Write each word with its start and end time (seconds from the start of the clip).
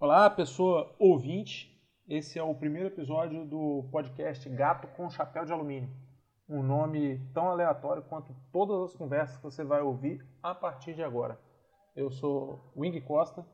Olá, 0.00 0.30
pessoa 0.30 0.94
ouvinte. 0.96 1.76
Esse 2.08 2.38
é 2.38 2.42
o 2.42 2.54
primeiro 2.54 2.86
episódio 2.86 3.44
do 3.44 3.88
podcast 3.90 4.48
Gato 4.48 4.86
com 4.96 5.10
Chapéu 5.10 5.44
de 5.44 5.52
Alumínio. 5.52 5.90
Um 6.48 6.62
nome 6.62 7.18
tão 7.34 7.48
aleatório 7.48 8.04
quanto 8.04 8.32
todas 8.52 8.92
as 8.92 8.96
conversas 8.96 9.36
que 9.38 9.42
você 9.42 9.64
vai 9.64 9.82
ouvir 9.82 10.24
a 10.40 10.54
partir 10.54 10.94
de 10.94 11.02
agora. 11.02 11.36
Eu 11.96 12.12
sou 12.12 12.72
Wing 12.76 13.00
Costa 13.00 13.44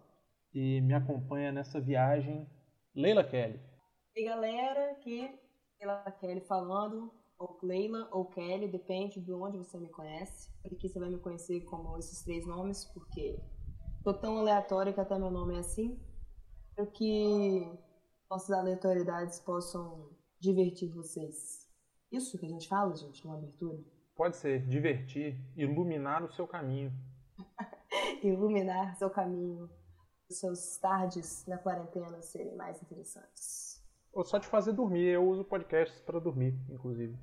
e 0.53 0.83
me 0.83 0.93
acompanha 0.93 1.51
nessa 1.51 1.81
viagem 1.81 2.47
Leila 2.95 3.25
Kelly. 3.25 3.59
E 4.15 4.27
galera, 4.27 4.91
aqui 4.91 5.27
Leila 5.81 6.11
Kelly 6.21 6.43
falando, 6.43 7.11
ou 7.39 7.59
Leila 7.63 8.07
ou 8.13 8.27
Kelly, 8.27 8.69
depende 8.69 9.19
de 9.19 9.33
onde 9.33 9.57
você 9.57 9.79
me 9.79 9.89
conhece. 9.89 10.51
Aqui 10.63 10.91
você 10.91 11.01
vai 11.01 11.09
me 11.09 11.19
conhecer 11.21 11.65
como 11.65 11.97
esses 11.97 12.23
três 12.23 12.47
nomes, 12.47 12.85
porque 12.93 13.41
tô 14.05 14.13
tão 14.13 14.37
aleatório 14.37 14.93
que 14.93 15.01
até 15.01 15.19
meu 15.19 15.31
nome 15.31 15.55
é 15.55 15.61
assim. 15.61 15.99
Espero 16.75 16.91
que 16.91 17.73
nossas 18.29 18.51
aleatoriedades 18.51 19.39
possam 19.39 20.11
divertir 20.41 20.91
vocês. 20.93 21.71
Isso 22.11 22.37
que 22.37 22.47
a 22.47 22.49
gente 22.49 22.69
fala, 22.69 22.97
gente, 22.97 23.25
na 23.25 23.35
abertura? 23.35 23.79
Pode 24.17 24.37
ser 24.37 24.67
divertir, 24.67 25.39
iluminar 25.55 26.25
o 26.25 26.33
seu 26.33 26.49
caminho. 26.49 26.93
Iluminar 28.25 28.97
seu 28.97 29.09
caminho, 29.09 29.71
os 30.29 30.41
seus 30.41 30.77
tardes 30.79 31.47
na 31.47 31.59
quarentena 31.59 32.21
serem 32.23 32.57
mais 32.57 32.83
interessantes. 32.83 33.81
Ou 34.13 34.25
só 34.25 34.41
te 34.41 34.49
fazer 34.49 34.73
dormir. 34.73 35.07
Eu 35.07 35.29
uso 35.29 35.45
podcasts 35.45 36.01
para 36.01 36.19
dormir, 36.19 36.59
inclusive. 36.69 37.17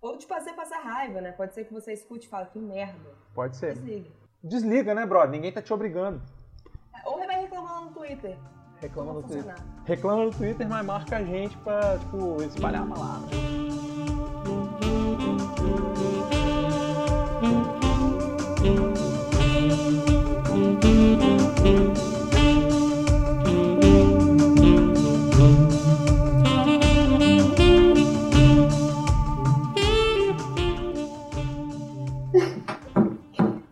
Ou 0.00 0.16
te 0.16 0.26
fazer 0.26 0.54
passar 0.54 0.80
raiva, 0.80 1.20
né? 1.20 1.32
Pode 1.32 1.52
ser 1.52 1.66
que 1.66 1.74
você 1.74 1.92
escute 1.92 2.26
e 2.26 2.30
fale, 2.30 2.48
que 2.48 2.58
merda. 2.58 3.14
Pode 3.34 3.54
ser. 3.54 3.74
Desliga. 3.74 4.10
Desliga, 4.42 4.94
né, 4.94 5.04
brother? 5.04 5.30
Ninguém 5.30 5.52
tá 5.52 5.60
te 5.60 5.74
obrigando. 5.74 6.22
Ou 7.06 7.18
vai 7.36 7.42
reclamar 7.42 7.74
lá 7.74 7.80
no 7.82 7.92
Twitter. 8.06 8.38
Reclama 8.80 9.08
Como 9.12 9.20
no 9.20 9.26
Twitter. 9.26 9.52
funcionar. 9.54 9.84
Reclama 9.84 10.24
no 10.24 10.30
Twitter, 10.30 10.68
mas 10.68 10.86
marca 10.86 11.16
a 11.16 11.24
gente 11.24 11.56
pra, 11.58 11.98
tipo, 11.98 12.42
espalhar 12.42 12.82
a 12.82 12.86
palavra. 12.86 13.28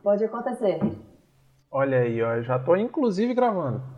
Pode 0.02 0.24
acontecer. 0.24 0.80
Olha 1.70 1.98
aí, 1.98 2.22
ó. 2.22 2.40
Já 2.42 2.58
tô 2.58 2.76
inclusive 2.76 3.34
gravando. 3.34 3.93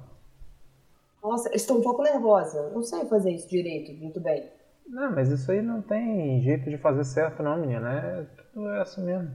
Nossa, 1.27 1.49
eu 1.49 1.55
estou 1.57 1.79
um 1.79 1.83
pouco 1.83 2.03
nervosa. 2.03 2.71
Não 2.71 2.83
sei 2.83 3.05
fazer 3.07 3.33
isso 3.33 3.49
direito, 3.49 3.93
muito 4.01 4.21
bem. 4.21 4.49
Não, 4.89 5.11
mas 5.13 5.29
isso 5.31 5.51
aí 5.51 5.61
não 5.61 5.83
tem 5.83 6.41
jeito 6.41 6.71
de 6.71 6.79
fazer 6.79 7.05
certo, 7.05 7.43
não, 7.43 7.57
menina. 7.57 7.93
É 7.93 8.27
tudo 8.53 8.69
é 8.69 8.81
assim 8.83 9.03
mesmo. 9.05 9.35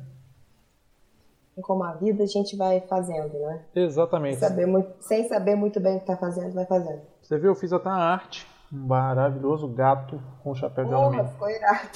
Como 1.62 1.84
a 1.84 1.94
vida, 1.94 2.24
a 2.24 2.28
gente 2.28 2.56
vai 2.56 2.80
fazendo, 2.82 3.38
né? 3.38 3.66
Exatamente. 3.76 4.38
Saber 4.40 4.66
muito- 4.66 4.94
sem 5.02 5.28
saber 5.28 5.56
muito 5.56 5.80
bem 5.80 5.98
o 5.98 6.00
que 6.00 6.06
tá 6.08 6.16
fazendo, 6.18 6.54
vai 6.54 6.66
fazendo. 6.66 7.02
Você 7.22 7.38
viu, 7.38 7.52
eu 7.52 7.56
fiz 7.56 7.72
até 7.74 7.90
uma 7.90 7.98
arte. 7.98 8.48
Um 8.74 8.88
maravilhoso 8.88 9.68
gato 9.68 10.20
com 10.42 10.56
chapéu 10.56 10.86
de 10.86 10.92
Porra, 10.92 11.04
alumínio. 11.08 11.28
ficou 11.34 11.50
irado. 11.50 11.90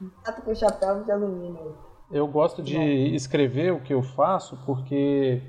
Gato 0.24 0.42
com 0.42 0.54
chapéu 0.54 1.02
de 1.02 1.10
alumínio. 1.10 1.76
Eu 2.10 2.26
gosto 2.28 2.62
de 2.62 2.76
escrever 3.14 3.72
o 3.72 3.80
que 3.82 3.92
eu 3.92 4.02
faço 4.02 4.56
porque, 4.64 5.42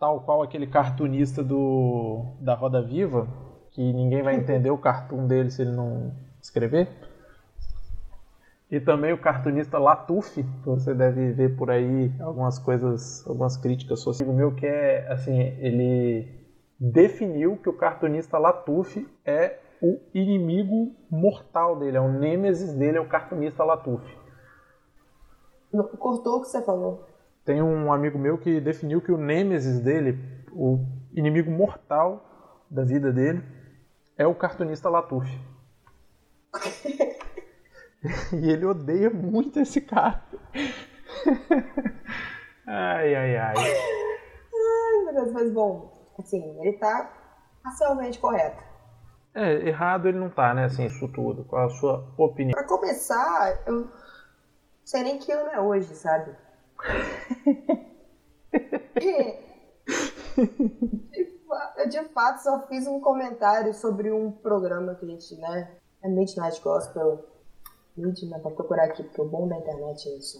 tal 0.00 0.22
qual 0.22 0.42
aquele 0.42 0.66
cartunista 0.66 1.44
do, 1.44 2.24
da 2.40 2.54
Roda 2.54 2.82
Viva, 2.82 3.28
que 3.70 3.92
ninguém 3.92 4.22
vai 4.22 4.34
entender 4.34 4.70
o 4.70 4.78
cartoon 4.78 5.26
dele 5.26 5.50
se 5.50 5.60
ele 5.60 5.72
não 5.72 6.12
escrever. 6.40 6.88
E 8.70 8.80
também 8.80 9.12
o 9.12 9.20
cartunista 9.20 9.78
Latuf, 9.78 10.42
que 10.42 10.66
você 10.66 10.94
deve 10.94 11.32
ver 11.32 11.56
por 11.56 11.70
aí 11.70 12.10
algumas 12.20 12.58
coisas, 12.58 13.26
algumas 13.26 13.56
críticas 13.58 14.00
sociais. 14.00 14.32
O 14.32 14.34
meu 14.34 14.54
que 14.54 14.64
é, 14.64 15.06
assim, 15.12 15.38
ele 15.58 16.40
definiu 16.78 17.58
que 17.58 17.68
o 17.68 17.76
cartunista 17.76 18.38
Latuf 18.38 19.06
é 19.24 19.58
o 19.82 19.98
inimigo 20.14 20.94
mortal 21.10 21.78
dele, 21.78 21.96
é 21.96 22.00
o 22.00 22.10
nêmesis 22.10 22.72
dele, 22.72 22.96
é 22.96 23.00
o 23.00 23.08
cartunista 23.08 23.64
Latuf. 23.64 24.04
Cortou 25.98 26.38
o 26.38 26.40
que 26.40 26.48
você 26.48 26.62
falou. 26.62 27.09
Tem 27.50 27.60
um 27.60 27.92
amigo 27.92 28.16
meu 28.16 28.38
que 28.38 28.60
definiu 28.60 29.00
que 29.00 29.10
o 29.10 29.16
nêmesis 29.16 29.80
dele, 29.80 30.16
o 30.52 30.78
inimigo 31.12 31.50
mortal 31.50 32.62
da 32.70 32.84
vida 32.84 33.12
dele, 33.12 33.42
é 34.16 34.24
o 34.24 34.36
cartunista 34.36 34.88
Latuf. 34.88 35.28
e 38.40 38.48
ele 38.48 38.64
odeia 38.64 39.10
muito 39.10 39.58
esse 39.58 39.80
cara. 39.80 40.22
ai, 42.68 43.16
ai, 43.16 43.36
ai. 43.36 43.54
Ai, 43.56 45.04
meu 45.06 45.14
Deus, 45.14 45.32
mas 45.32 45.52
bom, 45.52 46.14
assim, 46.20 46.56
ele 46.60 46.74
tá 46.74 47.12
parcialmente 47.64 48.20
correto. 48.20 48.62
É, 49.34 49.54
errado 49.66 50.06
ele 50.06 50.20
não 50.20 50.30
tá, 50.30 50.54
né? 50.54 50.66
Assim, 50.66 50.86
isso 50.86 51.08
tudo. 51.08 51.44
Qual 51.46 51.66
a 51.66 51.70
sua 51.70 52.14
opinião? 52.16 52.52
Pra 52.52 52.62
começar, 52.62 53.60
eu 53.66 53.72
não 53.72 53.90
sei 54.84 55.02
nem 55.02 55.18
que 55.18 55.32
ano 55.32 55.50
é 55.50 55.60
hoje, 55.60 55.96
sabe? 55.96 56.32
De, 59.00 59.38
eu 61.78 61.88
de 61.88 62.04
fato 62.12 62.42
só 62.42 62.66
fiz 62.68 62.86
um 62.86 63.00
comentário 63.00 63.72
sobre 63.74 64.10
um 64.12 64.30
programa 64.30 64.94
que 64.94 65.04
a 65.04 65.08
gente, 65.08 65.34
né? 65.36 65.76
É 66.02 66.08
Midnight 66.08 66.60
Gospel. 66.62 67.24
Midnight, 67.96 68.42
vou 68.42 68.52
procurar 68.52 68.84
aqui, 68.84 69.02
porque 69.02 69.20
o 69.20 69.28
bom 69.28 69.48
da 69.48 69.56
internet 69.56 70.08
é 70.08 70.16
isso. 70.16 70.38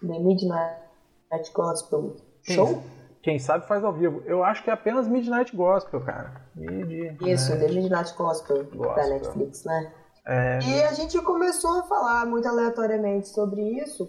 The 0.00 0.18
Midnight 0.18 1.52
Gospel 1.54 2.16
Show? 2.42 2.82
Quem 3.22 3.38
sabe 3.38 3.66
faz 3.68 3.84
ao 3.84 3.92
vivo. 3.92 4.20
Eu 4.26 4.42
acho 4.42 4.64
que 4.64 4.70
é 4.70 4.72
apenas 4.72 5.06
Midnight 5.06 5.54
Gospel, 5.54 6.00
cara. 6.00 6.42
Mid- 6.56 7.20
Isso, 7.22 7.52
The 7.56 7.68
Midnight 7.68 8.14
Gospel, 8.16 8.64
da 8.64 8.76
Gospel. 8.76 9.08
Netflix, 9.10 9.64
né? 9.64 9.92
É, 10.26 10.58
E 10.60 10.82
a 10.84 10.92
gente 10.92 11.20
começou 11.22 11.78
a 11.80 11.82
falar 11.84 12.26
muito 12.26 12.48
aleatoriamente 12.48 13.28
sobre 13.28 13.60
isso, 13.80 14.08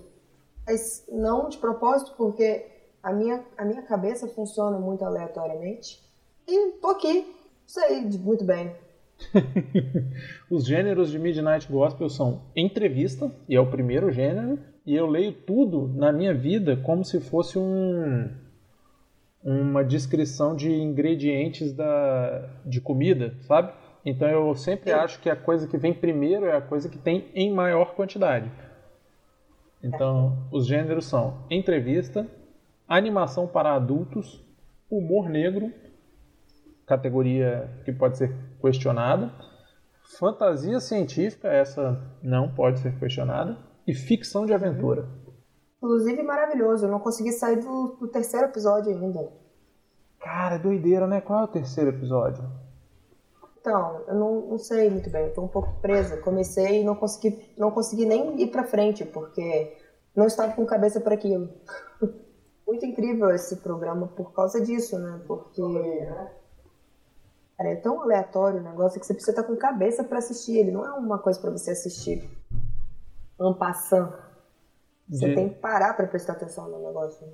mas 0.65 1.05
não 1.11 1.49
de 1.49 1.57
propósito, 1.57 2.13
porque 2.17 2.65
a 3.01 3.11
minha, 3.11 3.43
a 3.57 3.65
minha 3.65 3.81
cabeça 3.81 4.27
funciona 4.27 4.79
muito 4.79 5.03
aleatoriamente. 5.03 6.01
E 6.47 6.71
tô 6.81 6.87
aqui, 6.87 7.35
sei 7.65 8.01
muito 8.19 8.43
bem. 8.43 8.73
Os 10.49 10.65
gêneros 10.65 11.11
de 11.11 11.19
Midnight 11.19 11.71
Gospel 11.71 12.09
são 12.09 12.41
entrevista, 12.55 13.31
e 13.47 13.55
é 13.55 13.59
o 13.59 13.69
primeiro 13.69 14.11
gênero, 14.11 14.59
e 14.85 14.95
eu 14.95 15.05
leio 15.05 15.33
tudo 15.33 15.87
na 15.87 16.11
minha 16.11 16.33
vida 16.33 16.77
como 16.77 17.05
se 17.05 17.19
fosse 17.19 17.57
um, 17.57 18.29
uma 19.43 19.83
descrição 19.83 20.55
de 20.55 20.71
ingredientes 20.71 21.73
da, 21.73 22.49
de 22.65 22.81
comida, 22.81 23.35
sabe? 23.41 23.73
Então 24.05 24.27
eu 24.27 24.53
sempre 24.55 24.91
Sim. 24.91 24.97
acho 24.97 25.19
que 25.19 25.29
a 25.29 25.35
coisa 25.35 25.67
que 25.67 25.77
vem 25.77 25.93
primeiro 25.93 26.45
é 26.45 26.57
a 26.57 26.61
coisa 26.61 26.89
que 26.89 26.97
tem 26.97 27.29
em 27.33 27.53
maior 27.53 27.95
quantidade. 27.95 28.51
Então, 29.83 30.47
os 30.51 30.65
gêneros 30.65 31.05
são 31.05 31.45
entrevista, 31.49 32.25
animação 32.87 33.45
para 33.45 33.75
adultos, 33.75 34.41
humor 34.89 35.27
negro, 35.27 35.71
categoria 36.85 37.69
que 37.83 37.91
pode 37.91 38.17
ser 38.17 38.33
questionada, 38.61 39.31
fantasia 40.17 40.79
científica, 40.79 41.49
essa 41.49 42.01
não 42.21 42.53
pode 42.53 42.79
ser 42.79 42.97
questionada, 42.97 43.57
e 43.85 43.93
ficção 43.93 44.45
de 44.45 44.53
aventura. 44.53 45.05
Inclusive, 45.77 46.23
maravilhoso. 46.23 46.85
Eu 46.85 46.91
não 46.91 46.99
consegui 46.99 47.33
sair 47.33 47.57
do, 47.57 47.97
do 47.99 48.07
terceiro 48.07 48.47
episódio 48.47 48.89
ainda. 48.89 49.29
Cara, 50.21 50.57
doideira, 50.57 51.05
né? 51.05 51.19
Qual 51.19 51.41
é 51.41 51.43
o 51.43 51.47
terceiro 51.47 51.89
episódio? 51.89 52.49
Então, 53.63 54.03
eu 54.09 54.15
não, 54.15 54.41
não 54.41 54.57
sei 54.57 54.89
muito 54.89 55.09
bem. 55.09 55.27
Eu 55.27 55.33
tô 55.33 55.41
um 55.41 55.47
pouco 55.47 55.73
presa. 55.79 56.17
Comecei 56.17 56.81
e 56.81 56.83
não 56.83 56.97
consegui, 56.97 57.53
não 57.57 57.71
consegui 57.71 58.05
nem 58.05 58.41
ir 58.41 58.47
pra 58.47 58.65
frente, 58.65 59.05
porque 59.05 59.77
não 60.13 60.25
estava 60.25 60.51
com 60.51 60.65
cabeça 60.65 60.99
para 60.99 61.13
aquilo. 61.15 61.49
Muito 62.67 62.85
incrível 62.85 63.29
esse 63.29 63.57
programa 63.57 64.07
por 64.07 64.33
causa 64.33 64.59
disso, 64.59 64.99
né? 64.99 65.21
Porque 65.25 65.61
cara, 67.57 67.69
é 67.69 67.75
tão 67.77 68.01
aleatório 68.01 68.59
o 68.59 68.63
negócio 68.63 68.99
que 68.99 69.05
você 69.05 69.13
precisa 69.13 69.31
estar 69.31 69.43
com 69.43 69.55
cabeça 69.55 70.03
pra 70.03 70.17
assistir. 70.17 70.57
Ele 70.57 70.71
não 70.71 70.85
é 70.85 70.91
uma 70.93 71.17
coisa 71.19 71.39
pra 71.39 71.51
você 71.51 71.71
assistir 71.71 72.29
en 73.39 73.53
passant. 73.53 74.11
Você 75.09 75.29
De 75.29 75.35
tem 75.35 75.49
que 75.49 75.55
parar 75.55 75.93
pra 75.93 76.07
prestar 76.07 76.33
atenção 76.33 76.69
no 76.69 76.85
negócio. 76.85 77.25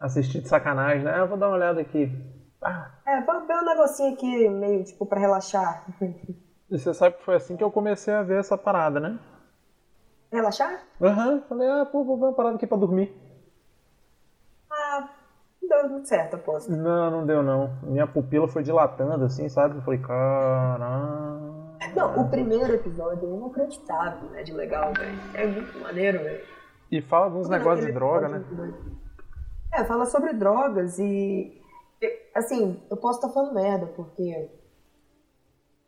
assistir 0.00 0.40
de 0.42 0.48
sacanagem, 0.48 1.04
né? 1.04 1.12
Ah, 1.12 1.24
vou 1.26 1.36
dar 1.38 1.48
uma 1.48 1.56
olhada 1.56 1.80
aqui. 1.80 2.10
Ah, 2.66 2.90
É, 3.06 3.20
vamos 3.20 3.46
ver 3.46 3.54
um 3.56 3.64
negocinho 3.64 4.12
aqui, 4.14 4.48
meio 4.48 4.84
tipo 4.84 5.06
pra 5.06 5.20
relaxar. 5.20 5.84
e 6.70 6.78
você 6.78 6.92
sabe 6.92 7.16
que 7.16 7.24
foi 7.24 7.36
assim 7.36 7.56
que 7.56 7.62
eu 7.64 7.70
comecei 7.70 8.12
a 8.12 8.22
ver 8.22 8.40
essa 8.40 8.58
parada, 8.58 8.98
né? 9.00 9.18
relaxar? 10.32 10.82
Aham, 11.00 11.42
falei, 11.48 11.68
ah, 11.68 11.86
pô, 11.86 12.04
vou 12.04 12.18
ver 12.18 12.24
uma 12.24 12.32
parada 12.34 12.56
aqui 12.56 12.66
pra 12.66 12.76
dormir. 12.76 13.14
Ah, 14.70 15.08
Deu 15.62 15.88
muito 15.88 16.08
certo, 16.08 16.34
aposto. 16.34 16.70
Não, 16.70 17.10
não 17.10 17.26
deu 17.26 17.42
não. 17.42 17.76
Minha 17.82 18.06
pupila 18.06 18.46
foi 18.46 18.62
dilatando 18.62 19.24
assim, 19.24 19.48
sabe? 19.48 19.76
Eu 19.76 19.82
falei, 19.82 20.00
caramba. 20.00 21.76
Não, 21.94 22.20
o 22.20 22.28
primeiro 22.28 22.74
episódio 22.74 23.28
é 23.28 23.36
inacreditável, 23.36 24.28
né? 24.30 24.42
De 24.42 24.52
legal, 24.52 24.92
velho. 24.92 25.18
É 25.34 25.46
muito 25.46 25.78
maneiro, 25.80 26.18
velho. 26.18 26.44
E 26.90 27.02
fala 27.02 27.30
de 27.30 27.36
uns 27.36 27.48
negócios 27.48 27.86
de 27.86 27.92
droga, 27.92 28.28
né? 28.28 28.44
É, 29.72 29.84
fala 29.84 30.06
sobre 30.06 30.32
drogas 30.34 30.98
e. 30.98 31.60
Assim, 32.34 32.82
eu 32.90 32.96
posso 32.96 33.18
estar 33.18 33.30
falando 33.30 33.54
merda, 33.54 33.86
porque. 33.86 34.50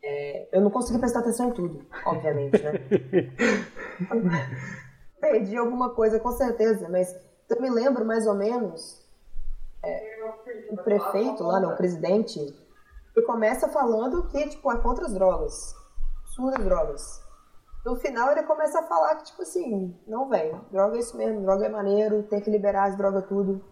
É, 0.02 0.48
eu 0.52 0.60
não 0.60 0.70
consegui 0.70 0.98
prestar 0.98 1.20
atenção 1.20 1.48
em 1.48 1.52
tudo, 1.52 1.84
obviamente, 2.06 2.62
né? 2.62 2.72
Perdi 5.20 5.56
alguma 5.56 5.90
coisa, 5.90 6.20
com 6.20 6.30
certeza, 6.30 6.88
mas 6.88 7.14
eu 7.50 7.60
me 7.60 7.68
lembro 7.68 8.04
mais 8.04 8.26
ou 8.26 8.34
menos. 8.34 9.04
É, 9.82 10.18
o 10.70 10.76
prefeito 10.76 11.42
lá, 11.42 11.60
não, 11.60 11.72
o 11.72 11.76
presidente, 11.76 12.38
ele 13.14 13.26
começa 13.26 13.68
falando 13.68 14.28
que, 14.28 14.48
tipo, 14.48 14.72
é 14.72 14.78
contra 14.78 15.06
as 15.06 15.12
drogas. 15.12 15.74
Surdas 16.26 16.64
drogas. 16.64 17.28
No 17.84 17.96
final 17.96 18.32
ele 18.32 18.42
começa 18.42 18.80
a 18.80 18.82
falar 18.82 19.16
que, 19.16 19.24
tipo 19.24 19.42
assim, 19.42 19.96
não, 20.06 20.28
velho, 20.28 20.60
droga 20.70 20.96
é 20.96 21.00
isso 21.00 21.16
mesmo, 21.16 21.42
droga 21.42 21.66
é 21.66 21.68
maneiro, 21.68 22.22
tem 22.24 22.40
que 22.40 22.50
liberar 22.50 22.84
as 22.84 22.96
drogas 22.96 23.26
tudo. 23.26 23.64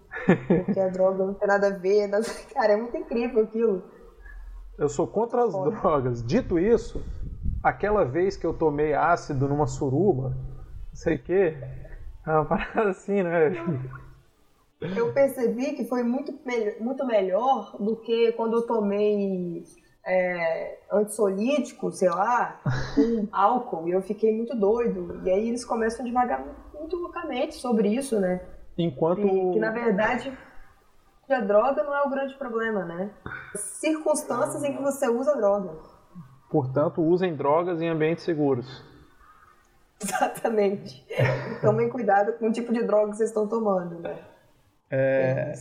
Porque 0.64 0.80
a 0.80 0.88
droga 0.88 1.24
não 1.24 1.34
tem 1.34 1.48
nada 1.48 1.68
a 1.68 1.70
ver. 1.70 2.06
Não... 2.06 2.20
Cara, 2.52 2.72
é 2.72 2.76
muito 2.76 2.96
incrível 2.96 3.44
aquilo. 3.44 3.82
Eu 4.78 4.88
sou 4.88 5.06
contra 5.06 5.44
as 5.44 5.52
Foda. 5.52 5.70
drogas. 5.70 6.22
Dito 6.22 6.58
isso, 6.58 7.02
aquela 7.62 8.04
vez 8.04 8.36
que 8.36 8.46
eu 8.46 8.52
tomei 8.52 8.94
ácido 8.94 9.48
numa 9.48 9.66
suruba, 9.66 10.30
não 10.30 10.94
sei 10.94 11.16
o 11.16 11.22
quê, 11.22 11.56
é 12.26 12.30
uma 12.30 12.44
parada 12.44 12.90
assim, 12.90 13.22
né? 13.22 13.52
Eu 14.80 15.12
percebi 15.12 15.72
que 15.72 15.84
foi 15.86 16.02
muito, 16.02 16.34
muito 16.80 17.06
melhor 17.06 17.74
do 17.80 17.96
que 17.96 18.32
quando 18.32 18.58
eu 18.58 18.66
tomei 18.66 19.64
é, 20.06 20.78
antissolítico, 20.92 21.90
sei 21.90 22.10
lá, 22.10 22.60
com 22.94 23.26
álcool, 23.32 23.88
e 23.88 23.92
eu 23.92 24.02
fiquei 24.02 24.34
muito 24.34 24.54
doido. 24.54 25.22
E 25.24 25.30
aí 25.30 25.48
eles 25.48 25.64
começam 25.64 26.04
a 26.04 26.08
devagar 26.08 26.44
muito 26.74 26.96
loucamente 26.96 27.54
sobre 27.54 27.88
isso, 27.88 28.20
né? 28.20 28.40
Enquanto. 28.76 29.20
E, 29.20 29.52
que 29.52 29.58
na 29.58 29.70
verdade 29.70 30.37
a 31.28 31.40
droga 31.40 31.82
não 31.82 31.94
é 31.94 32.02
o 32.02 32.11
grande 32.11 32.34
problema, 32.34 32.84
né? 32.84 33.11
Circunstâncias 33.55 34.62
em 34.62 34.76
que 34.76 34.82
você 34.82 35.08
usa 35.08 35.37
droga. 35.37 35.73
Portanto, 36.50 37.02
usem 37.02 37.34
drogas 37.34 37.81
em 37.81 37.88
ambientes 37.88 38.25
seguros. 38.25 38.84
Exatamente. 40.00 41.05
Tomem 41.61 41.88
cuidado 41.88 42.34
com 42.34 42.49
o 42.49 42.52
tipo 42.52 42.73
de 42.73 42.82
droga 42.84 43.11
que 43.11 43.17
vocês 43.17 43.31
estão 43.31 43.49
tomando, 43.49 43.99
né? 44.00 44.19
É... 44.90 45.52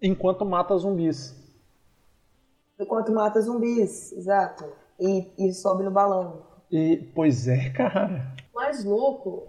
Enquanto 0.00 0.46
mata 0.46 0.76
zumbis 0.78 1.46
enquanto 2.78 3.12
mata 3.12 3.40
zumbis, 3.40 4.12
exato. 4.12 4.64
E, 4.98 5.32
e 5.38 5.52
sobe 5.52 5.82
no 5.82 5.90
balão. 5.90 6.42
E, 6.70 6.96
pois 7.14 7.48
é, 7.48 7.70
cara. 7.70 8.34
O 8.52 8.56
mais 8.56 8.84
louco 8.84 9.48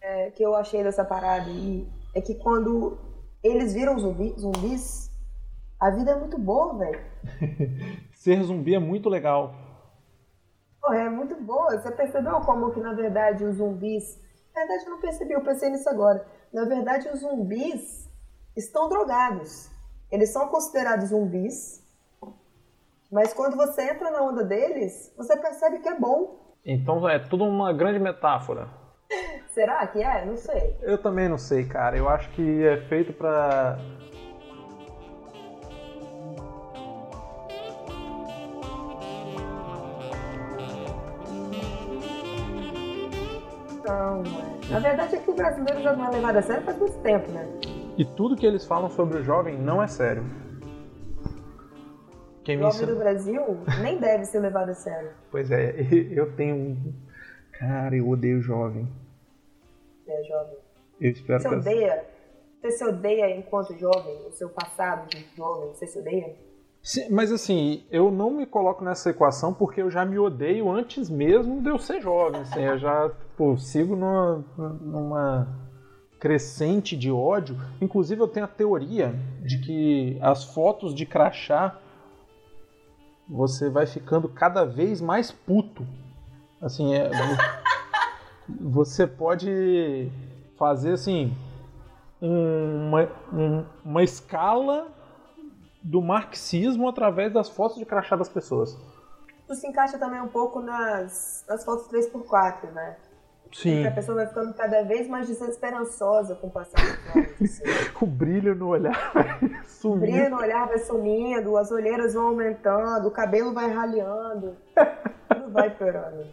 é, 0.00 0.30
que 0.30 0.42
eu 0.42 0.54
achei 0.54 0.82
dessa 0.82 1.04
parada 1.04 1.46
aí 1.46 1.86
é 2.18 2.22
que 2.22 2.34
quando 2.34 2.98
eles 3.42 3.72
viram 3.74 3.98
zumbi, 3.98 4.34
zumbis, 4.38 5.10
a 5.80 5.90
vida 5.90 6.12
é 6.12 6.16
muito 6.16 6.38
boa, 6.38 6.76
velho. 6.76 7.00
Ser 8.14 8.42
zumbi 8.42 8.74
é 8.74 8.78
muito 8.78 9.08
legal. 9.08 9.54
Pô, 10.80 10.92
é 10.92 11.08
muito 11.08 11.36
boa. 11.42 11.78
Você 11.78 11.90
percebeu 11.92 12.40
como 12.40 12.72
que, 12.72 12.80
na 12.80 12.92
verdade, 12.92 13.44
os 13.44 13.56
zumbis... 13.56 14.20
Na 14.54 14.62
verdade, 14.62 14.84
eu 14.84 14.90
não 14.90 15.00
percebi, 15.00 15.32
eu 15.32 15.42
pensei 15.42 15.70
nisso 15.70 15.88
agora. 15.88 16.26
Na 16.52 16.64
verdade, 16.64 17.08
os 17.08 17.20
zumbis 17.20 18.10
estão 18.56 18.88
drogados. 18.88 19.70
Eles 20.10 20.32
são 20.32 20.48
considerados 20.48 21.10
zumbis 21.10 21.86
mas 23.10 23.32
quando 23.32 23.56
você 23.56 23.90
entra 23.90 24.10
na 24.10 24.22
onda 24.22 24.44
deles, 24.44 25.12
você 25.16 25.36
percebe 25.36 25.78
que 25.78 25.88
é 25.88 25.98
bom. 25.98 26.56
Então 26.64 27.08
é 27.08 27.18
tudo 27.18 27.44
uma 27.44 27.72
grande 27.72 27.98
metáfora. 27.98 28.68
Será 29.58 29.84
que 29.88 30.00
é? 30.00 30.24
Não 30.24 30.36
sei. 30.36 30.76
Eu 30.82 30.96
também 30.98 31.28
não 31.28 31.36
sei, 31.36 31.64
cara. 31.64 31.96
Eu 31.96 32.08
acho 32.08 32.30
que 32.30 32.64
é 32.64 32.76
feito 32.76 33.12
para 33.12 33.76
Não, 43.84 44.22
Na 44.70 44.78
verdade 44.78 45.16
é 45.16 45.18
que 45.18 45.28
o 45.28 45.34
brasileiro 45.34 45.82
já 45.82 45.92
não 45.92 46.06
é 46.06 46.10
levado 46.10 46.36
a 46.36 46.42
sério 46.42 46.62
faz 46.62 46.78
muito 46.78 46.96
tempo, 46.98 47.28
né? 47.32 47.44
E 47.96 48.04
tudo 48.04 48.36
que 48.36 48.46
eles 48.46 48.64
falam 48.64 48.88
sobre 48.88 49.18
o 49.18 49.24
jovem 49.24 49.58
não 49.58 49.82
é 49.82 49.88
sério. 49.88 50.22
Quem 52.44 52.58
o 52.58 52.70
jovem 52.70 52.86
do 52.86 52.96
Brasil 52.96 53.58
nem 53.82 53.98
deve 53.98 54.24
ser 54.24 54.38
levado 54.38 54.68
a 54.68 54.74
sério. 54.74 55.10
Pois 55.32 55.50
é, 55.50 55.74
eu 56.12 56.30
tenho. 56.36 56.94
Cara, 57.58 57.96
eu 57.96 58.08
odeio 58.08 58.40
jovem. 58.40 58.88
É, 60.08 60.24
jovem. 60.24 60.56
Eu 61.00 61.10
espero 61.10 61.42
você 61.42 61.48
que. 61.48 61.54
Odeia? 61.54 62.04
Você 62.60 62.70
se 62.72 62.84
odeia 62.84 63.36
enquanto 63.36 63.78
jovem? 63.78 64.26
O 64.26 64.32
seu 64.32 64.48
passado 64.48 65.08
de 65.08 65.24
jovem, 65.36 65.68
você 65.68 65.86
se 65.86 65.98
odeia? 65.98 66.34
Sim, 66.82 67.08
mas 67.10 67.30
assim, 67.30 67.84
eu 67.90 68.10
não 68.10 68.30
me 68.30 68.46
coloco 68.46 68.82
nessa 68.82 69.10
equação 69.10 69.52
porque 69.52 69.82
eu 69.82 69.90
já 69.90 70.04
me 70.04 70.18
odeio 70.18 70.70
antes 70.70 71.10
mesmo 71.10 71.60
de 71.60 71.68
eu 71.68 71.78
ser 71.78 72.00
jovem. 72.00 72.40
Assim, 72.40 72.62
eu 72.62 72.78
já 72.78 73.10
pô, 73.36 73.56
sigo 73.56 73.94
numa, 73.94 74.44
numa 74.80 75.68
crescente 76.18 76.96
de 76.96 77.10
ódio. 77.10 77.56
Inclusive, 77.80 78.20
eu 78.20 78.28
tenho 78.28 78.46
a 78.46 78.48
teoria 78.48 79.14
de 79.42 79.60
que 79.60 80.18
as 80.20 80.44
fotos 80.44 80.94
de 80.94 81.04
crachá 81.04 81.78
você 83.28 83.68
vai 83.68 83.86
ficando 83.86 84.28
cada 84.28 84.64
vez 84.64 85.00
mais 85.00 85.30
puto. 85.30 85.86
Assim, 86.60 86.94
é, 86.94 87.10
você 88.48 89.06
pode 89.06 90.10
fazer 90.56 90.92
assim 90.92 91.36
uma, 92.20 93.08
uma 93.84 94.02
escala 94.02 94.88
do 95.82 96.02
marxismo 96.02 96.88
através 96.88 97.32
das 97.32 97.48
fotos 97.48 97.78
de 97.78 97.86
crachá 97.86 98.16
das 98.16 98.28
pessoas. 98.28 98.76
Isso 99.44 99.60
se 99.60 99.66
encaixa 99.66 99.98
também 99.98 100.20
um 100.20 100.28
pouco 100.28 100.60
nas, 100.60 101.44
nas 101.48 101.64
fotos 101.64 101.88
3x4, 101.88 102.70
né? 102.72 102.96
Sim. 103.50 103.86
a 103.86 103.90
pessoa 103.90 104.16
vai 104.16 104.26
ficando 104.26 104.52
cada 104.52 104.82
vez 104.82 105.08
mais 105.08 105.26
desesperançosa 105.26 106.34
com 106.34 106.48
o 106.48 106.50
passar 106.50 106.76
dos 106.82 107.16
anos. 107.16 107.32
Assim. 107.40 107.62
o 107.98 108.06
brilho 108.06 108.54
no 108.54 108.68
olhar 108.68 109.12
vai 109.14 109.38
sumindo. 109.64 109.96
O 109.96 110.00
brilho 110.00 110.30
no 110.30 110.36
olhar 110.36 110.68
vai 110.68 110.78
sumindo, 110.78 111.56
as 111.56 111.70
olheiras 111.70 112.12
vão 112.12 112.28
aumentando, 112.28 113.08
o 113.08 113.10
cabelo 113.10 113.54
vai 113.54 113.70
raleando. 113.70 114.54
tudo 115.32 115.50
vai 115.50 115.70
piorando. 115.70 116.26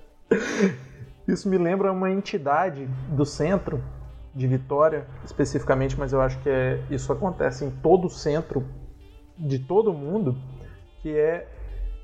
Isso 1.27 1.49
me 1.49 1.57
lembra 1.57 1.91
uma 1.91 2.11
entidade 2.11 2.85
do 3.09 3.25
centro 3.25 3.83
de 4.33 4.47
Vitória, 4.47 5.07
especificamente, 5.23 5.97
mas 5.97 6.13
eu 6.13 6.21
acho 6.21 6.39
que 6.41 6.49
é, 6.49 6.83
isso 6.89 7.11
acontece 7.11 7.65
em 7.65 7.71
todo 7.71 8.05
o 8.05 8.09
centro 8.09 8.65
de 9.37 9.59
todo 9.59 9.93
mundo, 9.93 10.37
que 11.01 11.17
é 11.17 11.47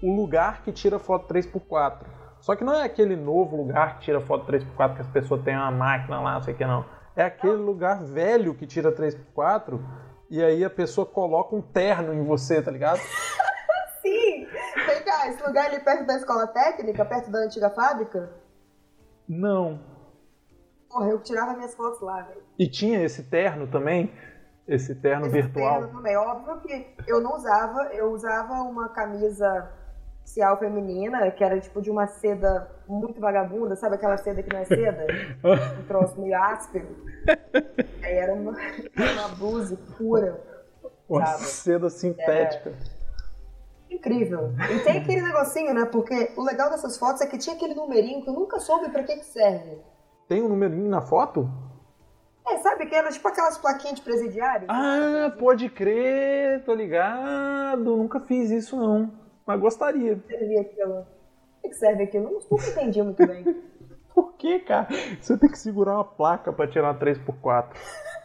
o 0.02 0.16
lugar 0.16 0.64
que 0.64 0.72
tira 0.72 0.98
foto 0.98 1.32
3x4 1.32 2.22
só 2.42 2.56
que 2.56 2.64
não 2.64 2.74
é 2.74 2.84
aquele 2.84 3.16
novo 3.16 3.56
lugar 3.56 3.96
que 3.96 4.06
tira 4.06 4.20
foto 4.20 4.52
3x4 4.52 4.96
que 4.96 5.02
as 5.02 5.08
pessoas 5.08 5.44
têm 5.44 5.56
uma 5.56 5.72
máquina 5.72 6.20
lá, 6.20 6.34
não 6.34 6.42
sei 6.42 6.56
o 6.56 6.58
que 6.58 6.66
não. 6.66 6.84
É 7.16 7.24
aquele 7.24 7.54
lugar 7.54 8.04
velho 8.04 8.56
que 8.56 8.66
tira 8.66 8.92
3x4 8.92 9.80
e 10.30 10.44
aí 10.44 10.66
a 10.66 10.70
pessoa 10.70 11.06
coloca 11.06 11.56
um 11.56 11.62
terno 11.62 12.14
em 12.14 12.24
você, 12.24 12.60
tá 12.62 12.72
ligado? 12.72 13.00
Sim! 14.02 14.48
Vem 14.88 15.04
cá, 15.04 15.28
esse 15.28 15.46
lugar 15.46 15.68
ali 15.68 15.80
perto 15.82 16.08
da 16.08 16.16
escola 16.16 16.48
técnica, 16.48 17.06
perto 17.06 17.30
da 17.30 17.40
antiga 17.40 17.70
fábrica? 17.70 18.32
Não. 19.32 19.80
Porra, 20.90 21.08
eu 21.08 21.20
tirava 21.20 21.54
minhas 21.54 21.74
fotos 21.74 22.02
lá, 22.02 22.22
velho. 22.22 22.42
E 22.60 22.68
tinha 22.68 23.02
esse 23.02 23.24
terno 23.24 23.66
também? 23.66 24.12
Esse 24.68 24.94
terno 24.94 25.28
esse 25.28 25.42
virtual? 25.42 25.84
Terno 25.84 25.98
também. 25.98 26.18
Óbvio 26.18 26.60
que 26.60 26.96
eu 27.08 27.22
não 27.22 27.36
usava, 27.36 27.84
eu 27.94 28.12
usava 28.12 28.56
uma 28.56 28.90
camisa 28.90 29.72
social 30.26 30.60
feminina, 30.60 31.32
que 31.32 31.46
era 31.46 31.58
tipo 31.62 31.82
de 31.82 31.90
uma 31.90 32.08
seda 32.08 32.70
muito 32.86 33.22
vagabunda, 33.22 33.74
sabe 33.78 33.96
aquela 33.96 34.18
seda 34.18 34.44
que 34.44 34.54
não 34.54 34.60
é 34.60 34.66
seda? 34.66 35.08
um 35.80 35.84
troço 35.88 36.20
meio 36.20 36.38
áspero. 36.38 36.94
Aí 38.04 38.14
era 38.14 38.34
uma, 38.34 38.52
uma 38.52 39.28
blusa 39.38 39.78
pura. 39.98 40.42
Uma 41.08 41.26
sabe? 41.26 41.44
seda 41.46 41.90
sintética. 41.90 42.70
É... 42.70 42.91
Incrível. 43.92 44.54
E 44.74 44.80
tem 44.80 44.98
aquele 45.00 45.22
negocinho, 45.22 45.74
né? 45.74 45.86
Porque 45.86 46.32
o 46.38 46.44
legal 46.44 46.70
dessas 46.70 46.98
fotos 46.98 47.22
é 47.22 47.28
que 47.28 47.38
tinha 47.38 47.56
aquele 47.56 47.76
numerinho 47.76 48.24
que 48.24 48.30
eu 48.30 48.34
nunca 48.34 48.60
soube 48.60 48.90
pra 48.90 49.04
que, 49.04 49.18
que 49.18 49.26
serve. 49.26 49.80
Tem 50.28 50.42
um 50.42 50.48
numerinho 50.48 50.90
na 50.90 51.02
foto? 51.02 51.48
É, 52.48 52.58
sabe 52.60 52.86
que 52.88 52.96
era 52.96 53.12
tipo 53.12 53.28
aquelas 53.28 53.58
plaquinhas 53.58 53.96
de 53.96 54.02
presidiário? 54.02 54.68
Ah, 54.70 55.36
pode 55.38 55.70
crer, 55.70 56.64
tô 56.64 56.74
ligado. 56.74 57.98
Nunca 57.98 58.20
fiz 58.22 58.50
isso 58.50 58.76
não 58.76 59.22
mas 59.52 59.60
gostaria. 59.60 60.18
Serve 60.28 60.60
aquilo. 60.60 61.06
O 61.64 61.70
que 61.70 61.74
serve 61.74 62.04
aquilo? 62.04 62.30
Eu 62.30 62.42
nunca 62.50 62.70
entendi 62.70 63.04
muito 63.04 63.28
bem. 63.28 63.44
Por 64.14 64.34
que, 64.34 64.60
cara? 64.60 64.88
Você 65.20 65.38
tem 65.38 65.50
que 65.50 65.58
segurar 65.58 65.96
uma 65.96 66.04
placa 66.04 66.52
pra 66.52 66.68
tirar 66.68 66.98
3x4. 66.98 67.70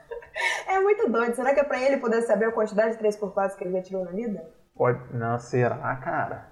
É 0.69 0.79
muito 0.79 1.11
doido. 1.11 1.35
Será 1.35 1.55
que 1.55 1.61
é 1.61 1.65
pra 1.65 1.81
ele 1.81 1.97
poder 1.97 2.21
saber 2.21 2.45
a 2.45 2.53
quantidade 2.53 2.99
de 2.99 3.03
3x4 3.03 3.57
que 3.57 3.65
ele 3.65 3.73
já 3.73 3.81
tirou 3.81 4.05
na 4.05 4.11
vida? 4.11 4.47
Pode. 4.77 5.01
Não, 5.13 5.39
será, 5.39 5.97
cara? 5.97 6.47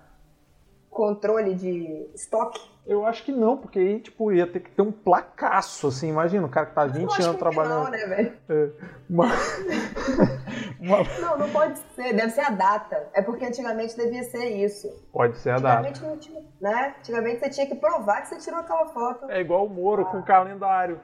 Controle 0.90 1.54
de 1.54 2.08
estoque? 2.14 2.60
Eu 2.86 3.04
acho 3.06 3.24
que 3.24 3.32
não, 3.32 3.56
porque 3.56 3.78
aí, 3.78 3.98
tipo, 4.00 4.30
ia 4.30 4.46
ter 4.46 4.60
que 4.60 4.70
ter 4.70 4.82
um 4.82 4.92
placaço, 4.92 5.88
assim. 5.88 6.08
Imagina, 6.08 6.46
o 6.46 6.50
cara 6.50 6.66
que 6.66 6.74
tá 6.74 6.86
20 6.86 7.12
anos 7.14 7.28
que 7.32 7.36
trabalhando. 7.38 7.84
Não, 7.84 7.90
né, 7.90 8.06
velho? 8.06 8.32
É, 8.48 8.68
uma- 9.08 9.26
uma- 10.80 10.98
Não, 11.20 11.38
não 11.38 11.50
pode 11.50 11.78
ser. 11.94 12.12
Deve 12.14 12.30
ser 12.30 12.42
a 12.42 12.50
data. 12.50 13.08
É 13.14 13.22
porque 13.22 13.44
antigamente 13.44 13.96
devia 13.96 14.22
ser 14.24 14.44
isso. 14.50 14.88
Pode 15.12 15.36
ser 15.38 15.50
a 15.50 15.58
data. 15.58 15.88
Antigamente 15.88 16.02
não 16.04 16.18
tinha, 16.18 16.42
né? 16.60 16.94
Antigamente 16.98 17.40
você 17.40 17.50
tinha 17.50 17.66
que 17.66 17.74
provar 17.74 18.20
que 18.22 18.28
você 18.28 18.36
tirou 18.38 18.60
aquela 18.60 18.86
foto. 18.88 19.30
É 19.30 19.40
igual 19.40 19.64
o 19.66 19.70
Moro 19.70 20.04
com 20.06 20.18
o 20.18 20.22
calendário. 20.22 21.00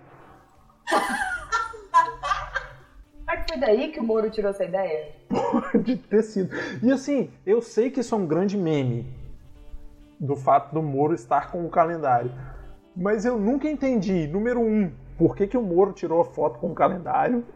Será 3.31 3.43
que 3.43 3.53
foi 3.53 3.61
daí 3.61 3.93
que 3.93 4.01
o 4.01 4.03
Moro 4.03 4.29
tirou 4.29 4.51
essa 4.51 4.65
ideia? 4.65 5.13
de 5.85 5.97
ter 5.97 6.23
sido. 6.23 6.53
E 6.83 6.91
assim, 6.91 7.31
eu 7.47 7.63
sei 7.63 7.89
que 7.89 8.01
isso 8.01 8.13
é 8.13 8.19
um 8.19 8.27
grande 8.27 8.59
meme 8.59 9.07
do 10.19 10.35
fato 10.35 10.75
do 10.75 10.83
Moro 10.83 11.15
estar 11.15 11.53
com 11.53 11.65
o 11.65 11.71
calendário. 11.71 12.33
Mas 12.97 13.25
eu 13.25 13.39
nunca 13.39 13.71
entendi, 13.71 14.27
número 14.27 14.61
um, 14.61 14.93
por 15.17 15.37
que, 15.37 15.47
que 15.47 15.57
o 15.57 15.63
Moro 15.63 15.93
tirou 15.93 16.21
a 16.21 16.25
foto 16.25 16.59
com 16.59 16.73
o 16.73 16.75
calendário? 16.75 17.47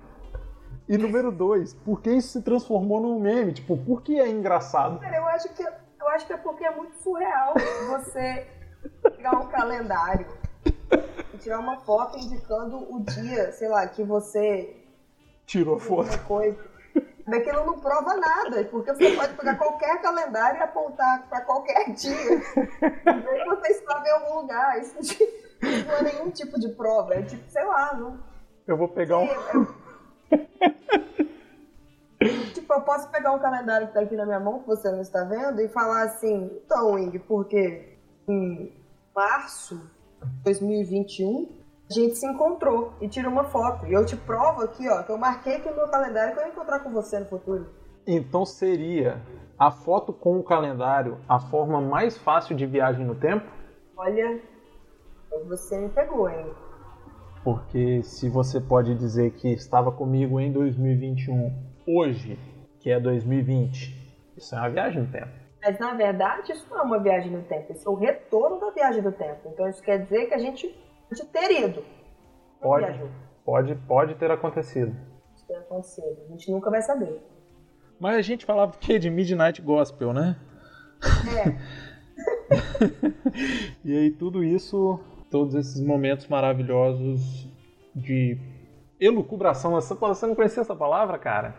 E 0.88 0.96
número 0.96 1.32
dois, 1.32 1.74
por 1.74 2.00
que 2.00 2.10
isso 2.10 2.28
se 2.28 2.42
transformou 2.42 3.00
num 3.00 3.18
meme? 3.18 3.52
Tipo, 3.52 3.76
por 3.76 4.02
que 4.02 4.20
é 4.20 4.28
engraçado? 4.28 5.00
Cara, 5.00 5.16
eu 5.16 5.26
acho 5.26 5.52
que, 5.54 5.62
eu 5.62 6.08
acho 6.08 6.24
que 6.26 6.34
é 6.34 6.36
porque 6.36 6.64
é 6.64 6.70
muito 6.70 6.94
surreal 6.98 7.54
você 7.88 8.46
pegar 9.16 9.40
um 9.40 9.48
calendário 9.48 10.26
e 11.34 11.38
tirar 11.38 11.58
uma 11.58 11.78
foto 11.80 12.16
indicando 12.16 12.76
o 12.94 13.02
dia, 13.02 13.50
sei 13.50 13.68
lá, 13.68 13.88
que 13.88 14.04
você 14.04 14.83
Tirou 15.46 15.78
foto. 15.78 16.18
coisa. 16.26 16.58
Daquilo 17.26 17.64
não 17.64 17.80
prova 17.80 18.16
nada, 18.16 18.64
porque 18.64 18.92
você 18.92 19.16
pode 19.16 19.34
pegar 19.34 19.56
qualquer 19.56 20.00
calendário 20.02 20.58
e 20.60 20.62
apontar 20.62 21.26
para 21.28 21.40
qualquer 21.40 21.90
dia. 21.92 22.12
E 22.12 23.44
você 23.46 23.72
estava 23.72 24.06
em 24.06 24.10
algum 24.10 24.40
lugar. 24.40 24.78
Isso, 24.78 24.94
não 25.86 25.94
é 25.96 26.02
nenhum 26.02 26.30
tipo 26.30 26.60
de 26.60 26.68
prova. 26.68 27.14
É 27.14 27.22
tipo, 27.22 27.50
sei 27.50 27.64
lá, 27.64 27.94
não. 27.94 28.18
Eu 28.66 28.76
vou 28.76 28.88
pegar 28.88 29.18
um. 29.18 29.28
Tipo, 32.54 32.72
eu 32.72 32.80
posso 32.82 33.08
pegar 33.10 33.32
um 33.32 33.38
calendário 33.38 33.88
que 33.88 33.94
tá 33.94 34.00
aqui 34.00 34.16
na 34.16 34.24
minha 34.24 34.40
mão, 34.40 34.60
que 34.60 34.66
você 34.66 34.90
não 34.90 35.00
está 35.00 35.24
vendo, 35.24 35.60
e 35.60 35.68
falar 35.68 36.04
assim, 36.04 36.50
então, 36.64 36.92
Wing, 36.92 37.18
porque 37.20 37.98
em 38.26 38.72
março 39.14 39.76
de 40.22 40.42
2021 40.44 41.63
a 42.00 42.02
gente 42.02 42.16
se 42.16 42.26
encontrou 42.26 42.92
e 43.00 43.08
tira 43.08 43.28
uma 43.28 43.44
foto. 43.44 43.86
E 43.86 43.92
eu 43.92 44.04
te 44.04 44.16
provo 44.16 44.62
aqui, 44.62 44.88
ó, 44.88 45.02
que 45.02 45.10
eu 45.10 45.18
marquei 45.18 45.56
aqui 45.56 45.70
no 45.70 45.76
meu 45.76 45.88
calendário 45.88 46.34
que 46.34 46.40
eu 46.40 46.44
ia 46.44 46.50
encontrar 46.50 46.80
com 46.80 46.90
você 46.90 47.20
no 47.20 47.26
futuro. 47.26 47.66
Então 48.06 48.44
seria 48.44 49.22
a 49.58 49.70
foto 49.70 50.12
com 50.12 50.38
o 50.38 50.42
calendário 50.42 51.18
a 51.28 51.38
forma 51.38 51.80
mais 51.80 52.18
fácil 52.18 52.56
de 52.56 52.66
viagem 52.66 53.06
no 53.06 53.14
tempo? 53.14 53.46
Olha, 53.96 54.40
você 55.48 55.78
me 55.78 55.88
pegou, 55.88 56.28
hein? 56.28 56.46
Porque 57.42 58.02
se 58.02 58.28
você 58.28 58.60
pode 58.60 58.94
dizer 58.94 59.32
que 59.32 59.52
estava 59.52 59.92
comigo 59.92 60.40
em 60.40 60.50
2021, 60.50 61.52
hoje, 61.86 62.38
que 62.80 62.90
é 62.90 62.98
2020, 62.98 64.34
isso 64.36 64.54
é 64.54 64.58
uma 64.58 64.70
viagem 64.70 65.02
no 65.02 65.08
tempo. 65.08 65.44
Mas 65.62 65.78
na 65.78 65.94
verdade 65.94 66.52
isso 66.52 66.66
não 66.70 66.78
é 66.78 66.82
uma 66.82 66.98
viagem 66.98 67.30
no 67.30 67.42
tempo, 67.42 67.72
isso 67.72 67.88
é 67.88 67.92
o 67.92 67.94
retorno 67.94 68.60
da 68.60 68.70
viagem 68.70 69.02
do 69.02 69.12
tempo. 69.12 69.40
Então 69.46 69.68
isso 69.68 69.82
quer 69.82 70.02
dizer 70.02 70.26
que 70.26 70.34
a 70.34 70.38
gente 70.38 70.74
pode 71.08 71.24
ter 71.26 71.50
ido. 71.64 71.80
Não 71.80 72.60
Pode, 72.60 72.86
viajou. 72.86 73.08
pode, 73.44 73.74
pode 73.86 74.14
ter 74.14 74.30
acontecido. 74.30 74.94
Isso 75.34 75.46
tem 75.46 75.56
acontecido. 75.56 76.16
A 76.26 76.30
gente 76.32 76.50
nunca 76.50 76.70
vai 76.70 76.82
saber. 76.82 77.20
Mas 78.00 78.16
a 78.16 78.22
gente 78.22 78.44
falava 78.44 78.72
do 78.72 78.78
que? 78.78 78.98
De 78.98 79.10
Midnight 79.10 79.60
Gospel, 79.62 80.12
né? 80.12 80.36
É, 81.36 81.54
E 83.84 83.96
aí 83.96 84.10
tudo 84.10 84.42
isso, 84.42 84.98
todos 85.30 85.54
esses 85.54 85.80
momentos 85.82 86.26
maravilhosos 86.28 87.48
de 87.94 88.38
elucubração. 88.98 89.72
Você 89.80 90.26
não 90.26 90.34
conhecia 90.34 90.62
essa 90.62 90.74
palavra, 90.74 91.18
cara? 91.18 91.54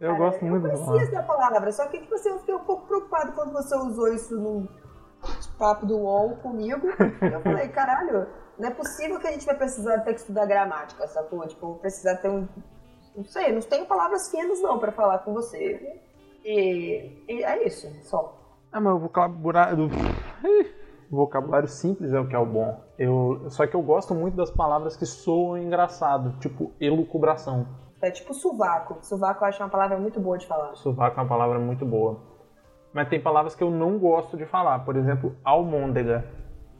Eu 0.00 0.12
Cara, 0.12 0.18
gosto 0.24 0.44
muito 0.44 0.66
Eu 0.66 0.70
dessa 0.70 0.84
conhecia 0.84 1.10
palavra. 1.10 1.18
essa 1.18 1.50
palavra, 1.50 1.72
só 1.72 1.86
que 1.88 2.00
tipo 2.00 2.14
assim, 2.14 2.28
eu 2.30 2.38
fiquei 2.40 2.54
um 2.54 2.64
pouco 2.64 2.86
preocupado 2.86 3.32
quando 3.32 3.52
você 3.52 3.74
usou 3.76 4.08
isso 4.12 4.38
num 4.38 4.68
papo 5.58 5.86
do 5.86 5.96
UOL 5.98 6.36
comigo. 6.36 6.86
Eu 6.88 7.40
falei, 7.42 7.68
caralho, 7.68 8.26
não 8.58 8.68
é 8.68 8.70
possível 8.70 9.18
que 9.18 9.26
a 9.26 9.32
gente 9.32 9.46
vai 9.46 9.56
precisar 9.56 10.00
ter 10.00 10.14
que 10.14 10.20
estudar 10.20 10.46
gramática, 10.46 11.06
sacou? 11.08 11.46
Tipo, 11.46 11.66
vou 11.66 11.76
precisar 11.76 12.16
ter 12.16 12.28
um. 12.28 12.46
Não 13.16 13.24
sei, 13.24 13.52
não 13.52 13.60
tenho 13.60 13.86
palavras 13.86 14.30
finas 14.30 14.60
não 14.60 14.78
pra 14.78 14.92
falar 14.92 15.18
com 15.18 15.32
você. 15.32 16.00
E, 16.44 17.24
e 17.28 17.44
é 17.44 17.66
isso, 17.66 17.88
só. 18.02 18.36
Ah, 18.72 18.80
mas 18.80 18.94
o 18.94 18.98
vocabulário. 18.98 19.88
O 21.10 21.16
vocabulário 21.16 21.68
simples 21.68 22.12
é 22.12 22.18
o 22.18 22.26
que 22.26 22.34
é 22.34 22.38
o 22.38 22.46
bom. 22.46 22.80
Eu, 22.98 23.46
só 23.48 23.66
que 23.66 23.74
eu 23.76 23.82
gosto 23.82 24.14
muito 24.14 24.36
das 24.36 24.50
palavras 24.50 24.96
que 24.96 25.06
soam 25.06 25.56
engraçado, 25.58 26.36
tipo 26.40 26.72
elucubração. 26.80 27.68
É 28.02 28.10
tipo 28.10 28.34
sovaco. 28.34 28.98
Sovaco 29.02 29.44
eu 29.44 29.48
acho 29.48 29.62
uma 29.62 29.68
palavra 29.68 29.98
muito 29.98 30.18
boa 30.18 30.36
de 30.36 30.46
falar. 30.46 30.74
Sovaco 30.74 31.18
é 31.18 31.22
uma 31.22 31.28
palavra 31.28 31.58
muito 31.58 31.86
boa. 31.86 32.20
Mas 32.92 33.08
tem 33.08 33.20
palavras 33.20 33.54
que 33.54 33.62
eu 33.62 33.70
não 33.70 33.98
gosto 33.98 34.36
de 34.36 34.44
falar. 34.44 34.80
Por 34.84 34.96
exemplo, 34.96 35.36
almôndega. 35.44 36.24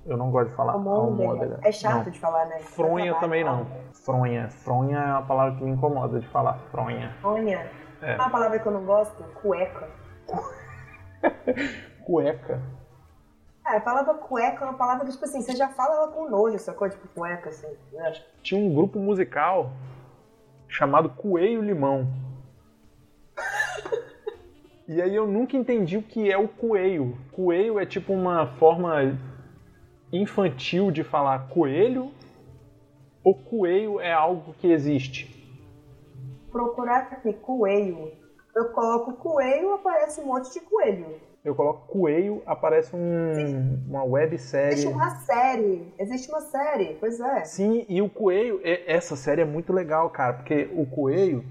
Eu 0.06 0.16
não 0.16 0.30
gosto 0.30 0.50
de 0.50 0.56
falar 0.56 0.72
Almôndega. 0.74 1.60
É 1.62 1.72
chato 1.72 2.04
Não. 2.04 2.10
de 2.10 2.18
falar, 2.18 2.44
né? 2.46 2.58
Fronha 2.60 3.14
também 3.20 3.42
não. 3.42 3.66
Fronha. 3.92 4.50
Fronha 4.50 4.98
é 4.98 5.12
uma 5.12 5.22
palavra 5.22 5.56
que 5.56 5.64
me 5.64 5.70
incomoda 5.70 6.20
de 6.20 6.26
falar. 6.28 6.58
Fronha. 6.70 7.14
Fronha. 7.20 7.70
É. 8.02 8.14
Uma 8.16 8.28
palavra 8.28 8.58
que 8.58 8.66
eu 8.66 8.72
não 8.72 8.84
gosto, 8.84 9.22
cueca. 9.40 9.88
Cueca. 12.04 12.60
É, 13.66 13.78
a 13.78 13.80
palavra 13.80 14.12
cueca 14.12 14.62
é 14.62 14.68
uma 14.68 14.76
palavra 14.76 15.06
que, 15.06 15.12
tipo 15.12 15.24
assim, 15.24 15.40
você 15.40 15.56
já 15.56 15.68
fala 15.70 15.94
ela 15.96 16.08
com 16.08 16.28
nojo, 16.28 16.58
sacou? 16.58 16.86
Tipo, 16.90 17.08
cueca, 17.08 17.48
assim, 17.48 17.74
né? 17.92 18.12
Tinha 18.42 18.60
um 18.60 18.74
grupo 18.74 18.98
musical 18.98 19.70
chamado 20.68 21.08
Coelho 21.08 21.62
Limão. 21.62 22.06
E 24.86 25.00
aí 25.00 25.16
eu 25.16 25.26
nunca 25.26 25.56
entendi 25.56 25.96
o 25.96 26.02
que 26.02 26.30
é 26.30 26.36
o 26.36 26.46
coelho. 26.46 27.16
Coelho 27.32 27.80
é 27.80 27.86
tipo 27.86 28.12
uma 28.12 28.46
forma 28.58 29.18
infantil 30.16 30.90
de 30.90 31.02
falar 31.02 31.48
coelho? 31.48 32.10
Ou 33.22 33.34
coelho 33.34 34.00
é 34.00 34.12
algo 34.12 34.54
que 34.60 34.70
existe? 34.70 35.30
Procurar 36.52 36.98
aqui, 37.10 37.32
coelho. 37.32 38.12
Eu 38.54 38.66
coloco 38.66 39.14
coelho, 39.14 39.74
aparece 39.74 40.20
um 40.20 40.26
monte 40.26 40.52
de 40.52 40.60
coelho. 40.60 41.06
Eu 41.44 41.54
coloco 41.54 41.86
coelho, 41.88 42.42
aparece 42.46 42.94
um- 42.94 43.82
uma 43.88 44.04
websérie. 44.04 44.72
Existe 44.72 44.88
uma 44.94 45.10
série. 45.10 45.92
Existe 45.98 46.28
uma 46.30 46.40
série, 46.40 46.96
pois 47.00 47.20
é. 47.20 47.44
Sim, 47.44 47.84
e 47.88 48.00
o 48.00 48.08
Coelho, 48.08 48.60
e- 48.64 48.84
essa 48.86 49.14
série 49.16 49.42
é 49.42 49.44
muito 49.44 49.70
legal, 49.72 50.08
cara, 50.10 50.34
porque 50.34 50.70
o 50.74 50.86
Coelho, 50.86 51.44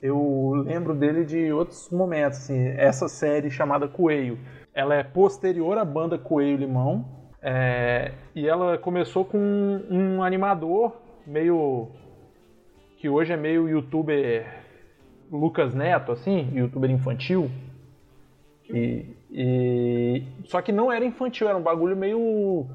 eu 0.00 0.52
lembro 0.64 0.94
dele 0.94 1.24
de 1.24 1.52
outros 1.52 1.90
momentos, 1.90 2.38
assim, 2.38 2.68
essa 2.78 3.08
série 3.08 3.50
chamada 3.50 3.86
Coelho, 3.88 4.38
ela 4.72 4.94
é 4.94 5.02
posterior 5.02 5.76
à 5.76 5.84
banda 5.84 6.16
Coelho 6.16 6.56
Limão, 6.58 7.04
é, 7.48 8.10
e 8.34 8.48
ela 8.48 8.76
começou 8.76 9.24
com 9.24 9.38
um, 9.38 10.16
um 10.16 10.22
animador 10.24 10.96
meio, 11.24 11.86
que 12.98 13.08
hoje 13.08 13.32
é 13.32 13.36
meio 13.36 13.68
youtuber 13.68 14.44
Lucas 15.30 15.72
Neto, 15.72 16.10
assim, 16.10 16.50
youtuber 16.52 16.90
infantil, 16.90 17.48
e, 18.68 19.06
e- 19.30 20.22
só 20.46 20.60
que 20.60 20.72
não 20.72 20.90
era 20.90 21.04
infantil, 21.04 21.48
era 21.48 21.56
um 21.56 21.62
bagulho 21.62 21.96
meio 21.96 22.66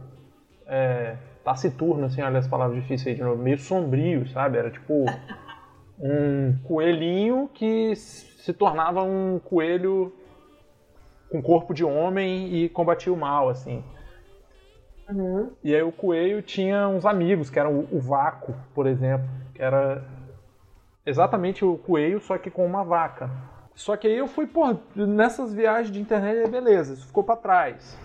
é, 0.65 1.17
taciturno, 1.43 2.05
assim, 2.05 2.21
olha 2.21 2.39
as 2.39 2.47
palavras 2.47 2.81
difíceis 2.81 3.07
aí 3.07 3.15
de 3.15 3.23
novo, 3.23 3.43
meio 3.43 3.57
sombrio, 3.57 4.25
sabe? 4.29 4.57
Era 4.57 4.71
tipo 4.71 5.03
um 5.99 6.57
coelhinho 6.63 7.49
que 7.53 7.93
se 7.97 8.53
tornava 8.53 9.03
um 9.03 9.37
coelho 9.37 10.13
com 11.29 11.41
corpo 11.41 11.73
de 11.73 11.83
homem 11.83 12.55
e 12.55 12.69
combatia 12.69 13.11
o 13.11 13.17
mal, 13.17 13.49
assim. 13.49 13.83
Uhum. 15.11 15.51
E 15.63 15.75
aí 15.75 15.83
o 15.83 15.91
coelho 15.91 16.41
tinha 16.41 16.87
uns 16.87 17.05
amigos, 17.05 17.49
que 17.49 17.59
eram 17.59 17.87
o, 17.91 17.99
Vaco, 17.99 18.55
por 18.73 18.87
exemplo, 18.87 19.27
que 19.53 19.61
era 19.61 20.03
exatamente 21.05 21.65
o 21.65 21.77
coelho, 21.77 22.21
só 22.21 22.37
que 22.37 22.49
com 22.49 22.65
uma 22.65 22.83
vaca. 22.83 23.29
Só 23.75 23.97
que 23.97 24.07
aí 24.07 24.17
eu 24.17 24.27
fui, 24.27 24.47
pô, 24.47 24.75
nessas 24.95 25.53
viagens 25.53 25.91
de 25.91 25.99
internet, 25.99 26.49
beleza, 26.49 26.93
isso 26.93 27.07
ficou 27.07 27.23
pra 27.23 27.35
trás. 27.35 27.97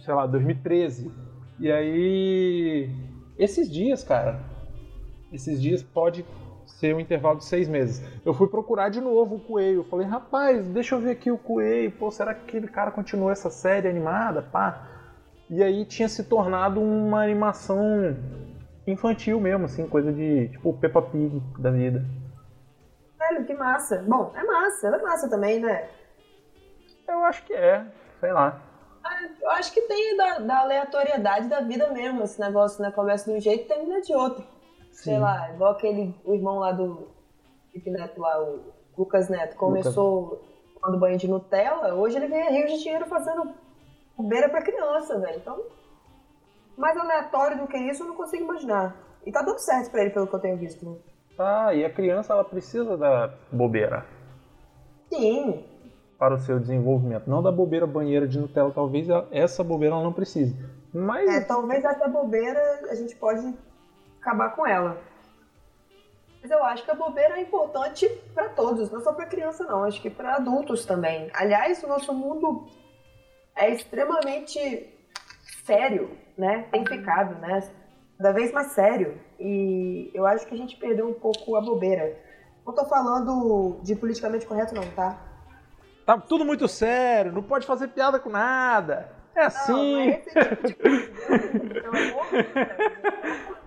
Sei 0.00 0.14
lá, 0.14 0.26
2013. 0.26 1.10
E 1.58 1.70
aí, 1.70 2.90
esses 3.38 3.70
dias, 3.70 4.02
cara, 4.02 4.40
esses 5.32 5.60
dias 5.60 5.82
pode 5.82 6.24
ser 6.66 6.94
um 6.94 7.00
intervalo 7.00 7.38
de 7.38 7.44
seis 7.44 7.68
meses. 7.68 8.02
Eu 8.24 8.34
fui 8.34 8.48
procurar 8.48 8.88
de 8.88 9.00
novo 9.00 9.36
o 9.36 9.40
Coelho. 9.40 9.84
Falei, 9.84 10.06
rapaz, 10.06 10.66
deixa 10.68 10.94
eu 10.94 11.00
ver 11.00 11.12
aqui 11.12 11.30
o 11.30 11.38
Coelho. 11.38 11.92
Pô, 11.92 12.10
será 12.10 12.34
que 12.34 12.42
aquele 12.42 12.68
cara 12.68 12.90
continuou 12.90 13.30
essa 13.30 13.50
série 13.50 13.88
animada? 13.88 14.42
Pá. 14.42 14.88
E 15.52 15.62
aí 15.62 15.84
tinha 15.84 16.08
se 16.08 16.24
tornado 16.24 16.80
uma 16.80 17.22
animação 17.22 18.16
infantil 18.86 19.38
mesmo, 19.38 19.66
assim, 19.66 19.86
coisa 19.86 20.10
de 20.10 20.48
tipo 20.48 20.72
Peppa 20.78 21.02
Pig 21.02 21.42
da 21.58 21.70
vida. 21.70 22.02
caralho, 23.18 23.44
que 23.44 23.52
massa. 23.52 24.02
Bom, 24.08 24.32
é 24.34 24.42
massa, 24.44 24.86
ela 24.86 24.96
é 24.96 25.02
massa 25.02 25.28
também, 25.28 25.60
né? 25.60 25.90
Eu 27.06 27.22
acho 27.24 27.44
que 27.44 27.52
é, 27.52 27.84
sei 28.18 28.32
lá. 28.32 28.62
Ah, 29.04 29.28
eu 29.42 29.50
acho 29.50 29.74
que 29.74 29.82
tem 29.82 30.16
da, 30.16 30.38
da 30.38 30.60
aleatoriedade 30.60 31.48
da 31.48 31.60
vida 31.60 31.90
mesmo, 31.90 32.22
esse 32.22 32.40
negócio, 32.40 32.80
né? 32.82 32.90
Começa 32.90 33.30
de 33.30 33.36
um 33.36 33.40
jeito 33.40 33.64
e 33.64 33.68
termina 33.68 34.00
de 34.00 34.14
outro. 34.14 34.42
Sim. 34.90 35.10
Sei 35.10 35.18
lá, 35.18 35.50
igual 35.52 35.72
aquele, 35.72 36.18
o 36.24 36.32
irmão 36.34 36.60
lá 36.60 36.72
do 36.72 37.08
Felipe 37.70 37.90
Neto 37.90 38.18
lá, 38.18 38.42
o 38.42 38.72
Lucas 38.96 39.28
Neto, 39.28 39.54
começou 39.56 40.30
Lucas. 40.30 40.48
tomando 40.80 40.98
banho 40.98 41.18
de 41.18 41.28
Nutella, 41.28 41.94
hoje 41.94 42.16
ele 42.16 42.28
ganha 42.28 42.50
rios 42.50 42.72
de 42.72 42.82
dinheiro 42.82 43.04
fazendo 43.04 43.52
bobeira 44.16 44.48
pra 44.48 44.62
criança, 44.62 45.18
velho. 45.18 45.38
Então, 45.38 45.62
mais 46.76 46.96
aleatório 46.96 47.58
do 47.58 47.66
que 47.66 47.76
isso 47.76 48.02
eu 48.02 48.08
não 48.08 48.16
consigo 48.16 48.44
imaginar. 48.44 48.96
E 49.24 49.32
tá 49.32 49.42
dando 49.42 49.58
certo 49.58 49.90
pra 49.90 50.02
ele, 50.02 50.10
pelo 50.10 50.26
que 50.26 50.34
eu 50.34 50.40
tenho 50.40 50.56
visto. 50.56 51.00
Tá, 51.36 51.74
e 51.74 51.84
a 51.84 51.90
criança 51.90 52.32
ela 52.32 52.44
precisa 52.44 52.96
da 52.96 53.32
bobeira. 53.50 54.04
Sim. 55.12 55.64
Para 56.18 56.34
o 56.34 56.38
seu 56.38 56.58
desenvolvimento. 56.58 57.28
Não 57.28 57.42
da 57.42 57.50
bobeira 57.50 57.86
banheira 57.86 58.26
de 58.26 58.38
Nutella, 58.38 58.70
talvez 58.70 59.08
essa 59.30 59.62
bobeira 59.64 59.94
ela 59.94 60.04
não 60.04 60.12
precise. 60.12 60.56
Mas... 60.92 61.28
É, 61.28 61.40
talvez 61.40 61.84
essa 61.84 62.06
bobeira 62.08 62.60
a 62.90 62.94
gente 62.94 63.16
pode 63.16 63.54
acabar 64.20 64.50
com 64.50 64.66
ela. 64.66 64.98
Mas 66.40 66.50
eu 66.50 66.62
acho 66.64 66.84
que 66.84 66.90
a 66.90 66.94
bobeira 66.94 67.38
é 67.38 67.42
importante 67.42 68.08
para 68.34 68.48
todos, 68.48 68.90
não 68.90 69.00
só 69.00 69.12
para 69.12 69.26
criança 69.26 69.64
não, 69.64 69.84
acho 69.84 70.02
que 70.02 70.10
para 70.10 70.36
adultos 70.36 70.84
também. 70.84 71.30
Aliás, 71.32 71.82
o 71.84 71.86
nosso 71.86 72.12
mundo 72.12 72.66
é 73.56 73.70
extremamente 73.70 74.92
sério, 75.64 76.10
né? 76.36 76.66
Tem 76.70 76.84
ficado, 76.86 77.38
né? 77.40 77.62
Cada 78.18 78.32
vez 78.32 78.52
mais 78.52 78.72
sério. 78.72 79.20
E 79.38 80.10
eu 80.14 80.26
acho 80.26 80.46
que 80.46 80.54
a 80.54 80.56
gente 80.56 80.76
perdeu 80.76 81.08
um 81.08 81.14
pouco 81.14 81.56
a 81.56 81.60
bobeira. 81.60 82.16
Não 82.64 82.72
tô 82.74 82.84
falando 82.86 83.80
de 83.82 83.96
politicamente 83.96 84.46
correto 84.46 84.74
não, 84.74 84.88
tá? 84.90 85.18
Tá 86.06 86.18
tudo 86.18 86.44
muito 86.44 86.66
sério, 86.68 87.32
não 87.32 87.42
pode 87.42 87.66
fazer 87.66 87.88
piada 87.88 88.18
com 88.18 88.30
nada. 88.30 89.10
É 89.34 89.44
assim. 89.44 89.72
Não, 89.72 90.00
é 90.00 90.22
esse 90.26 90.30
tipo 90.44 90.66
de 90.66 90.74
coisa. 90.74 91.12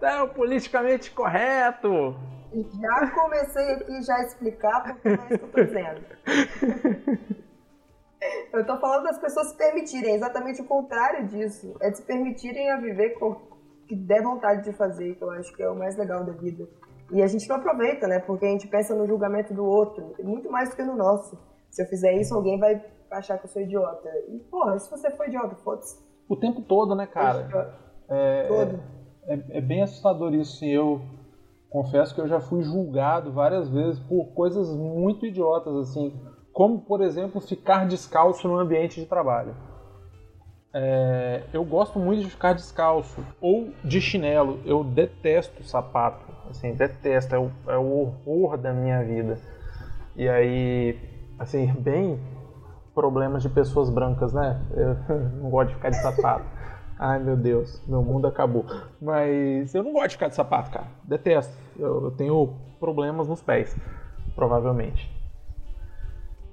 é 0.02 0.22
o 0.22 0.28
politicamente 0.30 1.12
correto. 1.12 2.16
Já 2.54 3.12
comecei 3.12 3.74
aqui 3.74 4.02
já 4.04 4.16
a 4.16 4.24
explicar 4.24 4.84
porque 4.84 5.10
não 5.10 5.16
é 5.16 5.28
isso 5.30 5.40
que 5.40 5.44
eu 5.44 5.50
tô 5.50 5.64
dizendo. 5.64 6.02
Eu 8.54 8.66
tô 8.66 8.78
falando 8.78 9.04
das 9.04 9.20
pessoas 9.20 9.50
se 9.50 9.58
permitirem, 9.58 10.12
é 10.12 10.16
exatamente 10.16 10.62
o 10.62 10.66
contrário 10.66 11.28
disso. 11.28 11.76
É 11.82 11.92
se 11.92 12.02
permitirem 12.04 12.72
a 12.72 12.78
viver 12.78 13.12
com 13.20 13.32
o 13.32 13.42
que 13.88 13.96
der 13.96 14.24
vontade 14.24 14.64
de 14.64 14.74
fazer, 14.74 15.16
que 15.16 15.24
eu 15.24 15.32
acho 15.32 15.56
que 15.56 15.64
é 15.64 15.70
o 15.70 15.76
mais 15.76 15.98
legal 15.98 16.24
da 16.24 16.34
vida. 16.34 16.68
E 17.12 17.22
a 17.22 17.28
gente 17.28 17.48
não 17.48 17.58
aproveita, 17.58 18.08
né? 18.08 18.20
Porque 18.20 18.46
a 18.46 18.50
gente 18.50 18.68
pensa 18.68 18.96
no 18.96 19.06
julgamento 19.06 19.54
do 19.54 19.64
outro, 19.64 20.16
muito 20.24 20.50
mais 20.50 20.70
do 20.70 20.76
que 20.76 20.84
no 20.84 20.96
nosso. 20.96 21.38
Se 21.70 21.84
eu 21.84 21.88
fizer 21.88 22.14
isso, 22.14 22.34
alguém 22.34 22.60
vai 22.60 22.84
achar 23.12 23.38
que 23.38 23.46
eu 23.46 23.50
sou 23.50 23.62
idiota. 23.62 24.10
E, 24.30 24.40
porra, 24.50 24.80
se 24.80 24.90
você 24.90 25.12
for 25.12 25.28
idiota, 25.28 25.56
foda-se. 25.58 26.04
O 26.28 26.36
tempo 26.36 26.62
todo, 26.62 26.96
né, 26.96 27.06
cara? 27.06 27.78
É, 28.10 28.48
todo. 28.48 28.80
É, 29.28 29.34
é, 29.34 29.58
é, 29.58 29.62
bem 29.62 29.84
assustador 29.84 30.34
isso. 30.34 30.56
Assim, 30.56 30.70
eu 30.70 31.02
confesso 31.70 32.16
que 32.16 32.22
eu 32.22 32.28
já 32.28 32.40
fui 32.40 32.64
julgado 32.64 33.32
várias 33.32 33.70
vezes 33.70 34.00
por 34.00 34.34
coisas 34.34 34.70
muito 34.76 35.26
idiotas, 35.26 35.76
assim, 35.76 36.20
como 36.56 36.80
por 36.80 37.02
exemplo 37.02 37.42
ficar 37.42 37.86
descalço 37.86 38.48
no 38.48 38.58
ambiente 38.58 39.02
de 39.02 39.06
trabalho. 39.06 39.54
É, 40.74 41.44
eu 41.52 41.66
gosto 41.66 42.00
muito 42.00 42.24
de 42.24 42.30
ficar 42.30 42.54
descalço 42.54 43.22
ou 43.42 43.74
de 43.84 44.00
chinelo. 44.00 44.62
Eu 44.66 44.82
detesto 44.82 45.62
sapato, 45.66 46.26
assim, 46.50 46.74
detesto, 46.74 47.36
é 47.36 47.40
o, 47.40 47.52
é 47.68 47.78
o 47.78 48.14
horror 48.26 48.58
da 48.58 48.72
minha 48.72 49.04
vida. 49.04 49.38
E 50.16 50.30
aí, 50.30 50.98
assim, 51.38 51.68
bem 51.78 52.18
problemas 52.94 53.44
de 53.44 53.50
pessoas 53.50 53.90
brancas, 53.90 54.32
né? 54.32 54.62
Eu 54.72 55.18
não 55.44 55.50
gosto 55.50 55.70
de 55.70 55.76
ficar 55.76 55.90
de 55.90 55.98
sapato. 55.98 56.46
Ai 56.98 57.20
meu 57.20 57.36
Deus, 57.36 57.84
meu 57.86 58.02
mundo 58.02 58.28
acabou. 58.28 58.66
Mas 59.02 59.76
eu 59.76 59.84
não 59.84 59.92
gosto 59.92 60.08
de 60.08 60.16
ficar 60.16 60.30
de 60.30 60.36
sapato, 60.36 60.72
cara. 60.72 60.88
Detesto. 61.04 61.54
Eu, 61.78 62.06
eu 62.06 62.12
tenho 62.12 62.54
problemas 62.80 63.28
nos 63.28 63.42
pés, 63.42 63.76
provavelmente. 64.34 65.15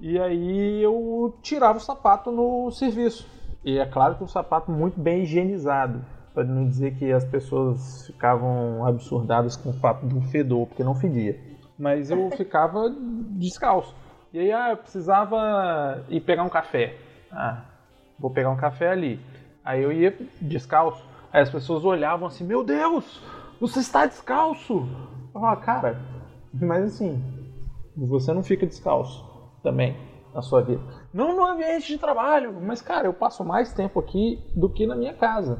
E 0.05 0.19
aí 0.19 0.83
eu 0.83 1.33
tirava 1.41 1.77
o 1.77 1.81
sapato 1.81 2.29
no 2.29 2.69
serviço. 2.71 3.25
E 3.63 3.77
é 3.77 3.85
claro 3.85 4.15
que 4.15 4.23
um 4.25 4.27
sapato 4.27 4.69
muito 4.69 4.99
bem 4.99 5.23
higienizado. 5.23 6.03
Para 6.33 6.43
não 6.43 6.67
dizer 6.67 6.95
que 6.95 7.09
as 7.09 7.23
pessoas 7.23 8.07
ficavam 8.07 8.85
absurdadas 8.85 9.55
com 9.55 9.69
o 9.69 9.73
fato 9.79 10.05
do 10.05 10.19
fedor, 10.23 10.67
porque 10.67 10.83
não 10.83 10.93
fedia. 10.93 11.39
Mas 11.79 12.11
eu 12.11 12.29
ficava 12.35 12.93
descalço. 13.29 13.95
E 14.33 14.39
aí, 14.39 14.51
ah, 14.51 14.71
eu 14.71 14.77
precisava 14.77 16.03
ir 16.09 16.19
pegar 16.19 16.43
um 16.43 16.49
café. 16.49 16.97
Ah, 17.31 17.63
vou 18.19 18.29
pegar 18.29 18.49
um 18.49 18.57
café 18.57 18.89
ali. 18.89 19.21
Aí 19.63 19.81
eu 19.81 19.93
ia 19.93 20.13
descalço. 20.41 21.01
Aí 21.31 21.41
as 21.41 21.49
pessoas 21.49 21.85
olhavam 21.85 22.27
assim: 22.27 22.43
Meu 22.43 22.61
Deus, 22.61 23.23
você 23.57 23.79
está 23.79 24.05
descalço. 24.05 24.85
Eu 25.33 25.39
falava, 25.39 25.61
cara, 25.61 26.01
mas 26.53 26.95
assim, 26.95 27.23
você 27.95 28.33
não 28.33 28.43
fica 28.43 28.67
descalço 28.67 29.31
também 29.63 29.97
na 30.33 30.41
sua 30.41 30.61
vida. 30.61 30.81
Não 31.13 31.35
no 31.35 31.45
ambiente 31.45 31.87
de 31.87 31.97
trabalho, 31.97 32.53
mas 32.61 32.81
cara, 32.81 33.07
eu 33.07 33.13
passo 33.13 33.43
mais 33.43 33.73
tempo 33.73 33.99
aqui 33.99 34.43
do 34.55 34.69
que 34.69 34.85
na 34.85 34.95
minha 34.95 35.13
casa. 35.13 35.59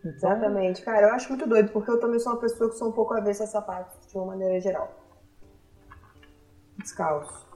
Então... 0.00 0.12
Exatamente, 0.12 0.82
cara, 0.82 1.08
eu 1.08 1.14
acho 1.14 1.28
muito 1.28 1.46
doido, 1.46 1.70
porque 1.72 1.90
eu 1.90 2.00
também 2.00 2.18
sou 2.18 2.32
uma 2.32 2.40
pessoa 2.40 2.70
que 2.70 2.76
sou 2.76 2.88
um 2.88 2.92
pouco 2.92 3.14
avessa 3.14 3.44
a 3.44 3.46
sapatos, 3.46 4.06
de 4.08 4.16
uma 4.16 4.26
maneira 4.26 4.58
geral. 4.60 4.90
Descalço. 6.78 7.46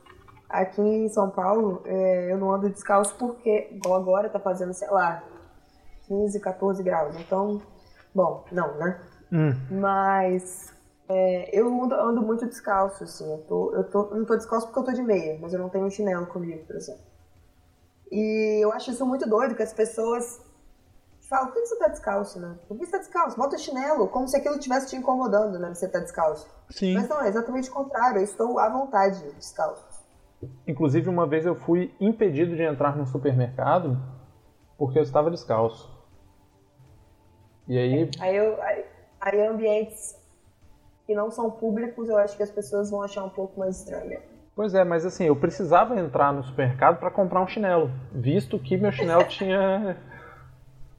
Aqui 0.48 0.82
em 0.82 1.08
São 1.08 1.30
Paulo, 1.30 1.82
é, 1.86 2.30
eu 2.30 2.38
não 2.38 2.52
ando 2.52 2.68
descalço 2.68 3.16
porque, 3.16 3.70
igual 3.72 4.00
agora, 4.00 4.28
tá 4.28 4.38
fazendo, 4.38 4.74
sei 4.74 4.88
lá, 4.90 5.24
15, 6.06 6.38
14 6.38 6.82
graus. 6.82 7.16
Então, 7.18 7.62
bom, 8.14 8.44
não, 8.52 8.76
né? 8.76 9.00
Hum. 9.32 9.52
Mas 9.70 10.73
é, 11.08 11.58
eu 11.58 11.68
ando, 11.82 11.94
ando, 11.94 12.22
muito 12.22 12.46
descalço, 12.46 13.04
assim. 13.04 13.30
Eu, 13.30 13.38
tô, 13.42 13.74
eu, 13.74 13.84
tô, 13.84 14.10
eu 14.10 14.16
não 14.16 14.24
tô 14.24 14.36
descalço 14.36 14.66
porque 14.66 14.80
eu 14.80 14.84
tô 14.84 14.92
de 14.92 15.02
meia, 15.02 15.38
mas 15.40 15.52
eu 15.52 15.58
não 15.58 15.68
tenho 15.68 15.84
um 15.84 15.90
chinelo 15.90 16.26
comigo, 16.26 16.64
por 16.66 16.76
exemplo. 16.76 17.02
E 18.10 18.62
eu 18.62 18.72
acho 18.72 18.90
isso 18.90 19.04
muito 19.04 19.28
doido, 19.28 19.54
que 19.54 19.62
as 19.62 19.72
pessoas 19.72 20.40
falam, 21.28 21.48
por 21.48 21.54
que 21.54 21.66
você 21.66 21.78
tá 21.78 21.88
descalço, 21.88 22.40
né? 22.40 22.56
Por 22.68 22.78
que 22.78 22.86
você 22.86 22.92
tá 22.92 22.98
descalço? 22.98 23.36
Bota 23.36 23.56
o 23.56 23.58
chinelo, 23.58 24.08
como 24.08 24.28
se 24.28 24.36
aquilo 24.36 24.56
estivesse 24.56 24.88
te 24.88 24.96
incomodando, 24.96 25.58
né? 25.58 25.74
Você 25.74 25.88
tá 25.88 25.98
descalço. 25.98 26.48
Sim. 26.70 26.94
Mas 26.94 27.08
não, 27.08 27.20
é 27.22 27.28
exatamente 27.28 27.68
o 27.70 27.72
contrário. 27.72 28.18
Eu 28.18 28.24
estou 28.24 28.58
à 28.58 28.68
vontade 28.68 29.22
descalço. 29.32 29.84
Inclusive, 30.66 31.08
uma 31.08 31.26
vez 31.26 31.44
eu 31.44 31.54
fui 31.54 31.94
impedido 32.00 32.54
de 32.56 32.62
entrar 32.62 32.96
no 32.96 33.06
supermercado 33.06 33.98
porque 34.78 34.98
eu 34.98 35.02
estava 35.02 35.30
descalço. 35.30 35.92
E 37.66 37.78
aí. 37.78 38.10
Aí, 38.20 38.36
eu, 38.36 38.62
aí, 38.62 38.84
aí 39.20 39.46
ambientes 39.46 40.23
que 41.06 41.14
não 41.14 41.30
são 41.30 41.50
públicos, 41.50 42.08
eu 42.08 42.16
acho 42.16 42.36
que 42.36 42.42
as 42.42 42.50
pessoas 42.50 42.90
vão 42.90 43.02
achar 43.02 43.24
um 43.24 43.28
pouco 43.28 43.58
mais 43.58 43.78
estranho. 43.78 44.20
Pois 44.54 44.74
é, 44.74 44.84
mas 44.84 45.04
assim, 45.04 45.24
eu 45.24 45.36
precisava 45.36 45.98
entrar 45.98 46.32
no 46.32 46.44
supermercado 46.44 46.98
para 46.98 47.10
comprar 47.10 47.40
um 47.40 47.46
chinelo, 47.46 47.90
visto 48.12 48.58
que 48.58 48.76
meu 48.76 48.92
chinelo 48.92 49.24
tinha 49.28 49.96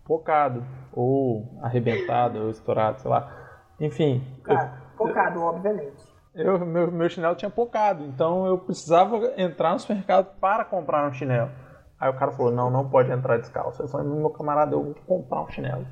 pocado, 0.03 0.63
ou 0.91 1.47
arrebentado, 1.61 2.39
ou 2.43 2.49
estourado, 2.49 2.99
sei 2.99 3.09
lá. 3.09 3.31
Enfim. 3.79 4.23
Pocado, 4.43 4.75
eu, 4.75 4.97
pocado 4.97 5.39
eu, 5.39 5.43
obviamente. 5.43 6.15
Eu, 6.33 6.59
meu, 6.65 6.91
meu 6.91 7.09
chinelo 7.09 7.35
tinha 7.35 7.49
pocado, 7.49 8.03
então 8.03 8.45
eu 8.45 8.57
precisava 8.57 9.17
entrar 9.37 9.73
no 9.73 9.79
supermercado 9.79 10.37
para 10.39 10.65
comprar 10.65 11.07
um 11.07 11.13
chinelo. 11.13 11.49
Aí 11.97 12.09
o 12.09 12.17
cara 12.17 12.31
falou: 12.33 12.51
Não, 12.51 12.69
não 12.69 12.89
pode 12.89 13.09
entrar 13.09 13.37
descalço. 13.37 13.81
Eu 13.81 13.87
falei: 13.87 14.05
Meu 14.05 14.29
camarada, 14.29 14.75
eu 14.75 14.83
vou 14.83 14.95
comprar 15.07 15.43
um 15.43 15.49
chinelo. 15.49 15.87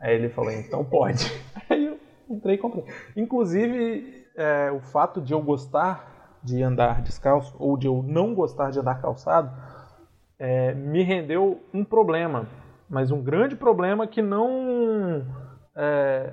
Aí 0.00 0.14
ele 0.14 0.30
falou, 0.30 0.50
então 0.50 0.84
pode. 0.84 1.30
Aí 1.68 1.86
eu 1.86 1.98
entrei 2.30 2.54
e 2.54 2.58
comprei. 2.58 2.84
Inclusive, 3.16 4.26
é, 4.36 4.70
o 4.70 4.80
fato 4.80 5.20
de 5.20 5.32
eu 5.32 5.42
gostar 5.42 6.38
de 6.42 6.62
andar 6.62 7.02
descalço, 7.02 7.54
ou 7.58 7.76
de 7.76 7.86
eu 7.86 8.02
não 8.02 8.34
gostar 8.34 8.70
de 8.70 8.78
andar 8.78 9.00
calçado, 9.00 9.50
é, 10.38 10.72
me 10.74 11.02
rendeu 11.02 11.60
um 11.72 11.84
problema. 11.84 12.46
Mas 12.88 13.10
um 13.10 13.22
grande 13.22 13.54
problema 13.54 14.06
que 14.06 14.22
não 14.22 15.24
é, 15.76 16.32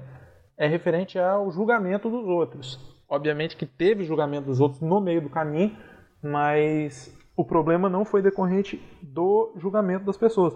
é 0.57 0.67
referente 0.67 1.19
ao 1.19 1.51
julgamento 1.51 2.09
dos 2.09 2.25
outros. 2.25 2.79
Obviamente 3.09 3.55
que 3.55 3.65
teve 3.65 4.05
julgamento 4.05 4.47
dos 4.47 4.59
outros 4.59 4.81
no 4.81 4.99
meio 4.99 5.21
do 5.21 5.29
caminho, 5.29 5.75
mas 6.21 7.15
o 7.35 7.43
problema 7.43 7.89
não 7.89 8.03
foi 8.03 8.21
decorrente 8.21 8.81
do 9.01 9.53
julgamento 9.57 10.05
das 10.05 10.17
pessoas 10.17 10.55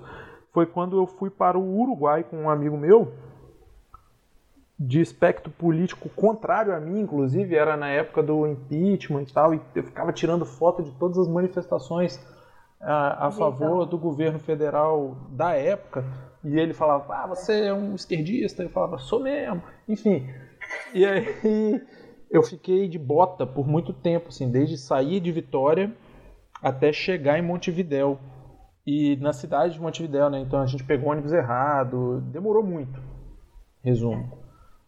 foi 0.51 0.65
quando 0.65 0.97
eu 0.97 1.08
fui 1.08 1.30
para 1.30 1.58
o 1.58 1.80
Uruguai 1.80 2.23
com 2.23 2.38
um 2.38 2.49
amigo 2.49 2.77
meu, 2.77 3.13
de 4.83 4.99
espectro 4.99 5.51
político 5.51 6.09
contrário 6.09 6.75
a 6.75 6.79
mim, 6.79 7.01
inclusive, 7.01 7.55
era 7.55 7.77
na 7.77 7.89
época 7.89 8.23
do 8.23 8.47
impeachment 8.47 9.23
e 9.23 9.33
tal, 9.33 9.53
e 9.53 9.61
eu 9.75 9.83
ficava 9.83 10.11
tirando 10.11 10.43
foto 10.43 10.81
de 10.81 10.91
todas 10.93 11.19
as 11.19 11.27
manifestações 11.27 12.19
a, 12.79 13.27
a 13.27 13.31
favor 13.31 13.85
do 13.85 13.95
governo 13.95 14.39
federal 14.39 15.15
da 15.29 15.53
época, 15.53 16.03
e 16.43 16.59
ele 16.59 16.73
falava, 16.73 17.13
ah, 17.13 17.27
você 17.27 17.67
é 17.67 17.73
um 17.73 17.93
esquerdista, 17.93 18.63
eu 18.63 18.69
falava, 18.69 18.97
sou 18.97 19.19
mesmo, 19.19 19.61
enfim. 19.87 20.27
E 20.95 21.05
aí 21.05 21.79
eu 22.31 22.41
fiquei 22.41 22.87
de 22.87 22.97
bota 22.97 23.45
por 23.45 23.67
muito 23.67 23.93
tempo, 23.93 24.29
assim, 24.29 24.49
desde 24.49 24.79
sair 24.79 25.19
de 25.19 25.31
Vitória 25.31 25.95
até 26.61 26.91
chegar 26.91 27.37
em 27.37 27.43
Montevidéu. 27.43 28.17
E 28.87 29.15
na 29.17 29.31
cidade 29.31 29.75
de 29.75 29.79
Montevidéu, 29.79 30.27
né? 30.27 30.39
Então 30.39 30.59
a 30.59 30.65
gente 30.65 30.83
pegou 30.83 31.11
ônibus 31.11 31.33
errado, 31.33 32.19
demorou 32.31 32.63
muito. 32.63 32.99
Resumo. 33.83 34.40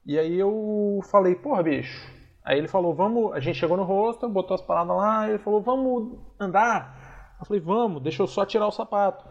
E 0.06 0.20
aí 0.20 0.38
eu 0.38 1.00
falei, 1.10 1.36
porra, 1.36 1.64
bicho. 1.64 2.12
Aí 2.44 2.58
ele 2.58 2.68
falou, 2.68 2.94
vamos. 2.94 3.34
A 3.34 3.40
gente 3.40 3.58
chegou 3.58 3.78
no 3.78 3.84
rosto, 3.84 4.28
botou 4.28 4.56
as 4.56 4.62
paradas 4.62 4.96
lá, 4.96 5.30
ele 5.30 5.38
falou, 5.38 5.62
vamos 5.62 6.20
andar. 6.40 7.36
Eu 7.40 7.46
falei, 7.46 7.62
vamos, 7.62 8.02
deixa 8.02 8.22
eu 8.22 8.28
só 8.28 8.46
tirar 8.46 8.68
o 8.68 8.72
sapato. 8.72 9.26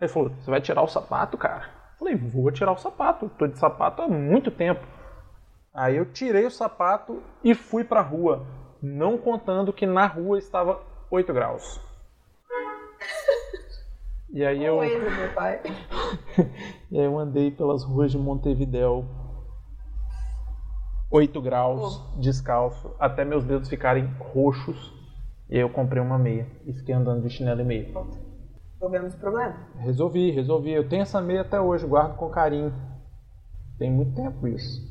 Ele 0.00 0.08
falou, 0.08 0.30
você 0.30 0.50
vai 0.50 0.60
tirar 0.60 0.82
o 0.82 0.88
sapato, 0.88 1.36
cara? 1.36 1.64
Eu 1.92 1.98
falei, 1.98 2.16
vou 2.16 2.50
tirar 2.50 2.72
o 2.72 2.78
sapato, 2.78 3.30
tô 3.38 3.46
de 3.46 3.58
sapato 3.58 4.02
há 4.02 4.08
muito 4.08 4.50
tempo. 4.50 4.86
Aí 5.74 5.96
eu 5.96 6.12
tirei 6.12 6.44
o 6.44 6.50
sapato 6.50 7.22
e 7.42 7.54
fui 7.54 7.82
pra 7.82 8.00
rua, 8.00 8.46
não 8.80 9.16
contando 9.16 9.72
que 9.72 9.86
na 9.86 10.06
rua 10.06 10.38
estava 10.38 10.80
8 11.10 11.32
graus. 11.32 11.80
E 14.30 14.44
aí 14.44 14.64
eu. 14.64 14.76
Coisa, 14.76 15.10
meu 15.10 15.32
pai. 15.34 15.60
e 16.90 16.98
aí 16.98 17.04
eu 17.04 17.18
andei 17.18 17.50
pelas 17.50 17.84
ruas 17.84 18.10
de 18.10 18.18
Montevidéu 18.18 19.04
8 21.12 21.42
graus, 21.42 22.02
descalço, 22.18 22.96
até 22.98 23.22
meus 23.22 23.44
dedos 23.44 23.68
ficarem 23.68 24.06
roxos. 24.18 24.90
E 25.50 25.56
aí 25.56 25.60
eu 25.60 25.68
comprei 25.68 26.02
uma 26.02 26.18
meia 26.18 26.46
e 26.64 26.72
fiquei 26.72 26.94
andando 26.94 27.22
de 27.22 27.28
chinelo 27.28 27.60
e 27.60 27.64
meia. 27.64 27.92
Resolvemos 28.72 29.14
o 29.14 29.18
problema. 29.18 29.54
Resolvi, 29.76 30.30
resolvi. 30.30 30.72
Eu 30.72 30.88
tenho 30.88 31.02
essa 31.02 31.20
meia 31.20 31.42
até 31.42 31.60
hoje, 31.60 31.86
guardo 31.86 32.16
com 32.16 32.30
carinho. 32.30 32.72
Tem 33.78 33.90
muito 33.90 34.14
tempo 34.14 34.48
isso. 34.48 34.90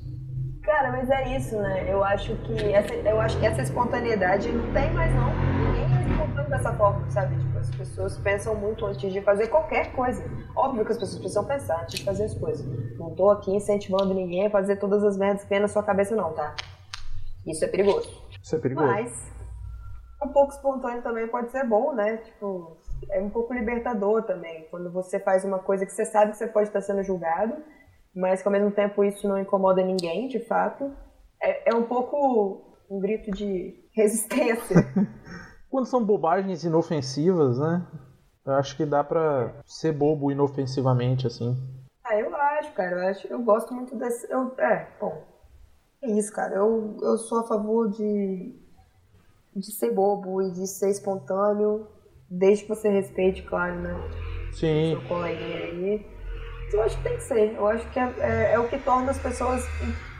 Cara, 0.62 0.92
mas 0.92 1.10
é 1.10 1.36
isso, 1.36 1.60
né? 1.60 1.92
Eu 1.92 2.04
acho 2.04 2.36
que 2.36 2.72
essa, 2.72 2.94
eu 2.94 3.20
acho 3.20 3.40
que 3.40 3.46
essa 3.48 3.64
espontaneidade 3.64 4.52
não 4.52 4.72
tem 4.72 4.94
mais 4.94 5.12
não. 5.16 5.32
Espontâneo 6.32 6.50
dessa 6.50 6.74
forma, 6.74 7.12
sabe? 7.12 7.36
Tipo, 7.38 7.58
as 7.60 7.76
pessoas 7.76 8.18
pensam 8.18 8.56
muito 8.56 8.86
antes 8.86 9.12
de 9.12 9.22
fazer 9.22 9.48
qualquer 9.48 9.92
coisa. 9.94 10.24
Óbvio 10.56 10.86
que 10.86 10.92
as 10.92 10.98
pessoas 10.98 11.20
precisam 11.20 11.46
pensar 11.46 11.82
antes 11.82 12.00
de 12.00 12.06
fazer 12.06 12.26
as 12.26 12.34
coisas. 12.34 12.66
Não 12.98 13.14
tô 13.16 13.30
aqui 13.30 13.52
incentivando 13.52 14.14
ninguém 14.14 14.48
a 14.48 14.50
fazer 14.50 14.78
todas 14.78 15.04
as 15.04 15.18
merdas 15.18 15.44
que 15.44 15.50
vem 15.50 15.60
na 15.60 15.68
sua 15.68 15.84
cabeça 15.84 16.16
não, 16.16 16.34
tá? 16.34 16.56
Isso 17.46 17.64
é 17.66 17.68
perigoso. 17.68 18.10
Isso 18.42 18.56
é 18.56 18.60
perigoso. 18.60 18.88
Mas 18.88 19.32
um 20.24 20.30
pouco 20.30 20.54
espontâneo 20.54 21.02
também 21.02 21.28
pode 21.28 21.52
ser 21.52 21.66
bom, 21.66 21.94
né? 21.94 22.18
Tipo, 22.18 22.78
é 23.10 23.20
um 23.20 23.30
pouco 23.30 23.54
libertador 23.54 24.24
também. 24.24 24.68
Quando 24.72 24.92
você 24.92 25.20
faz 25.20 25.44
uma 25.44 25.60
coisa 25.60 25.86
que 25.86 25.92
você 25.92 26.06
sabe 26.06 26.32
que 26.32 26.38
você 26.38 26.48
pode 26.48 26.68
estar 26.68 26.82
sendo 26.82 27.04
julgado 27.04 27.56
mas 28.14 28.42
que 28.42 28.48
ao 28.48 28.52
mesmo 28.52 28.72
tempo 28.72 29.04
isso 29.04 29.28
não 29.28 29.40
incomoda 29.40 29.84
ninguém, 29.84 30.28
de 30.28 30.40
fato. 30.40 30.92
É, 31.42 31.72
é 31.72 31.76
um 31.76 31.84
pouco 31.84 32.62
um 32.90 33.00
grito 33.00 33.32
de 33.32 33.74
resistência. 33.94 34.76
Quando 35.72 35.86
são 35.86 36.04
bobagens 36.04 36.66
inofensivas, 36.66 37.58
né? 37.58 37.88
Eu 38.46 38.54
acho 38.56 38.76
que 38.76 38.86
dá 38.86 39.02
pra 39.02 39.54
ser 39.66 39.94
bobo 39.94 40.30
inofensivamente, 40.30 41.26
assim. 41.26 41.56
Ah, 42.04 42.20
eu 42.20 42.36
acho, 42.36 42.74
cara. 42.74 42.98
Eu, 42.98 43.08
acho, 43.08 43.28
eu 43.28 43.42
gosto 43.42 43.74
muito 43.74 43.96
desse. 43.96 44.30
Eu, 44.30 44.54
é, 44.60 44.90
bom. 45.00 45.24
É 46.04 46.12
isso, 46.12 46.34
cara. 46.34 46.56
Eu, 46.56 46.98
eu 47.02 47.18
sou 47.18 47.40
a 47.40 47.48
favor 47.48 47.90
de, 47.90 48.54
de 49.56 49.72
ser 49.72 49.94
bobo 49.94 50.42
e 50.42 50.52
de 50.52 50.68
ser 50.68 50.90
espontâneo, 50.90 51.88
desde 52.30 52.66
que 52.66 52.70
você 52.70 52.90
respeite, 52.90 53.42
claro, 53.44 53.80
né? 53.80 53.94
Sim. 54.52 54.98
Seu 55.00 55.08
coleguinha 55.08 55.58
aí. 55.58 56.06
Eu 56.74 56.82
acho 56.82 56.98
que 56.98 57.04
tem 57.04 57.16
que 57.16 57.24
ser. 57.24 57.56
Eu 57.56 57.68
acho 57.68 57.90
que 57.92 58.00
é, 58.00 58.14
é, 58.20 58.54
é 58.56 58.60
o 58.60 58.68
que 58.68 58.78
torna 58.78 59.12
as 59.12 59.20
pessoas 59.20 59.64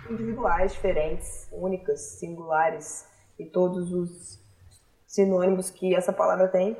individuais, 0.10 0.72
diferentes, 0.72 1.50
únicas, 1.52 2.20
singulares 2.20 3.06
e 3.38 3.46
todos 3.46 3.92
os 3.92 4.41
sinônimos 5.12 5.70
que 5.70 5.94
essa 5.94 6.14
palavra 6.14 6.48
tem, 6.48 6.78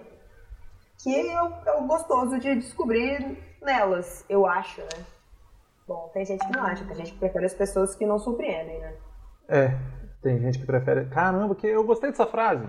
que 1.04 1.30
é 1.30 1.44
o, 1.44 1.54
é 1.66 1.74
o 1.74 1.86
gostoso 1.86 2.40
de 2.40 2.56
descobrir 2.56 3.38
nelas, 3.62 4.26
eu 4.30 4.46
acho, 4.46 4.82
né? 4.82 5.06
Bom, 5.86 6.10
tem 6.14 6.26
gente 6.26 6.46
que 6.46 6.56
não 6.56 6.64
acha, 6.64 6.86
tem 6.86 6.96
gente 6.96 7.12
que 7.12 7.20
prefere 7.20 7.46
as 7.46 7.54
pessoas 7.54 7.94
que 7.94 8.06
não 8.06 8.18
surpreendem, 8.18 8.80
né? 8.80 8.94
É, 9.50 9.78
tem 10.22 10.40
gente 10.40 10.60
que 10.60 10.66
prefere. 10.66 11.06
Caramba, 11.10 11.54
que 11.56 11.68
eu 11.68 11.84
gostei 11.84 12.10
dessa 12.10 12.26
frase. 12.26 12.66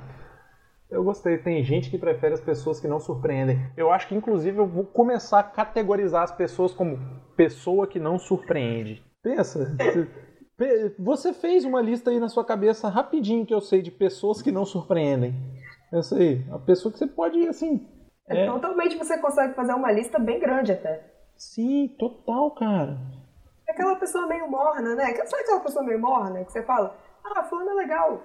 Eu 0.91 1.05
gostei. 1.05 1.39
Tem 1.39 1.63
gente 1.63 1.89
que 1.89 1.97
prefere 1.97 2.35
as 2.35 2.41
pessoas 2.41 2.81
que 2.81 2.89
não 2.89 2.99
surpreendem. 2.99 3.71
Eu 3.77 3.93
acho 3.93 4.09
que, 4.09 4.15
inclusive, 4.17 4.59
eu 4.59 4.67
vou 4.67 4.85
começar 4.85 5.39
a 5.39 5.45
categorizar 5.45 6.25
as 6.25 6.33
pessoas 6.33 6.75
como 6.75 6.99
pessoa 7.37 7.87
que 7.87 8.01
não 8.01 8.19
surpreende. 8.19 9.03
Pensa. 9.23 9.77
Você 10.99 11.33
fez 11.33 11.65
uma 11.65 11.81
lista 11.81 12.11
aí 12.11 12.21
na 12.21 12.29
sua 12.29 12.45
cabeça 12.45 12.89
rapidinho 12.89 13.47
que 13.47 13.55
eu 13.55 13.61
sei 13.61 13.83
de 13.83 13.91
pessoas 13.91 14.43
que 14.43 14.53
não 14.53 14.65
surpreendem. 14.65 15.35
Pensa 15.91 16.17
aí. 16.17 16.45
A 16.51 16.59
pessoa 16.59 16.93
que 16.93 16.99
você 16.99 17.07
pode, 17.07 17.47
assim. 17.49 17.87
É, 18.29 18.45
é... 18.45 18.47
Totalmente 18.47 18.97
você 18.97 19.19
consegue 19.19 19.55
fazer 19.55 19.75
uma 19.75 19.93
lista 19.93 20.19
bem 20.19 20.39
grande 20.39 20.73
até. 20.73 21.05
Sim, 21.37 21.89
total, 21.99 22.51
cara. 22.53 22.99
É 23.69 23.73
aquela 23.73 23.97
pessoa 23.97 24.27
meio 24.27 24.49
morna, 24.49 24.95
né? 24.95 25.15
Sabe 25.27 25.43
aquela 25.43 25.61
pessoa 25.61 25.85
meio 25.85 26.01
morna 26.01 26.45
que 26.45 26.53
você 26.53 26.63
fala, 26.63 26.97
ah, 27.25 27.45
fulano 27.45 27.71
é 27.71 27.75
legal. 27.75 28.23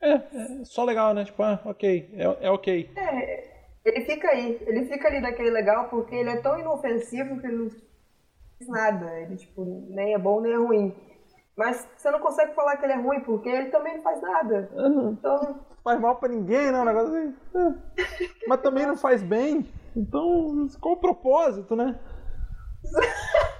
É, 0.00 0.12
é 0.12 0.64
só 0.64 0.84
legal, 0.84 1.14
né? 1.14 1.24
Tipo, 1.24 1.42
ah, 1.42 1.60
ok, 1.64 2.10
é, 2.14 2.46
é 2.46 2.50
ok. 2.50 2.90
É, 2.96 3.56
ele 3.84 4.04
fica 4.04 4.28
aí, 4.28 4.60
ele 4.66 4.84
fica 4.86 5.08
ali 5.08 5.22
daquele 5.22 5.50
legal 5.50 5.88
porque 5.88 6.14
ele 6.14 6.30
é 6.30 6.40
tão 6.40 6.58
inofensivo 6.58 7.40
que 7.40 7.46
ele 7.46 7.56
não 7.56 7.70
nada. 8.60 9.20
Ele, 9.20 9.36
tipo, 9.36 9.64
nem 9.88 10.14
é 10.14 10.18
bom 10.18 10.40
nem 10.40 10.52
é 10.52 10.56
ruim. 10.56 10.94
Mas 11.56 11.88
você 11.96 12.10
não 12.10 12.20
consegue 12.20 12.54
falar 12.54 12.76
que 12.76 12.84
ele 12.84 12.92
é 12.92 13.00
ruim 13.00 13.20
porque 13.20 13.48
ele 13.48 13.70
também 13.70 13.96
não 13.96 14.02
faz 14.02 14.20
nada. 14.20 14.70
Não 14.74 15.12
então... 15.12 15.60
faz 15.82 16.00
mal 16.00 16.16
pra 16.16 16.28
ninguém, 16.28 16.70
né? 16.70 16.80
Um 16.80 16.84
negócio 16.84 17.14
assim. 17.14 17.34
É. 17.54 18.46
Mas 18.46 18.60
também 18.60 18.86
não 18.86 18.96
faz 18.96 19.22
bem. 19.22 19.66
Então, 19.96 20.68
qual 20.80 20.94
o 20.94 21.00
propósito, 21.00 21.74
né? 21.74 21.98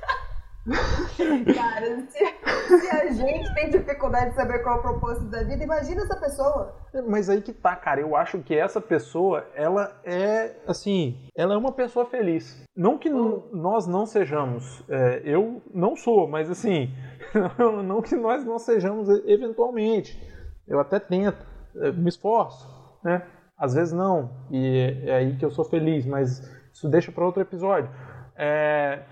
Cara, 0.66 2.00
se, 2.08 2.80
se, 2.80 2.90
a 2.90 3.12
gente 3.12 3.54
tem 3.54 3.70
dificuldade 3.70 4.30
de 4.30 4.36
saber 4.36 4.58
qual 4.64 4.76
é 4.76 4.78
o 4.78 4.82
propósito 4.82 5.26
da 5.26 5.44
vida, 5.44 5.62
imagina 5.62 6.02
essa 6.02 6.16
pessoa. 6.16 6.74
Mas 7.06 7.30
aí 7.30 7.40
que 7.40 7.52
tá, 7.52 7.76
cara. 7.76 8.00
Eu 8.00 8.16
acho 8.16 8.38
que 8.40 8.54
essa 8.54 8.80
pessoa, 8.80 9.46
ela 9.54 10.00
é, 10.04 10.56
assim, 10.66 11.16
ela 11.36 11.54
é 11.54 11.56
uma 11.56 11.72
pessoa 11.72 12.04
feliz. 12.06 12.64
Não 12.76 12.98
que 12.98 13.12
hum. 13.12 13.48
nós 13.52 13.86
não 13.86 14.06
sejamos. 14.06 14.82
É, 14.88 15.22
eu 15.24 15.62
não 15.72 15.94
sou, 15.94 16.26
mas 16.26 16.50
assim, 16.50 16.92
não 17.84 18.02
que 18.02 18.16
nós 18.16 18.44
não 18.44 18.58
sejamos 18.58 19.08
eventualmente. 19.24 20.20
Eu 20.66 20.80
até 20.80 20.98
tento, 20.98 21.46
me 21.94 22.08
esforço, 22.08 22.68
né? 23.04 23.22
Às 23.56 23.74
vezes 23.74 23.92
não. 23.92 24.30
E 24.50 25.02
é 25.04 25.14
aí 25.14 25.36
que 25.36 25.44
eu 25.44 25.50
sou 25.50 25.64
feliz, 25.64 26.04
mas 26.04 26.42
isso 26.72 26.88
deixa 26.88 27.12
para 27.12 27.24
outro 27.24 27.40
episódio. 27.40 27.88
É, 28.36 29.02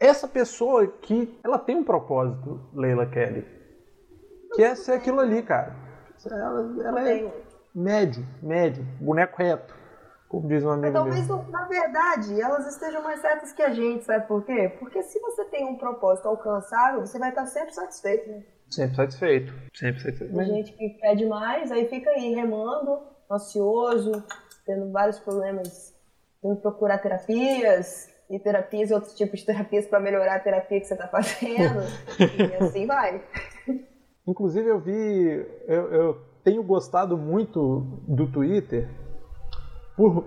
essa 0.00 0.26
pessoa 0.26 0.86
que 0.86 1.38
ela 1.44 1.58
tem 1.58 1.76
um 1.76 1.84
propósito, 1.84 2.58
Leila 2.74 3.06
Kelly, 3.06 3.46
que 4.54 4.64
é 4.64 4.74
ser 4.74 4.92
aquilo 4.92 5.20
ali, 5.20 5.42
cara. 5.42 5.76
Ela, 6.26 6.88
ela 6.88 7.08
é 7.08 7.30
médio, 7.74 8.26
médio, 8.42 8.82
boneco 8.98 9.36
reto, 9.36 9.74
como 10.28 10.48
diz 10.48 10.64
um 10.64 10.70
amigo 10.70 10.92
Talvez, 10.92 11.28
na 11.28 11.66
verdade, 11.66 12.40
elas 12.40 12.66
estejam 12.66 13.02
mais 13.02 13.20
certas 13.20 13.52
que 13.52 13.62
a 13.62 13.70
gente, 13.70 14.04
sabe 14.04 14.26
por 14.26 14.44
quê? 14.44 14.74
Porque 14.78 15.02
se 15.02 15.20
você 15.20 15.44
tem 15.44 15.66
um 15.66 15.76
propósito 15.76 16.28
alcançável, 16.28 17.00
você 17.00 17.18
vai 17.18 17.28
estar 17.28 17.46
sempre 17.46 17.74
satisfeito, 17.74 18.30
né? 18.30 18.42
Sempre 18.70 18.96
satisfeito, 18.96 19.52
sempre 19.74 20.00
satisfeito. 20.00 20.34
Tem 20.34 20.46
gente 20.46 20.72
que 20.72 20.88
pede 21.00 21.26
mais, 21.26 21.70
aí 21.70 21.88
fica 21.88 22.10
aí 22.10 22.32
remando, 22.32 23.00
ansioso, 23.30 24.24
tendo 24.64 24.90
vários 24.92 25.18
problemas, 25.18 25.94
tendo 26.40 26.56
que 26.56 26.62
procurar 26.62 26.98
terapias, 26.98 28.08
e 28.30 28.38
terapias 28.38 28.90
e 28.90 28.94
outros 28.94 29.14
tipos 29.14 29.40
de 29.40 29.46
terapias 29.46 29.86
para 29.86 29.98
melhorar 29.98 30.36
a 30.36 30.40
terapia 30.40 30.80
que 30.80 30.86
você 30.86 30.94
está 30.94 31.08
fazendo. 31.08 31.80
e 32.18 32.64
assim 32.64 32.86
vai. 32.86 33.20
Inclusive, 34.26 34.68
eu 34.68 34.78
vi. 34.78 35.46
Eu, 35.66 35.92
eu, 35.92 36.30
tenho 36.44 36.62
gostado 36.62 37.18
muito 37.18 38.00
do 38.08 38.30
Twitter 38.30 38.88
por 39.96 40.26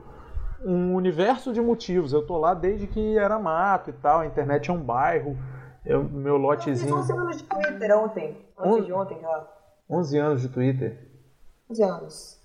um 0.63 0.93
universo 0.93 1.53
de 1.53 1.61
motivos. 1.61 2.13
Eu 2.13 2.27
tô 2.27 2.37
lá 2.37 2.53
desde 2.53 2.85
que 2.85 3.17
era 3.17 3.39
mato 3.39 3.89
e 3.89 3.93
tal, 3.93 4.19
a 4.19 4.25
internet 4.25 4.69
é 4.69 4.73
um 4.73 4.83
bairro. 4.83 5.37
Eu, 5.85 6.03
meu 6.03 6.37
lotezinho. 6.37 6.97
Eu 6.97 7.01
fiz 7.01 7.09
11 7.09 7.19
anos 7.19 7.37
de 7.37 7.43
Twitter 7.45 7.97
ontem. 7.97 8.37
Antes 8.57 8.85
de 8.85 8.93
ontem, 8.93 9.21
lá. 9.21 9.47
11 9.89 10.17
anos 10.17 10.41
de 10.41 10.49
Twitter? 10.49 10.97
11 11.69 11.83
anos. 11.83 12.43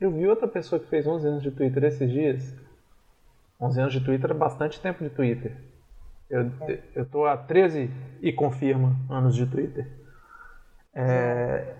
Eu 0.00 0.10
vi 0.10 0.26
outra 0.26 0.48
pessoa 0.48 0.80
que 0.80 0.88
fez 0.88 1.06
11 1.06 1.26
anos 1.26 1.42
de 1.42 1.50
Twitter 1.50 1.84
esses 1.84 2.10
dias. 2.10 2.54
11 3.60 3.80
anos 3.80 3.92
de 3.92 4.00
Twitter 4.00 4.30
é 4.30 4.34
bastante 4.34 4.80
tempo 4.80 5.04
de 5.04 5.10
Twitter. 5.10 5.56
Eu, 6.30 6.50
eu 6.94 7.06
tô 7.06 7.26
há 7.26 7.36
13 7.36 7.90
e 8.22 8.32
confirma 8.32 8.96
anos 9.08 9.34
de 9.34 9.46
Twitter. 9.46 9.86
É, 10.94 11.74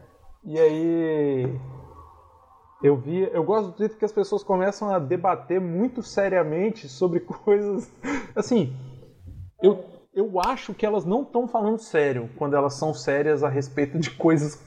e 0.45 0.59
aí 0.59 1.61
eu 2.83 2.97
vi, 2.97 3.23
eu 3.33 3.45
gosto 3.45 3.69
do 3.69 3.73
Twitter 3.73 3.99
que 3.99 4.05
as 4.05 4.13
pessoas 4.13 4.43
começam 4.43 4.91
a 4.91 4.99
debater 4.99 5.61
muito 5.61 6.03
seriamente 6.03 6.89
sobre 6.89 7.21
coisas 7.21 7.91
assim. 8.35 8.77
Eu, 9.63 9.85
eu 10.13 10.41
acho 10.41 10.75
que 10.75 10.85
elas 10.85 11.05
não 11.05 11.23
estão 11.23 11.47
falando 11.47 11.79
sério 11.79 12.29
quando 12.37 12.57
elas 12.57 12.75
são 12.75 12.93
sérias 12.93 13.45
a 13.45 13.49
respeito 13.49 13.99
de 13.99 14.11
coisas 14.11 14.61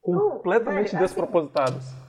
completamente 0.00 0.92
Não, 0.92 1.00
velho, 1.00 1.08
despropositadas. 1.08 2.05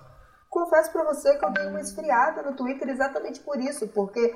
Confesso 0.58 0.92
pra 0.92 1.04
você 1.04 1.38
que 1.38 1.46
eu 1.46 1.52
dei 1.52 1.68
uma 1.68 1.80
esfriada 1.80 2.42
no 2.42 2.56
Twitter 2.56 2.90
exatamente 2.90 3.40
por 3.42 3.60
isso, 3.60 3.88
porque, 3.90 4.36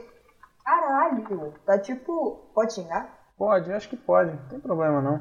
caralho, 0.63 1.51
tá 1.65 1.79
tipo. 1.79 2.47
Pode 2.53 2.73
xingar? 2.73 3.34
Pode, 3.36 3.73
acho 3.73 3.89
que 3.89 3.97
pode, 3.97 4.29
não 4.29 4.47
tem 4.47 4.60
problema 4.60 5.01
não. 5.01 5.19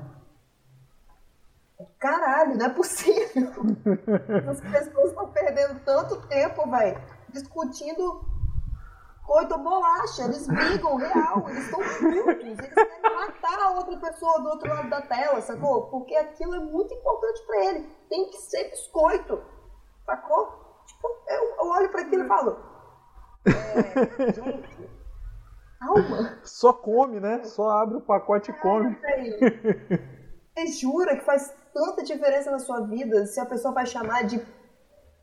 Caralho, 1.99 2.59
não 2.59 2.67
é 2.67 2.69
possível. 2.69 3.51
As 4.47 4.61
pessoas 4.61 5.09
estão 5.09 5.33
perdendo 5.33 5.81
tanto 5.87 6.21
tempo, 6.29 6.71
velho, 6.71 7.01
discutindo 7.31 8.23
coito 9.25 9.57
bolacha. 9.57 10.25
Eles 10.25 10.47
brigam 10.47 10.97
real, 10.97 11.49
eles 11.49 11.65
estão 11.65 11.81
putos, 11.81 12.45
eles 12.45 12.75
querem 12.75 13.03
matar 13.03 13.59
a 13.59 13.71
outra 13.71 13.97
pessoa 13.97 14.39
do 14.43 14.51
outro 14.51 14.69
lado 14.69 14.91
da 14.91 15.01
tela, 15.01 15.41
sacou? 15.41 15.87
Porque 15.87 16.15
aquilo 16.15 16.57
é 16.57 16.61
muito 16.61 16.93
importante 16.93 17.43
pra 17.47 17.65
ele. 17.65 17.89
Tem 18.11 18.29
que 18.29 18.37
ser 18.37 18.65
biscoito, 18.69 19.43
sacou? 20.05 20.70
Eu, 21.03 21.67
olho 21.69 21.89
pra 21.91 22.03
aquilo 22.03 22.25
e 22.25 22.29
falo. 22.29 22.59
É, 23.47 24.33
gente, 24.33 24.89
calma. 25.79 26.39
Só 26.45 26.73
come, 26.73 27.21
né? 27.21 27.43
Só 27.45 27.71
abre 27.71 27.97
o 27.97 28.01
pacote 28.01 28.51
e 28.51 28.55
come. 28.55 28.97
Você 30.57 30.67
jura 30.81 31.17
que 31.17 31.25
faz 31.25 31.55
tanta 31.73 32.03
diferença 32.03 32.51
na 32.51 32.59
sua 32.59 32.81
vida 32.83 33.25
se 33.27 33.41
a 33.41 33.47
pessoa 33.47 33.73
vai 33.73 33.87
chamar 33.87 34.25
de 34.25 34.41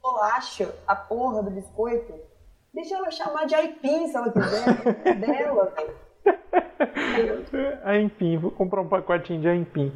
bolacha 0.02 0.74
a 0.88 0.96
porra 0.96 1.44
do 1.44 1.52
biscoito? 1.52 2.14
Deixa 2.74 2.96
ela 2.96 3.12
chamar 3.12 3.46
de 3.46 3.56
aipim 3.56 4.08
se 4.08 4.16
ela 4.16 4.32
quiser. 4.32 4.66
É 5.06 5.14
dela, 5.14 5.74
velho. 5.76 6.08
Aipim, 7.84 8.38
vou 8.38 8.52
comprar 8.52 8.82
um 8.82 8.88
pacotinho 8.90 9.42
de 9.42 9.48
aipim. 9.48 9.92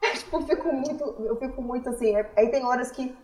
Tipo, 0.14 0.36
eu 0.38 0.42
fico 0.42 0.72
muito, 0.72 1.04
eu 1.04 1.36
fico 1.36 1.62
muito 1.62 1.88
assim. 1.88 2.14
é- 2.16 2.30
Aí 2.36 2.50
tem 2.50 2.64
horas 2.64 2.90
que 2.90 3.16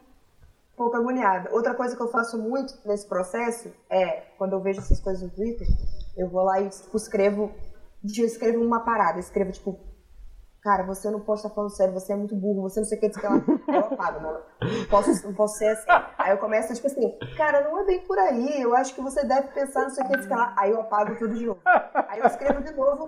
pouco 0.76 0.96
agoniada. 0.96 1.50
Outra 1.52 1.74
coisa 1.74 1.96
que 1.96 2.02
eu 2.02 2.08
faço 2.08 2.38
muito 2.38 2.74
nesse 2.84 3.06
processo 3.06 3.72
é, 3.88 4.22
quando 4.38 4.52
eu 4.52 4.60
vejo 4.60 4.80
essas 4.80 5.00
coisas 5.00 5.22
no 5.22 5.30
Twitter, 5.30 5.66
eu 6.16 6.28
vou 6.28 6.42
lá 6.42 6.60
e 6.60 6.68
tipo, 6.68 6.96
escrevo, 6.96 7.52
eu 8.04 8.24
escrevo 8.24 8.62
uma 8.62 8.80
parada, 8.80 9.18
escrevo 9.18 9.52
tipo, 9.52 9.78
cara, 10.64 10.82
você 10.82 11.10
não 11.10 11.20
pode 11.20 11.40
estar 11.40 11.50
falando 11.50 11.70
sério, 11.70 11.92
você 11.92 12.14
é 12.14 12.16
muito 12.16 12.34
burro, 12.34 12.62
você 12.62 12.80
não 12.80 12.87
sei 12.87 12.96
o 12.96 13.00
que, 13.00 13.10
que 13.10 13.26
ela, 13.26 13.37
Aí 13.68 13.74
eu 13.76 13.80
apago, 13.80 14.20
mano. 14.22 14.40
Não 14.62 14.87
posso, 14.87 15.26
não 15.26 15.34
posso 15.34 15.58
ser 15.58 15.68
assim. 15.68 15.87
Aí 16.16 16.30
eu 16.32 16.38
começo, 16.38 16.74
tipo 16.74 16.87
assim, 16.87 17.18
cara, 17.37 17.68
não 17.68 17.78
é 17.80 17.84
bem 17.84 18.00
por 18.00 18.18
aí, 18.18 18.62
eu 18.62 18.74
acho 18.74 18.94
que 18.94 19.00
você 19.02 19.24
deve 19.24 19.48
pensar, 19.48 19.82
não 19.82 19.90
sei 19.90 20.04
o 20.04 20.08
que, 20.08 20.26
que 20.26 20.32
ela, 20.32 20.54
aí 20.56 20.70
eu 20.70 20.80
apago 20.80 21.16
tudo 21.16 21.34
de 21.34 21.44
novo. 21.46 21.60
Aí 21.64 22.18
eu 22.18 22.26
escrevo 22.26 22.62
de 22.62 22.72
novo, 22.72 23.06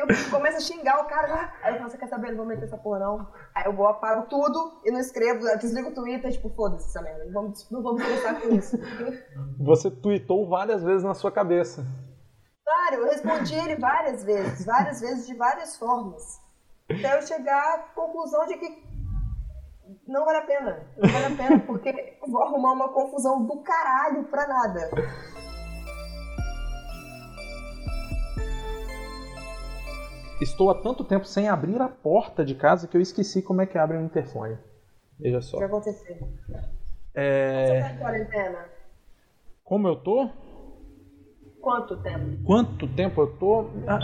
eu 0.00 0.30
começo 0.30 0.56
a 0.56 0.60
xingar 0.60 1.00
o 1.00 1.06
cara 1.06 1.28
lá. 1.28 1.52
Aí 1.62 1.74
eu 1.74 1.78
falo, 1.78 1.90
você 1.90 1.98
quer 1.98 2.08
saber? 2.08 2.30
Não 2.30 2.38
vou 2.38 2.46
meter 2.46 2.64
essa 2.64 2.78
porra, 2.78 2.98
não. 3.00 3.28
Aí 3.54 3.64
eu 3.66 3.74
vou, 3.74 3.86
apago 3.86 4.26
tudo 4.28 4.80
e 4.84 4.90
não 4.90 4.98
escrevo, 4.98 5.46
eu 5.46 5.58
desligo 5.58 5.90
o 5.90 5.94
Twitter, 5.94 6.32
tipo, 6.32 6.48
foda-se 6.50 6.88
essa 6.88 7.02
merda. 7.02 7.24
Não 7.26 7.32
vamos, 7.32 7.70
não 7.70 7.82
vamos 7.82 8.02
conversar 8.02 8.40
com 8.40 8.48
isso. 8.48 8.76
Você 9.58 9.90
tweetou 9.90 10.48
várias 10.48 10.82
vezes 10.82 11.04
na 11.04 11.14
sua 11.14 11.30
cabeça. 11.30 11.86
Claro, 12.64 13.02
eu 13.02 13.10
respondi 13.10 13.54
ele 13.54 13.76
várias 13.76 14.24
vezes, 14.24 14.64
várias 14.64 15.00
vezes, 15.00 15.26
de 15.26 15.34
várias 15.34 15.76
formas. 15.76 16.40
Até 16.88 17.16
eu 17.16 17.22
chegar 17.22 17.74
à 17.74 17.78
conclusão 17.94 18.46
de 18.46 18.56
que 18.56 18.90
não 20.06 20.24
vale 20.24 20.38
a 20.38 20.42
pena. 20.42 20.86
Não 20.96 21.10
vale 21.10 21.34
a 21.34 21.36
pena, 21.36 21.60
porque 21.60 22.16
eu 22.22 22.30
vou 22.30 22.42
arrumar 22.42 22.72
uma 22.72 22.88
confusão 22.88 23.44
do 23.44 23.62
caralho 23.62 24.24
pra 24.24 24.46
nada. 24.46 24.90
Estou 30.40 30.70
há 30.70 30.74
tanto 30.74 31.04
tempo 31.04 31.26
sem 31.26 31.48
abrir 31.48 31.80
a 31.80 31.88
porta 31.88 32.44
de 32.44 32.54
casa 32.54 32.88
que 32.88 32.96
eu 32.96 33.00
esqueci 33.00 33.42
como 33.42 33.60
é 33.60 33.66
que 33.66 33.76
abre 33.76 33.98
o 33.98 34.00
interfone. 34.00 34.56
Veja 35.18 35.42
só. 35.42 35.58
O 35.58 35.60
que 35.60 35.64
aconteceu? 35.66 36.16
Você 36.16 36.54
É... 37.14 37.80
tá 37.82 37.92
em 37.92 37.98
quarentena? 37.98 38.64
Como 39.62 39.86
eu 39.86 39.96
tô? 39.96 40.30
Quanto 41.60 41.96
tempo? 41.98 42.42
Quanto 42.44 42.88
tempo 42.88 43.20
eu 43.20 43.36
tô? 43.36 43.66
Ah, 43.86 44.00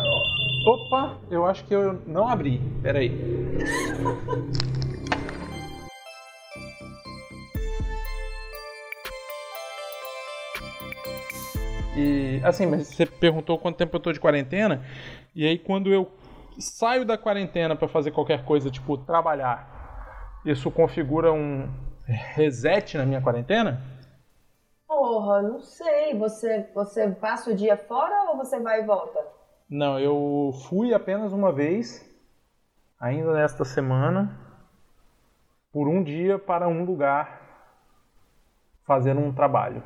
opa, 0.66 1.18
eu 1.30 1.46
acho 1.46 1.64
que 1.64 1.74
eu 1.74 1.94
não 2.06 2.28
abri. 2.28 2.60
Peraí. 2.82 3.10
E 11.96 12.40
assim, 12.44 12.66
mas 12.66 12.88
você 12.88 13.06
perguntou 13.06 13.58
quanto 13.58 13.76
tempo 13.76 13.96
eu 13.96 14.00
tô 14.00 14.12
de 14.12 14.20
quarentena, 14.20 14.84
e 15.34 15.46
aí 15.46 15.58
quando 15.58 15.90
eu 15.90 16.06
saio 16.58 17.04
da 17.04 17.18
quarentena 17.18 17.76
para 17.76 17.88
fazer 17.88 18.10
qualquer 18.10 18.44
coisa, 18.44 18.70
tipo 18.70 18.96
trabalhar, 18.98 20.40
isso 20.44 20.70
configura 20.70 21.32
um 21.32 21.68
reset 22.06 22.96
na 22.96 23.04
minha 23.04 23.20
quarentena? 23.20 23.80
Porra, 24.86 25.42
não 25.42 25.60
sei. 25.60 26.16
Você, 26.18 26.70
você 26.74 27.08
passa 27.10 27.50
o 27.50 27.54
dia 27.54 27.76
fora 27.76 28.30
ou 28.30 28.36
você 28.36 28.60
vai 28.60 28.82
e 28.82 28.86
volta? 28.86 29.18
Não, 29.68 29.98
eu 29.98 30.52
fui 30.68 30.94
apenas 30.94 31.32
uma 31.32 31.52
vez, 31.52 32.08
ainda 33.00 33.32
nesta 33.32 33.64
semana, 33.64 34.38
por 35.72 35.88
um 35.88 36.02
dia 36.02 36.38
para 36.38 36.68
um 36.68 36.84
lugar 36.84 37.40
fazer 38.86 39.16
um 39.16 39.34
trabalho. 39.34 39.82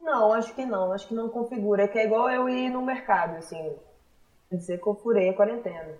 Não, 0.00 0.32
acho 0.32 0.54
que 0.54 0.64
não. 0.64 0.92
Acho 0.92 1.08
que 1.08 1.14
não 1.14 1.28
configura. 1.28 1.84
É 1.84 1.88
que 1.88 1.98
é 1.98 2.04
igual 2.06 2.28
eu 2.30 2.48
ir 2.48 2.70
no 2.70 2.82
mercado, 2.82 3.36
assim. 3.36 3.76
Quer 4.52 4.58
dizer 4.58 4.82
que 4.82 4.86
eu 4.86 4.94
furei 4.96 5.30
a 5.30 5.34
quarentena. 5.34 5.94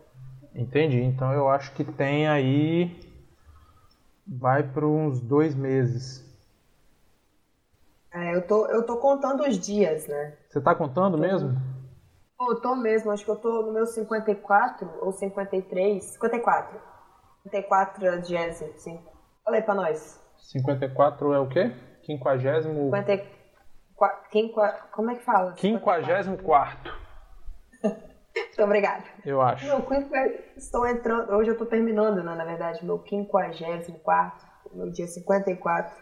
Entendi. 0.54 1.00
Então 1.00 1.32
eu 1.32 1.48
acho 1.48 1.72
que 1.72 1.82
tem 1.84 2.28
aí. 2.28 2.94
Vai 4.26 4.62
para 4.62 4.86
uns 4.86 5.22
dois 5.22 5.54
meses. 5.54 6.22
É, 8.12 8.36
eu 8.36 8.46
tô, 8.46 8.66
eu 8.66 8.84
tô 8.84 8.98
contando 8.98 9.42
os 9.44 9.58
dias, 9.58 10.06
né? 10.06 10.36
Você 10.50 10.60
tá 10.60 10.74
contando 10.74 11.16
mesmo? 11.16 11.56
Pô, 12.36 12.52
eu 12.52 12.60
tô 12.60 12.76
mesmo, 12.76 13.10
acho 13.10 13.24
que 13.24 13.30
eu 13.30 13.36
tô 13.36 13.62
no 13.62 13.72
meu 13.72 13.86
54 13.86 14.98
ou 15.00 15.12
53. 15.12 16.04
54. 16.04 16.78
54 17.44 18.20
diésimo, 18.20 18.70
sim. 18.76 19.00
Fala 19.42 19.56
aí 19.56 19.62
pra 19.62 19.74
nós. 19.74 20.20
54 20.36 21.32
é 21.32 21.38
o 21.38 21.48
quê? 21.48 21.72
Quinquagésimo. 22.02 22.90
54. 22.90 23.32
Quinqua, 24.30 24.68
como 24.92 25.10
é 25.10 25.14
que 25.14 25.24
fala? 25.24 25.52
Quinquagésimo 25.52 26.36
quarto, 26.36 26.92
Muito 28.34 28.62
obrigada. 28.62 29.04
eu 29.24 29.40
acho. 29.42 29.64
Meu 29.66 29.82
estou 30.56 30.86
entrando, 30.86 31.32
hoje 31.34 31.50
eu 31.50 31.58
tô 31.58 31.66
terminando, 31.66 32.22
né, 32.22 32.34
na 32.34 32.44
verdade, 32.44 32.84
meu 32.84 32.98
54, 32.98 34.38
meu 34.72 34.90
dia 34.90 35.06
54, 35.06 35.94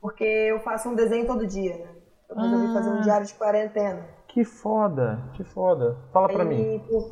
porque 0.00 0.24
eu 0.24 0.60
faço 0.60 0.88
um 0.88 0.94
desenho 0.94 1.26
todo 1.26 1.46
dia, 1.46 1.76
né? 1.76 1.88
Eu 2.28 2.36
resolvi 2.36 2.66
Ah. 2.66 2.72
fazer 2.74 2.90
um 2.90 3.00
diário 3.00 3.26
de 3.26 3.34
quarentena. 3.34 4.04
Que 4.28 4.44
foda, 4.44 5.18
que 5.34 5.44
foda. 5.44 5.96
Fala 6.12 6.28
pra 6.28 6.44
mim. 6.44 6.76
E, 6.76 6.78
por- 6.80 7.10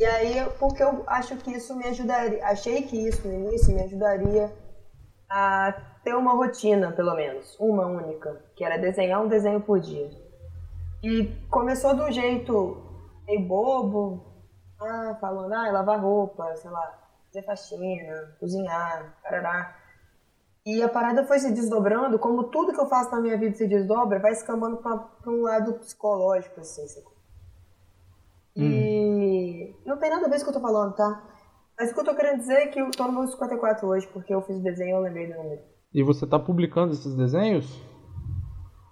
e 0.00 0.04
aí, 0.04 0.38
eu- 0.38 0.50
porque 0.52 0.82
eu 0.82 1.04
acho 1.06 1.36
que 1.36 1.52
isso 1.52 1.76
me 1.76 1.84
ajudaria, 1.86 2.44
achei 2.44 2.82
que 2.82 2.96
isso 3.08 3.26
no 3.28 3.34
início 3.34 3.72
me 3.74 3.82
ajudaria 3.82 4.50
a 5.30 5.72
ter 6.02 6.14
uma 6.14 6.32
rotina, 6.32 6.90
pelo 6.92 7.14
menos, 7.14 7.56
uma 7.60 7.86
única, 7.86 8.40
que 8.56 8.64
era 8.64 8.76
desenhar 8.78 9.22
um 9.22 9.28
desenho 9.28 9.60
por 9.60 9.78
dia. 9.78 10.10
E 11.02 11.26
começou 11.50 11.94
um 11.94 12.10
jeito 12.10 12.82
meio 13.28 13.46
bobo, 13.46 14.24
ah, 14.80 15.16
falando, 15.20 15.52
ah, 15.52 15.70
lavar 15.70 16.00
roupa, 16.00 16.56
sei 16.56 16.70
lá, 16.70 16.98
fazer 17.26 17.44
faxina, 17.44 18.36
cozinhar, 18.40 19.14
parará. 19.22 19.76
E 20.64 20.82
a 20.82 20.88
parada 20.88 21.24
foi 21.26 21.38
se 21.38 21.52
desdobrando, 21.52 22.18
como 22.18 22.44
tudo 22.44 22.72
que 22.72 22.80
eu 22.80 22.88
faço 22.88 23.10
na 23.10 23.20
minha 23.20 23.38
vida 23.38 23.54
se 23.54 23.66
desdobra, 23.66 24.18
vai 24.18 24.32
escambando 24.32 24.78
pra 24.78 25.08
um 25.26 25.42
lado 25.42 25.74
psicológico, 25.74 26.60
assim, 26.60 26.86
sacou? 26.88 27.12
E 28.56 29.74
não 29.86 29.98
tem 29.98 30.10
nada 30.10 30.26
a 30.26 30.28
ver 30.28 30.36
com 30.36 30.42
o 30.42 30.44
que 30.44 30.50
eu 30.50 30.60
tô 30.60 30.60
falando, 30.60 30.94
tá? 30.94 31.22
Mas 31.78 31.90
o 31.90 31.94
que 31.94 32.00
eu 32.00 32.04
tô 32.04 32.14
querendo 32.14 32.40
dizer 32.40 32.54
é 32.54 32.66
que 32.66 32.80
eu 32.80 32.90
tô 32.90 33.04
no 33.04 33.12
meu 33.12 33.26
54 33.28 33.86
hoje, 33.86 34.08
porque 34.08 34.34
eu 34.34 34.42
fiz 34.42 34.56
o 34.56 34.62
desenho 34.62 34.88
e 34.88 34.92
eu 34.92 35.00
lembrei 35.00 35.28
do 35.28 35.38
número. 35.38 35.62
E 35.94 36.02
você 36.02 36.26
tá 36.26 36.38
publicando 36.38 36.92
esses 36.92 37.14
desenhos? 37.14 37.80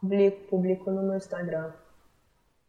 Publico, 0.01 0.49
publico 0.49 0.90
no 0.90 1.03
meu 1.03 1.16
Instagram. 1.16 1.72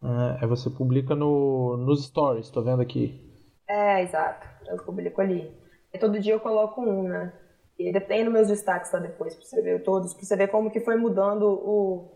É, 0.01 0.39
aí 0.41 0.47
você 0.47 0.69
publica 0.71 1.15
no, 1.15 1.77
nos 1.77 2.05
stories, 2.05 2.49
tô 2.49 2.63
vendo 2.63 2.81
aqui. 2.81 3.19
É, 3.67 4.01
exato. 4.03 4.47
Eu 4.67 4.77
publico 4.83 5.21
ali. 5.21 5.51
E 5.93 5.97
todo 5.97 6.19
dia 6.19 6.33
eu 6.33 6.39
coloco 6.39 6.81
um, 6.81 7.03
né? 7.07 7.33
E 7.77 7.91
tem 8.01 8.23
nos 8.23 8.33
meus 8.33 8.47
destaques 8.47 8.91
lá 8.91 8.99
depois, 8.99 9.36
pra 9.36 9.45
você 9.45 9.62
ver 9.62 9.83
todos, 9.83 10.13
pra 10.13 10.23
você 10.23 10.36
ver 10.36 10.47
como 10.49 10.71
que 10.71 10.79
foi 10.79 10.95
mudando 10.95 11.43
o, 11.43 12.12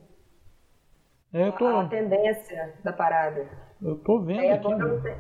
É, 1.33 1.51
tô, 1.51 1.67
a 1.79 1.83
tendência 1.89 2.73
da 2.83 2.91
parada. 2.93 3.47
eu 3.81 3.97
tô 3.99 4.21
vendo 4.23 4.49
Aí 4.49 4.51
aqui. 4.51 4.73
agora 4.73 4.83
eu, 4.83 5.01
te- 5.01 5.17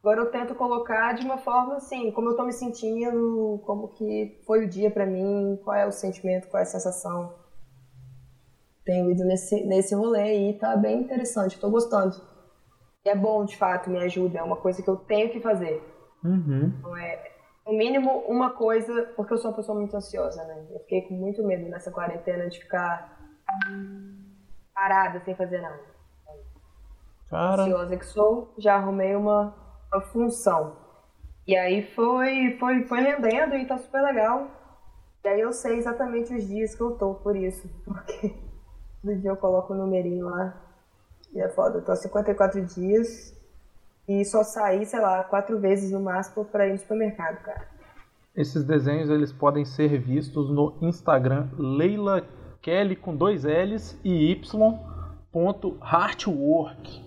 agora 0.00 0.20
eu 0.22 0.30
tento 0.32 0.54
colocar 0.54 1.14
de 1.14 1.24
uma 1.24 1.38
forma 1.38 1.76
assim, 1.76 2.12
como 2.12 2.30
eu 2.30 2.36
tô 2.36 2.44
me 2.44 2.52
sentindo, 2.52 3.60
como 3.66 3.88
que 3.88 4.40
foi 4.46 4.64
o 4.66 4.70
dia 4.70 4.90
pra 4.90 5.06
mim, 5.06 5.58
qual 5.64 5.76
é 5.76 5.86
o 5.86 5.92
sentimento, 5.92 6.48
qual 6.48 6.60
é 6.60 6.64
a 6.64 6.66
sensação. 6.66 7.34
Tenho 8.86 9.10
ido 9.10 9.24
nesse, 9.24 9.64
nesse 9.66 9.94
rolê 9.94 10.22
aí, 10.22 10.58
tá 10.58 10.76
bem 10.76 11.02
interessante, 11.02 11.60
tô 11.60 11.68
gostando. 11.68 12.16
E 13.04 13.08
é 13.10 13.16
bom, 13.16 13.44
de 13.44 13.56
fato, 13.56 13.90
me 13.90 13.98
ajuda, 13.98 14.38
é 14.38 14.42
uma 14.42 14.56
coisa 14.56 14.82
que 14.82 14.88
eu 14.88 14.96
tenho 14.96 15.28
que 15.30 15.40
fazer. 15.40 15.82
Uhum. 16.24 16.72
Não 16.82 16.96
é, 16.96 17.32
no 17.66 17.72
mínimo 17.72 18.10
uma 18.28 18.50
coisa, 18.50 19.12
porque 19.16 19.34
eu 19.34 19.38
sou 19.38 19.50
uma 19.50 19.56
pessoa 19.56 19.76
muito 19.76 19.96
ansiosa, 19.96 20.42
né? 20.44 20.66
Eu 20.70 20.78
fiquei 20.80 21.02
com 21.02 21.14
muito 21.14 21.44
medo 21.44 21.68
nessa 21.68 21.90
quarentena 21.90 22.48
de 22.48 22.60
ficar 22.60 23.18
parada 24.72 25.20
sem 25.24 25.34
fazer 25.34 25.60
nada. 25.60 25.80
Cara... 27.28 27.62
Ansiosa 27.62 27.96
que 27.96 28.06
sou, 28.06 28.54
já 28.56 28.76
arrumei 28.76 29.16
uma, 29.16 29.52
uma 29.92 30.00
função. 30.00 30.76
E 31.44 31.56
aí 31.56 31.82
foi, 31.94 32.56
foi, 32.58 32.84
foi 32.84 33.00
rendendo 33.00 33.56
e 33.56 33.66
tá 33.66 33.78
super 33.78 34.00
legal. 34.00 34.48
E 35.24 35.28
aí 35.28 35.40
eu 35.40 35.52
sei 35.52 35.76
exatamente 35.76 36.32
os 36.32 36.46
dias 36.46 36.74
que 36.74 36.80
eu 36.80 36.92
tô 36.92 37.14
por 37.14 37.34
isso. 37.34 37.68
Porque 37.84 38.32
todo 39.06 39.16
dia 39.16 39.30
eu 39.30 39.36
coloco 39.36 39.72
o 39.72 39.76
um 39.76 39.78
numerinho 39.78 40.26
lá. 40.26 40.54
E 41.32 41.40
é 41.40 41.48
foda, 41.48 41.78
eu 41.78 41.84
tô 41.84 41.92
há 41.92 41.96
54 41.96 42.64
dias 42.64 43.34
e 44.08 44.24
só 44.24 44.42
saí, 44.42 44.84
sei 44.84 45.00
lá, 45.00 45.22
quatro 45.24 45.58
vezes 45.58 45.92
no 45.92 46.00
máximo 46.00 46.44
para 46.44 46.66
ir 46.66 46.72
no 46.72 46.78
supermercado, 46.78 47.42
cara. 47.42 47.68
Esses 48.34 48.64
desenhos 48.64 49.08
eles 49.08 49.32
podem 49.32 49.64
ser 49.64 49.98
vistos 49.98 50.50
no 50.50 50.76
Instagram 50.82 51.48
Leila 51.56 52.26
Kelly 52.60 52.96
com 52.96 53.16
dois 53.16 53.44
L's 53.44 53.98
e 54.04 54.30
Y 54.32 54.78
ponto 55.32 55.78
Heartwork. 55.82 57.04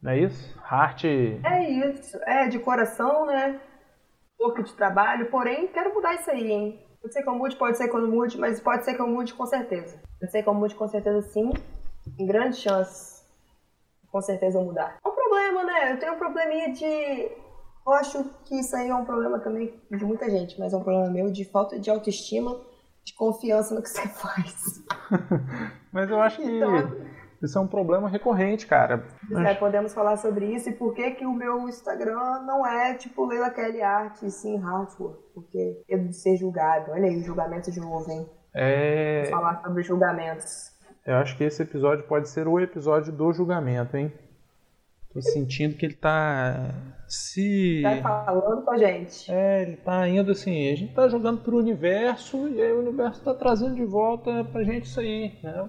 Não 0.00 0.12
é 0.12 0.18
isso? 0.18 0.58
Heart. 0.70 1.04
É 1.04 1.70
isso. 1.70 2.18
É 2.24 2.48
de 2.48 2.58
coração, 2.58 3.26
né? 3.26 3.60
Work 4.40 4.64
de 4.64 4.72
trabalho. 4.74 5.30
Porém, 5.30 5.68
quero 5.68 5.94
mudar 5.94 6.14
isso 6.14 6.30
aí, 6.30 6.50
hein? 6.50 6.86
Pode 7.02 7.14
ser 7.14 7.22
que 7.24 7.28
eu 7.28 7.34
mude, 7.34 7.56
pode 7.56 7.76
ser 7.76 7.88
que 7.88 7.96
eu 7.96 8.00
não 8.00 8.08
mude, 8.08 8.38
mas 8.38 8.60
pode 8.60 8.84
ser 8.84 8.94
que 8.94 9.02
eu 9.02 9.08
mude 9.08 9.34
com 9.34 9.44
certeza. 9.44 10.00
Pode 10.20 10.30
ser 10.30 10.42
que 10.42 10.48
eu 10.48 10.54
mude 10.54 10.74
com 10.76 10.86
certeza 10.86 11.20
sim. 11.22 11.52
Em 12.16 12.26
grande 12.26 12.56
chance, 12.56 13.24
com 14.10 14.20
certeza 14.22 14.58
eu 14.58 14.64
mudar. 14.64 14.98
É 15.04 15.08
um 15.08 15.12
problema, 15.12 15.64
né? 15.64 15.92
Eu 15.92 15.98
tenho 15.98 16.14
um 16.14 16.18
probleminha 16.18 16.72
de. 16.72 16.84
Eu 17.84 17.92
acho 17.94 18.24
que 18.44 18.60
isso 18.60 18.76
aí 18.76 18.88
é 18.88 18.94
um 18.94 19.04
problema 19.04 19.40
também 19.40 19.74
de 19.90 20.04
muita 20.04 20.30
gente, 20.30 20.58
mas 20.60 20.72
é 20.72 20.76
um 20.76 20.82
problema 20.84 21.10
meu 21.10 21.30
de 21.32 21.44
falta 21.44 21.76
de 21.76 21.90
autoestima, 21.90 22.60
de 23.04 23.12
confiança 23.14 23.74
no 23.74 23.82
que 23.82 23.90
você 23.90 24.06
faz. 24.14 24.84
mas 25.92 26.08
eu 26.08 26.22
acho 26.22 26.36
que. 26.40 26.56
Então, 26.56 26.72
isso 27.42 27.58
é 27.58 27.60
um 27.60 27.66
problema 27.66 28.08
recorrente, 28.08 28.66
cara. 28.66 29.04
É, 29.46 29.54
podemos 29.54 29.92
falar 29.92 30.16
sobre 30.16 30.46
isso 30.46 30.68
e 30.68 30.72
por 30.72 30.94
que 30.94 31.10
que 31.12 31.26
o 31.26 31.32
meu 31.32 31.68
Instagram 31.68 32.42
não 32.46 32.66
é 32.66 32.94
tipo 32.94 33.26
Leila 33.26 33.50
Kelly 33.50 33.82
Art, 33.82 34.22
e 34.22 34.30
sim 34.30 34.58
Hartford, 34.58 35.18
porque 35.34 35.82
eu 35.88 36.06
de 36.06 36.14
ser 36.14 36.36
julgado. 36.36 36.92
Olha 36.92 37.06
aí, 37.06 37.16
o 37.16 37.24
julgamento 37.24 37.70
de 37.70 37.80
novo, 37.80 38.10
hein? 38.10 38.28
É... 38.54 39.22
Vou 39.22 39.32
falar 39.32 39.62
sobre 39.62 39.82
julgamentos. 39.82 40.70
Eu 41.04 41.16
acho 41.16 41.36
que 41.36 41.44
esse 41.44 41.62
episódio 41.62 42.06
pode 42.06 42.28
ser 42.28 42.46
o 42.46 42.60
episódio 42.60 43.12
do 43.12 43.32
julgamento, 43.32 43.96
hein? 43.96 44.12
Tô 45.12 45.20
sentindo 45.20 45.76
que 45.76 45.84
ele 45.84 45.94
tá 45.94 46.70
se. 47.06 47.82
Tá 47.82 48.24
falando 48.24 48.62
com 48.62 48.70
a 48.70 48.78
gente. 48.78 49.30
É, 49.30 49.62
ele 49.62 49.76
tá 49.76 50.08
indo 50.08 50.30
assim. 50.30 50.72
A 50.72 50.76
gente 50.76 50.94
tá 50.94 51.06
jogando 51.06 51.42
pro 51.42 51.58
universo 51.58 52.48
e 52.48 52.62
aí 52.62 52.72
o 52.72 52.80
universo 52.80 53.22
tá 53.22 53.34
trazendo 53.34 53.74
de 53.74 53.84
volta 53.84 54.42
pra 54.44 54.64
gente 54.64 54.84
isso 54.84 55.00
aí, 55.00 55.38
né? 55.42 55.68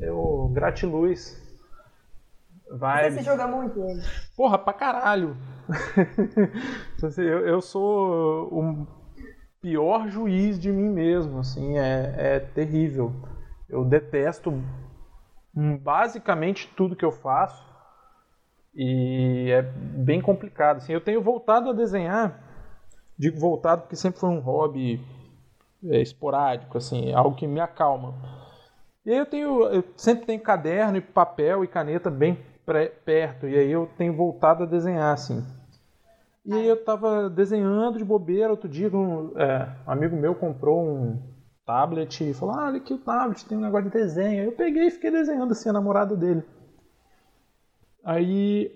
Eu, 0.00 0.50
gratiluz. 0.52 1.40
Vai. 2.70 3.10
Você 3.10 3.18
se 3.18 3.24
joga 3.24 3.46
muito 3.46 3.78
ele. 3.80 4.02
Porra, 4.36 4.58
pra 4.58 4.72
caralho. 4.72 5.36
Assim, 7.02 7.22
eu, 7.22 7.46
eu 7.46 7.60
sou 7.60 8.48
o 8.52 8.86
pior 9.60 10.08
juiz 10.08 10.58
de 10.58 10.72
mim 10.72 10.88
mesmo, 10.88 11.38
assim, 11.38 11.78
é, 11.78 12.14
é 12.16 12.40
terrível. 12.40 13.12
Eu 13.68 13.84
detesto 13.84 14.52
basicamente 15.54 16.68
tudo 16.76 16.96
que 16.96 17.04
eu 17.04 17.12
faço 17.12 17.64
e 18.74 19.50
é 19.50 19.62
bem 19.62 20.20
complicado. 20.20 20.78
Assim, 20.78 20.92
eu 20.92 21.00
tenho 21.00 21.22
voltado 21.22 21.70
a 21.70 21.74
desenhar, 21.74 22.42
digo 23.18 23.38
voltado 23.38 23.82
porque 23.82 23.96
sempre 23.96 24.20
foi 24.20 24.30
um 24.30 24.40
hobby 24.40 25.00
é, 25.84 26.00
esporádico, 26.00 26.78
assim, 26.78 27.12
algo 27.12 27.36
que 27.36 27.46
me 27.46 27.60
acalma. 27.60 28.14
E 29.04 29.10
aí 29.10 29.18
eu 29.18 29.26
tenho, 29.26 29.62
eu 29.64 29.84
sempre 29.96 30.26
tenho 30.26 30.40
caderno 30.40 30.98
e 30.98 31.00
papel 31.00 31.64
e 31.64 31.68
caneta 31.68 32.10
bem 32.10 32.38
perto, 33.04 33.48
e 33.48 33.56
aí 33.56 33.70
eu 33.70 33.88
tenho 33.96 34.14
voltado 34.14 34.62
a 34.62 34.66
desenhar, 34.66 35.12
assim. 35.12 35.44
E 36.44 36.54
aí 36.54 36.66
eu 36.66 36.74
estava 36.74 37.28
desenhando 37.28 37.98
de 37.98 38.04
bobeira, 38.04 38.50
outro 38.50 38.68
dia 38.68 38.88
um, 38.94 39.38
é, 39.38 39.68
um 39.86 39.90
amigo 39.90 40.16
meu 40.16 40.34
comprou 40.34 40.82
um 40.82 41.18
tablet 41.66 42.30
e 42.30 42.34
falou, 42.34 42.54
ah, 42.58 42.66
olha 42.66 42.78
aqui 42.78 42.92
o 42.92 42.98
tablet, 42.98 43.46
tem 43.46 43.58
um 43.58 43.60
negócio 43.60 43.90
de 43.90 43.96
desenho. 43.96 44.44
Eu 44.44 44.52
peguei 44.52 44.86
e 44.86 44.90
fiquei 44.90 45.10
desenhando 45.10 45.52
assim 45.52 45.68
a 45.68 45.72
namorada 45.72 46.16
dele. 46.16 46.42
Aí 48.04 48.74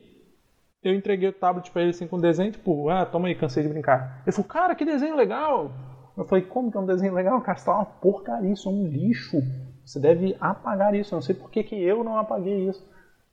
eu 0.83 0.95
entreguei 0.95 1.29
o 1.29 1.33
tablet 1.33 1.71
para 1.71 1.83
ele 1.83 1.91
assim 1.91 2.07
com 2.07 2.21
desenho, 2.21 2.53
tipo, 2.53 2.89
ah, 2.89 3.07
toma 3.07 3.29
aí, 3.29 3.35
cansei 3.35 3.63
de 3.63 3.69
brincar. 3.69 4.23
Ele 4.25 4.33
falou, 4.33 4.49
cara, 4.49 4.75
que 4.75 4.85
desenho 4.85 5.17
legal! 5.17 5.73
Eu 6.17 6.25
falei, 6.25 6.45
como 6.45 6.71
que 6.71 6.77
é 6.77 6.81
um 6.81 6.87
desenho 6.87 7.15
legal? 7.15 7.41
Cara, 7.41 7.57
isso 7.57 7.67
tá 7.67 7.75
uma 7.75 7.87
porcaria, 7.87 8.53
isso 8.53 8.69
é 8.69 8.73
um 8.73 8.87
lixo. 8.87 9.39
Você 9.85 10.01
deve 10.01 10.37
apagar 10.41 10.95
isso. 10.95 11.15
Eu 11.15 11.17
não 11.17 11.23
sei 11.23 11.35
por 11.35 11.51
que, 11.51 11.63
que 11.63 11.81
eu 11.81 12.03
não 12.03 12.17
apaguei 12.17 12.69
isso. 12.69 12.85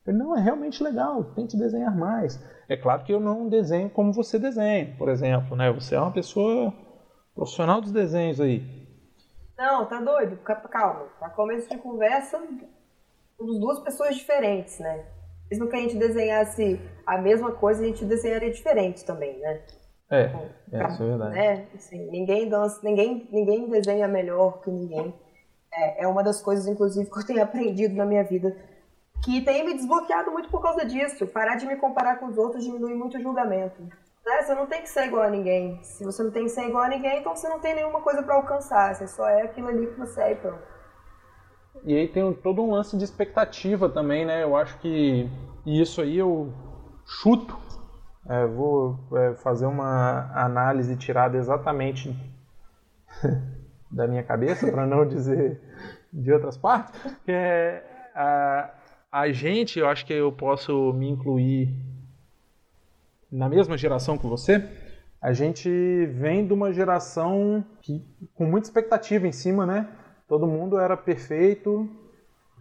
Ele, 0.06 0.18
não, 0.18 0.36
é 0.36 0.42
realmente 0.42 0.84
legal, 0.84 1.24
tente 1.36 1.56
desenhar 1.56 1.96
mais. 1.96 2.44
É 2.68 2.76
claro 2.76 3.04
que 3.04 3.14
eu 3.14 3.20
não 3.20 3.48
desenho 3.48 3.90
como 3.90 4.12
você 4.12 4.40
desenha, 4.40 4.96
por 4.98 5.10
exemplo, 5.10 5.56
né? 5.56 5.72
Você 5.72 5.96
é 5.96 6.00
uma 6.00 6.12
pessoa 6.12 6.74
profissional 7.36 7.82
dos 7.82 7.92
desenhos 7.92 8.42
aí. 8.42 8.82
Não, 9.58 9.86
tá 9.86 10.02
doido, 10.02 10.38
calma. 10.38 11.06
Para 11.20 11.30
começo 11.30 11.70
de 11.70 11.78
conversa, 11.78 12.42
somos 13.38 13.60
duas 13.60 13.80
pessoas 13.80 14.16
diferentes, 14.16 14.80
né? 14.80 15.06
Mesmo 15.52 15.68
que 15.68 15.76
a 15.76 15.80
gente 15.80 15.98
desenhasse 15.98 16.80
a 17.06 17.18
mesma 17.20 17.52
coisa, 17.52 17.84
a 17.84 17.86
gente 17.86 18.04
desenharia 18.06 18.52
diferente 18.52 19.06
também, 19.06 19.38
né? 19.40 19.62
É, 20.10 20.24
é 20.72 20.88
isso 20.88 21.04
é 21.04 21.08
verdade. 21.08 21.36
Né? 21.36 21.68
Assim, 21.76 22.10
ninguém, 22.10 22.50
dança, 22.50 22.80
ninguém, 22.84 23.28
ninguém 23.32 23.70
desenha 23.70 24.08
melhor 24.08 24.62
que 24.62 24.72
ninguém. 24.72 25.14
É, 25.74 26.04
é 26.04 26.08
uma 26.08 26.24
das 26.24 26.42
coisas, 26.42 26.68
inclusive, 26.68 27.10
que 27.10 27.20
eu 27.20 27.26
tenho 27.26 27.44
aprendido 27.44 27.96
na 27.96 28.06
minha 28.06 28.24
vida, 28.24 28.56
que 29.24 29.42
tem 29.42 29.66
me 29.66 29.74
desbloqueado 29.74 30.32
muito 30.32 30.50
por 30.50 30.62
causa 30.62 30.86
disso. 30.86 31.28
Parar 31.28 31.56
de 31.56 31.66
me 31.66 31.76
comparar 31.76 32.18
com 32.20 32.28
os 32.28 32.38
outros 32.38 32.64
diminui 32.64 32.94
muito 32.94 33.18
o 33.18 33.22
julgamento. 33.22 33.82
Né? 34.26 34.42
Você 34.42 34.54
não 34.54 34.66
tem 34.66 34.82
que 34.82 34.90
ser 34.90 35.06
igual 35.06 35.24
a 35.24 35.30
ninguém. 35.30 35.80
Se 35.84 36.04
você 36.04 36.24
não 36.24 36.32
tem 36.32 36.44
que 36.44 36.50
ser 36.50 36.68
igual 36.68 36.84
a 36.84 36.90
ninguém, 36.90 37.20
então 37.20 37.36
você 37.36 37.48
não 37.48 37.60
tem 37.60 37.76
nenhuma 37.76 38.02
coisa 38.02 38.22
para 38.24 38.36
alcançar. 38.36 38.96
Você 38.96 39.08
só 39.08 39.28
é 39.28 39.44
aquilo 39.44 39.68
ali 39.68 39.88
que 39.88 40.00
você 40.00 40.22
é 40.22 40.32
e 40.32 40.36
pronto. 40.36 40.72
E 41.84 41.96
aí 41.96 42.08
tem 42.08 42.34
todo 42.34 42.62
um 42.62 42.72
lance 42.72 42.98
de 42.98 43.04
expectativa 43.04 43.90
também, 43.90 44.26
né? 44.26 44.44
Eu 44.44 44.56
acho 44.56 44.78
que 44.80 45.30
isso 45.66 46.02
aí 46.02 46.18
eu 46.18 46.54
chuto. 47.06 47.58
É, 48.30 48.46
vou 48.46 49.00
é, 49.14 49.34
fazer 49.36 49.66
uma 49.66 50.32
análise 50.36 50.96
tirada 50.96 51.38
exatamente 51.38 52.16
da 53.92 54.08
minha 54.08 54.24
cabeça, 54.24 54.72
para 54.72 54.86
não 54.86 55.06
dizer 55.06 55.60
de 56.12 56.32
outras 56.32 56.58
partes, 56.58 56.94
que 57.26 57.32
é 57.32 57.84
a, 58.16 58.70
a 59.12 59.32
gente, 59.32 59.80
eu 59.80 59.88
acho 59.88 60.06
que 60.06 60.14
eu 60.14 60.32
posso 60.32 60.94
me 60.94 61.10
incluir 61.10 61.74
na 63.32 63.48
mesma 63.48 63.78
geração 63.78 64.18
que 64.18 64.28
você. 64.28 64.64
A 65.22 65.34
gente 65.34 65.70
vem 66.08 66.46
de 66.46 66.54
uma 66.54 66.74
geração 66.74 67.64
que, 67.82 68.04
com 68.34 68.46
muita 68.46 68.68
expectativa 68.68 69.28
em 69.28 69.32
cima, 69.32 69.66
né? 69.66 69.88
Todo 70.28 70.48
mundo 70.48 70.80
era 70.80 70.98
perfeito, 70.98 71.90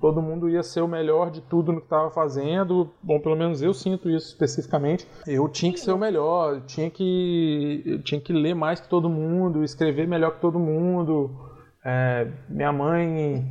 todo 0.01 0.23
mundo 0.23 0.49
ia 0.49 0.63
ser 0.63 0.81
o 0.81 0.89
melhor 0.89 1.31
de 1.31 1.41
tudo 1.43 1.73
no 1.73 1.81
que 1.81 1.87
estava 1.87 2.11
fazendo. 2.11 2.91
Bom, 3.03 3.21
pelo 3.21 3.37
menos 3.37 3.61
eu 3.61 3.75
sinto 3.75 4.09
isso 4.09 4.29
especificamente. 4.29 5.07
Eu 5.27 5.49
tinha 5.49 5.73
que 5.73 5.79
ser 5.79 5.93
o 5.93 5.99
melhor, 5.99 6.63
tinha 6.63 6.91
que, 6.91 8.01
tinha 8.05 8.21
que 8.21 8.33
ler 8.33 8.55
mais 8.55 8.81
que 8.81 8.89
todo 8.89 9.11
mundo, 9.11 9.63
escrever 9.63 10.09
melhor 10.09 10.33
que 10.33 10.41
todo 10.41 10.59
mundo. 10.59 11.31
É, 11.85 12.27
minha 12.49 12.73
mãe 12.73 13.45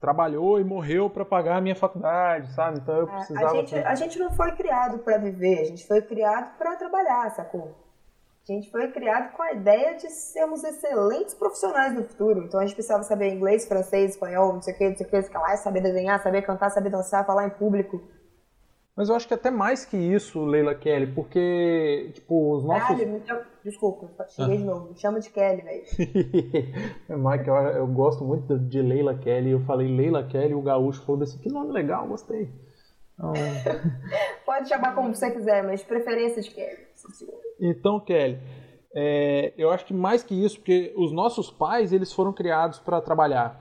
trabalhou 0.00 0.60
e 0.60 0.64
morreu 0.64 1.08
para 1.08 1.24
pagar 1.24 1.58
a 1.58 1.60
minha 1.60 1.76
faculdade, 1.76 2.52
sabe? 2.54 2.78
Então 2.78 2.96
eu 2.96 3.06
precisava. 3.06 3.46
A 3.46 3.54
gente, 3.54 3.74
a 3.76 3.94
gente 3.94 4.18
não 4.18 4.30
foi 4.32 4.52
criado 4.52 4.98
para 4.98 5.16
viver, 5.16 5.60
a 5.60 5.64
gente 5.64 5.86
foi 5.86 6.02
criado 6.02 6.58
para 6.58 6.76
trabalhar, 6.76 7.30
sacou? 7.30 7.72
A 8.48 8.52
gente 8.52 8.70
foi 8.72 8.90
criado 8.90 9.32
com 9.36 9.42
a 9.42 9.52
ideia 9.52 9.96
de 9.96 10.10
sermos 10.10 10.64
excelentes 10.64 11.32
profissionais 11.32 11.94
no 11.94 12.02
futuro. 12.02 12.44
Então 12.44 12.58
a 12.58 12.64
gente 12.64 12.74
precisava 12.74 13.04
saber 13.04 13.32
inglês, 13.32 13.68
francês, 13.68 14.12
espanhol, 14.12 14.54
não 14.54 14.60
sei 14.60 14.74
o 14.74 14.78
que, 14.78 14.88
não 14.88 14.96
sei 14.96 15.06
o 15.06 15.08
que, 15.08 15.16
não 15.16 15.22
sei 15.22 15.30
o 15.30 15.32
que 15.32 15.38
lá, 15.38 15.56
saber 15.56 15.80
desenhar, 15.80 16.20
saber 16.20 16.42
cantar, 16.42 16.70
saber 16.70 16.90
dançar, 16.90 17.24
falar 17.24 17.46
em 17.46 17.50
público. 17.50 18.02
Mas 18.96 19.08
eu 19.08 19.14
acho 19.14 19.26
que 19.26 19.32
até 19.32 19.50
mais 19.50 19.86
que 19.86 19.96
isso, 19.96 20.44
Leila 20.44 20.74
Kelly, 20.74 21.14
porque, 21.14 22.10
tipo, 22.12 22.56
os 22.56 22.64
nossos... 22.64 23.00
Ah, 23.30 23.42
desculpa, 23.64 24.26
cheguei 24.28 24.56
ah. 24.56 24.58
de 24.58 24.64
novo. 24.64 24.90
Me 24.90 24.98
chama 24.98 25.18
de 25.18 25.30
Kelly, 25.30 25.62
velho. 25.62 25.84
Mike, 27.08 27.48
eu, 27.48 27.54
eu 27.54 27.86
gosto 27.86 28.22
muito 28.22 28.58
de 28.58 28.82
Leila 28.82 29.16
Kelly. 29.16 29.52
Eu 29.52 29.60
falei 29.60 29.88
Leila 29.88 30.26
Kelly, 30.26 30.52
o 30.52 30.60
gaúcho 30.60 31.02
falou 31.06 31.22
assim, 31.22 31.38
que 31.38 31.48
nome 31.48 31.72
legal, 31.72 32.06
gostei. 32.06 32.50
Então... 33.14 33.32
Pode 34.44 34.68
chamar 34.68 34.94
como 34.94 35.14
você 35.14 35.30
quiser, 35.30 35.62
mas 35.62 35.82
preferência 35.82 36.42
de 36.42 36.50
Kelly. 36.50 36.91
Então, 37.60 38.00
Kelly, 38.00 38.38
é, 38.94 39.54
eu 39.56 39.70
acho 39.70 39.86
que 39.86 39.94
mais 39.94 40.22
que 40.22 40.34
isso, 40.34 40.58
porque 40.58 40.92
os 40.96 41.12
nossos 41.12 41.50
pais 41.50 41.92
eles 41.92 42.12
foram 42.12 42.32
criados 42.32 42.78
para 42.78 43.00
trabalhar. 43.00 43.58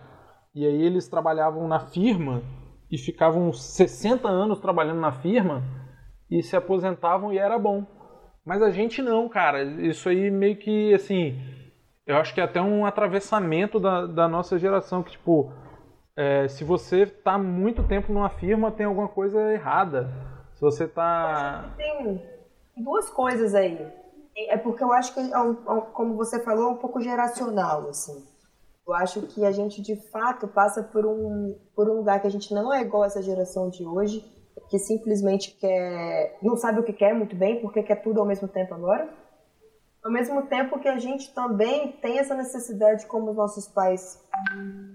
E 0.54 0.66
aí 0.66 0.82
eles 0.82 1.08
trabalhavam 1.08 1.68
na 1.68 1.80
firma 1.80 2.44
e 2.92 2.98
ficavam 2.98 3.54
60 3.54 4.28
anos 4.28 4.60
trabalhando 4.60 5.00
na 5.00 5.14
firma 5.14 5.64
e 6.30 6.44
se 6.44 6.56
aposentavam 6.56 7.32
e 7.32 7.38
era 7.38 7.58
bom. 7.58 7.86
Mas 8.46 8.62
a 8.62 8.70
gente 8.70 9.02
não, 9.02 9.30
cara. 9.30 9.64
Isso 9.64 10.10
aí 10.10 10.30
meio 10.30 10.58
que, 10.58 10.94
assim, 10.94 11.40
eu 12.06 12.18
acho 12.18 12.34
que 12.34 12.42
é 12.42 12.44
até 12.44 12.62
um 12.62 12.86
atravessamento 12.86 13.80
da, 13.80 14.06
da 14.06 14.28
nossa 14.28 14.60
geração, 14.60 15.04
que, 15.04 15.12
tipo, 15.12 15.54
é, 16.18 16.48
se 16.48 16.64
você 16.64 17.06
tá 17.06 17.38
muito 17.38 17.84
tempo 17.84 18.12
numa 18.12 18.30
firma, 18.30 18.72
tem 18.72 18.86
alguma 18.86 19.08
coisa 19.08 19.54
errada. 19.54 20.10
Se 20.54 20.62
você 20.62 20.88
tá... 20.88 21.74
Tem 21.78 22.41
duas 22.78 23.10
coisas 23.10 23.54
aí. 23.56 23.92
É 24.36 24.58
porque 24.58 24.84
eu 24.84 24.92
acho 24.94 25.14
que, 25.14 25.20
é 25.20 25.24
é 25.26 25.82
como 25.94 26.16
você 26.16 26.42
falou, 26.42 26.70
é 26.70 26.74
um 26.74 26.78
pouco 26.78 27.02
geracional, 27.02 27.90
assim. 27.90 28.26
Eu 28.88 28.94
acho 28.96 29.22
que 29.28 29.46
a 29.46 29.52
gente, 29.52 29.82
de 29.82 29.96
fato, 30.10 30.48
passa 30.48 30.84
por 30.84 31.06
um, 31.06 31.56
por 31.76 31.90
um 31.90 31.98
lugar 31.98 32.20
que 32.20 32.28
a 32.28 32.32
gente 32.32 32.54
não 32.54 32.74
é 32.74 32.82
igual 32.82 33.04
a 33.04 33.06
essa 33.06 33.22
geração 33.22 33.70
de 33.70 33.86
hoje, 33.86 34.26
que 34.70 34.80
simplesmente 34.80 35.56
quer, 35.60 36.38
não 36.42 36.56
sabe 36.56 36.80
o 36.80 36.84
que 36.84 36.94
quer 36.94 37.14
muito 37.14 37.36
bem, 37.36 37.62
porque 37.62 37.84
quer 37.84 38.02
tudo 38.02 38.20
ao 38.20 38.26
mesmo 38.26 38.48
tempo 38.48 38.74
agora. 38.74 39.08
Ao 40.04 40.12
mesmo 40.12 40.42
tempo 40.48 40.80
que 40.80 40.88
a 40.88 40.98
gente 40.98 41.32
também 41.34 41.92
tem 42.02 42.18
essa 42.18 42.34
necessidade, 42.34 43.06
como 43.06 43.30
os 43.30 43.38
nossos 43.38 43.68
pais, 43.68 44.20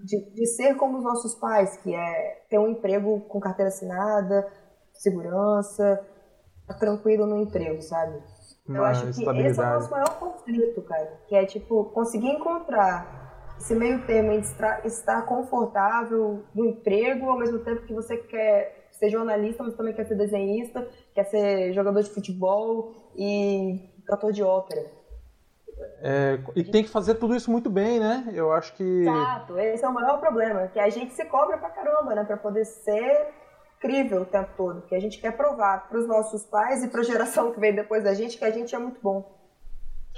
de, 0.05 0.31
de 0.35 0.47
ser 0.47 0.75
como 0.75 0.99
os 0.99 1.05
nossos 1.05 1.37
pais, 1.37 1.77
que 1.77 1.95
é 1.95 2.45
ter 2.51 2.59
um 2.59 2.69
emprego 2.69 3.21
com 3.21 3.39
carteira 3.39 3.69
assinada, 3.69 4.51
segurança, 4.93 6.05
tá 6.67 6.75
tranquilo 6.75 7.27
no 7.27 7.41
emprego, 7.41 7.81
sabe? 7.83 8.21
Eu 8.69 8.85
acho 8.85 9.03
que 9.05 9.11
esse 9.11 9.61
é 9.61 9.65
o 9.65 9.75
nosso 9.75 9.91
maior 9.91 10.19
conflito, 10.19 10.83
cara. 10.83 11.21
Que 11.29 11.37
é, 11.37 11.47
tipo, 11.47 11.85
conseguir 11.87 12.29
encontrar 12.29 13.55
esse 13.59 13.75
meio 13.75 14.05
termo 14.07 14.33
em 14.33 14.41
estar 14.41 15.23
confortável 15.27 16.45
no 16.55 16.67
emprego, 16.67 17.31
ao 17.31 17.39
mesmo 17.39 17.61
tempo 17.61 17.87
que 17.87 17.95
você 17.95 18.17
quer 18.17 18.89
ser 18.91 19.11
jornalista, 19.11 19.63
mas 19.63 19.75
também 19.75 19.95
quer 19.95 20.07
ser 20.07 20.17
desenhista, 20.17 20.87
quer 21.15 21.25
ser 21.25 21.73
jogador 21.73 22.03
de 22.03 22.11
futebol 22.11 22.93
e 23.15 23.89
cantor 24.07 24.33
de 24.33 24.43
ópera. 24.43 24.85
É, 26.01 26.39
e 26.55 26.65
tem 26.65 26.83
que 26.83 26.89
fazer 26.89 27.15
tudo 27.17 27.37
isso 27.37 27.51
muito 27.51 27.69
bem, 27.69 28.01
né? 28.01 28.31
Eu 28.33 28.51
acho 28.53 28.75
que. 28.75 29.03
Exato, 29.03 29.59
esse 29.59 29.85
é 29.85 29.89
o 29.89 29.93
maior 29.93 30.19
problema, 30.19 30.69
que 30.69 30.81
a 30.81 30.89
gente 30.89 31.13
se 31.13 31.25
cobra 31.27 31.59
pra 31.59 31.71
caramba, 31.71 32.15
né? 32.15 32.25
Pra 32.25 32.37
poder 32.37 32.65
ser 32.65 33.29
incrível 33.77 34.23
o 34.23 34.27
tempo 34.27 34.51
todo, 34.57 34.83
que 34.83 34.95
a 34.95 35.01
gente 35.01 35.19
quer 35.19 35.37
provar 35.37 35.89
para 35.89 35.99
os 35.99 36.07
nossos 36.07 36.45
pais 36.45 36.83
e 36.83 36.89
para 36.89 37.01
a 37.01 37.05
geração 37.05 37.53
que 37.53 37.61
vem 37.61 37.75
depois 37.75 38.03
da 38.03 38.15
gente 38.15 38.39
que 38.39 38.45
a 38.45 38.51
gente 38.51 38.75
é 38.75 38.79
muito 38.79 39.01
bom. 39.01 39.37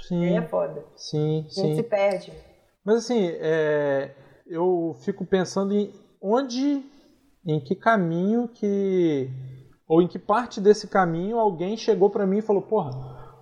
Sim. 0.07 0.25
Aí 0.25 0.35
é 0.35 0.41
foda. 0.41 0.83
Sim, 0.95 1.45
sim. 1.49 1.61
A 1.61 1.65
gente 1.65 1.75
se 1.75 1.83
perde. 1.83 2.33
Mas 2.83 2.97
assim, 2.97 3.29
é, 3.39 4.11
eu 4.47 4.95
fico 5.01 5.25
pensando 5.25 5.73
em 5.73 5.93
onde, 6.21 6.83
em 7.45 7.59
que 7.59 7.75
caminho 7.75 8.47
que 8.47 9.29
ou 9.87 10.01
em 10.01 10.07
que 10.07 10.19
parte 10.19 10.61
desse 10.61 10.87
caminho 10.87 11.39
alguém 11.39 11.75
chegou 11.75 12.11
para 12.11 12.25
mim 12.25 12.37
e 12.37 12.43
falou, 12.43 12.61
porra, 12.61 12.91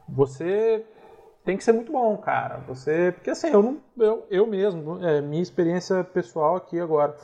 você 0.08 0.86
tem 1.44 1.58
que 1.58 1.64
ser 1.64 1.74
muito 1.74 1.92
bom, 1.92 2.16
cara. 2.18 2.60
Você, 2.68 3.12
porque 3.12 3.30
assim, 3.30 3.48
eu 3.48 3.62
não, 3.62 3.82
eu, 3.98 4.26
eu 4.30 4.48
mesmo, 4.48 5.04
é, 5.06 5.22
minha 5.22 5.42
experiência 5.42 6.04
pessoal 6.06 6.56
aqui 6.56 6.80
agora 6.80 7.16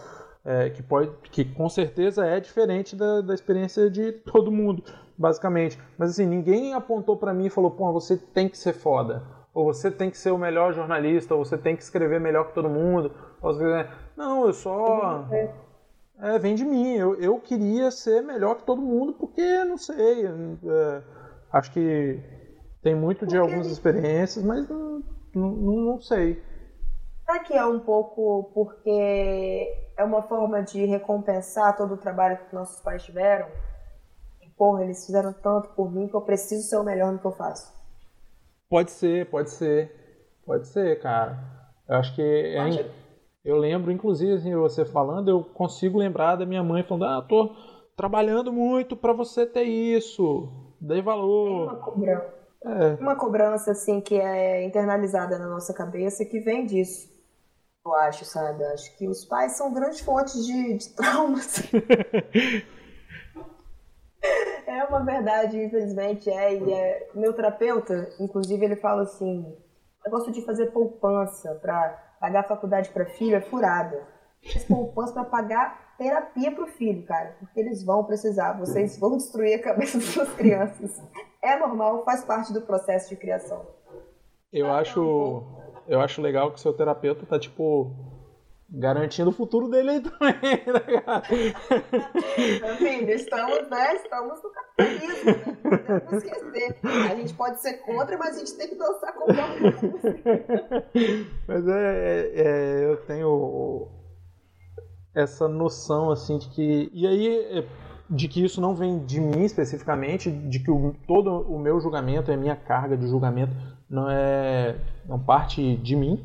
é, 0.46 0.70
que, 0.70 0.84
pode, 0.84 1.12
que 1.32 1.46
com 1.46 1.70
certeza 1.70 2.26
é 2.26 2.40
diferente 2.40 2.96
da, 2.96 3.22
da 3.22 3.34
experiência 3.34 3.90
de 3.90 4.12
todo 4.12 4.52
mundo, 4.52 4.84
basicamente. 5.18 5.80
Mas 5.98 6.12
assim, 6.12 6.26
ninguém 6.26 6.74
apontou 6.74 7.16
para 7.16 7.34
mim 7.34 7.46
e 7.46 7.50
falou, 7.50 7.72
pô, 7.72 7.92
você 7.94 8.18
tem 8.18 8.50
que 8.50 8.58
ser 8.58 8.74
foda. 8.74 9.24
Ou 9.54 9.66
você 9.66 9.92
tem 9.92 10.10
que 10.10 10.18
ser 10.18 10.32
o 10.32 10.38
melhor 10.38 10.74
jornalista, 10.74 11.36
ou 11.36 11.46
você 11.46 11.58
tem 11.58 11.76
que 11.76 11.84
escrever 11.84 12.20
melhor 12.20 12.48
que 12.48 12.54
todo 12.54 12.70
mundo. 12.70 13.12
Você... 13.42 13.88
Não, 14.18 14.48
eu 14.48 14.54
só. 14.54 15.28
É, 16.20 16.40
vem 16.40 16.56
de 16.56 16.66
mim. 16.66 16.96
Eu, 16.96 17.16
eu 17.16 17.40
queria 17.40 17.92
ser 17.92 18.22
melhor 18.22 18.56
que 18.56 18.64
todo 18.64 18.82
mundo 18.82 19.14
porque, 19.14 19.64
não 19.64 19.78
sei. 19.78 20.26
É, 20.26 21.02
acho 21.52 21.72
que 21.72 22.20
tem 22.82 22.96
muito 22.96 23.28
de 23.28 23.38
algumas 23.38 23.68
experiências, 23.68 24.44
mas 24.44 24.68
não, 24.68 25.04
não, 25.36 25.52
não 25.52 26.02
sei. 26.02 26.42
Será 27.26 27.40
que 27.40 27.54
é 27.54 27.66
um 27.66 27.80
pouco 27.80 28.52
porque 28.56 29.83
é 29.98 30.04
uma 30.04 30.22
forma 30.22 30.62
de 30.62 30.86
recompensar 30.86 31.76
todo 31.76 31.94
o 31.94 31.98
trabalho 31.98 32.38
que 32.38 32.56
nossos 32.56 32.82
pais 32.82 33.04
tiveram? 33.04 33.48
E, 34.42 34.50
porra, 34.50 34.84
eles 34.84 35.06
fizeram 35.06 35.34
tanto 35.34 35.70
por 35.70 35.92
mim 35.92 36.08
que 36.08 36.16
eu 36.16 36.22
preciso 36.22 36.68
ser 36.68 36.78
o 36.78 36.84
melhor 36.84 37.12
no 37.12 37.20
que 37.20 37.26
eu 37.26 37.32
faço. 37.32 37.72
Pode 38.70 38.92
ser, 38.92 39.30
pode 39.30 39.52
ser. 39.52 39.92
Pode 40.46 40.68
ser, 40.68 41.00
cara. 41.00 41.38
Eu 41.88 41.96
acho 41.98 42.16
que. 42.16 42.22
É, 42.22 42.90
eu 43.46 43.58
lembro, 43.58 43.92
inclusive, 43.92 44.34
assim, 44.34 44.56
você 44.56 44.84
falando, 44.84 45.30
eu 45.30 45.44
consigo 45.44 45.98
lembrar 45.98 46.36
da 46.36 46.46
minha 46.46 46.64
mãe 46.64 46.84
falando: 46.84 47.06
ah, 47.06 47.22
tô 47.22 47.56
trabalhando 47.96 48.52
muito 48.52 48.96
para 48.96 49.14
você 49.14 49.46
ter 49.46 49.64
isso. 49.64 50.50
Dei 50.82 51.02
valor. 51.02 51.68
Tem 51.68 51.78
uma 51.78 51.86
cobrança. 51.86 52.44
É. 52.66 52.94
Uma 53.02 53.16
cobrança, 53.16 53.72
assim, 53.72 54.02
que 54.02 54.16
é 54.16 54.66
internalizada 54.66 55.38
na 55.38 55.48
nossa 55.48 55.74
cabeça 55.74 56.26
que 56.26 56.40
vem 56.40 56.66
disso 56.66 57.13
eu 57.86 57.94
acho, 57.96 58.24
sabe? 58.26 58.64
Acho 58.66 58.96
que 58.98 59.08
os 59.08 59.26
pais 59.26 59.54
são 59.54 59.74
grandes 59.74 60.00
fontes 60.00 60.46
de, 60.46 60.78
de 60.78 60.90
traumas. 60.90 61.64
é 64.66 64.84
uma 64.86 65.04
verdade, 65.04 65.62
infelizmente, 65.62 66.30
é. 66.30 66.56
E 66.56 66.74
é, 66.74 67.10
meu 67.14 67.34
terapeuta, 67.34 68.10
inclusive, 68.20 68.64
ele 68.64 68.78
fala 68.78 69.02
assim: 69.04 69.58
eu 70.06 70.12
gosto 70.12 70.32
de 70.32 70.46
fazer 70.46 70.68
poupança 70.68 71.56
para 71.56 71.90
pagar 72.20 72.40
a 72.42 72.48
faculdade 72.48 72.90
para 72.90 73.06
filho, 73.06 73.36
é 73.36 73.42
furada. 73.42 74.08
Fiz 74.42 74.64
poupança 74.64 75.14
para 75.14 75.26
pagar 75.26 75.96
terapia 75.98 76.52
para 76.52 76.64
o 76.64 76.68
filho, 76.68 77.06
cara, 77.06 77.36
porque 77.40 77.60
eles 77.60 77.84
vão 77.84 78.04
precisar, 78.04 78.54
vocês 78.54 78.98
vão 78.98 79.16
destruir 79.18 79.56
a 79.56 79.62
cabeça 79.62 79.98
das 79.98 80.08
suas 80.08 80.34
crianças. 80.34 81.02
É 81.42 81.58
normal, 81.58 82.04
faz 82.04 82.24
parte 82.24 82.52
do 82.52 82.62
processo 82.62 83.10
de 83.10 83.16
criação. 83.16 83.66
Eu 84.52 84.72
acho 84.72 85.63
eu 85.88 86.02
acho 86.02 86.22
legal 86.22 86.52
que 86.52 86.58
o 86.58 86.62
seu 86.62 86.74
terapeuta 86.74 87.26
tá, 87.26 87.40
tipo, 87.40 87.92
garantindo 88.70 89.30
o 89.30 89.34
futuro 89.34 89.70
dele 89.70 89.90
aí 89.92 90.02
também, 90.02 90.58
tá 90.66 90.84
ligado? 90.88 91.28
Enfim, 92.74 93.06
estamos, 93.12 93.70
né? 93.70 93.96
Estamos 93.96 94.42
no 94.42 94.50
capitalismo, 94.50 95.26
né? 95.26 95.44
Não 95.46 95.56
podemos 95.56 96.24
esquecer. 96.24 96.80
A 96.84 97.16
gente 97.16 97.34
pode 97.34 97.62
ser 97.62 97.74
contra, 97.78 98.18
mas 98.18 98.36
a 98.36 98.40
gente 98.40 98.56
tem 98.56 98.70
que 98.70 98.76
dançar 98.76 99.14
com 99.14 99.26
o 99.26 99.36
Mas 101.48 101.68
é, 101.68 101.72
é, 101.72 102.32
é, 102.36 102.86
eu 102.86 102.98
tenho 103.06 103.90
essa 105.14 105.48
noção, 105.48 106.10
assim, 106.10 106.40
de 106.40 106.50
que... 106.50 106.90
E 106.92 107.06
aí... 107.06 107.60
É, 107.60 107.83
de 108.14 108.28
que 108.28 108.44
isso 108.44 108.62
não 108.62 108.76
vem 108.76 109.04
de 109.06 109.20
mim 109.20 109.44
especificamente, 109.44 110.32
de 110.32 110.60
que 110.60 110.70
o, 110.70 110.94
todo 111.08 111.32
o 111.52 111.58
meu 111.58 111.82
julgamento 111.82 112.30
e 112.30 112.34
a 112.34 112.38
minha 112.38 112.56
carga 112.56 112.96
de 112.96 113.08
julgamento 113.08 113.54
não 113.90 114.10
é, 114.10 114.80
não 115.08 115.20
parte 115.20 115.76
de 115.78 115.96
mim, 115.96 116.24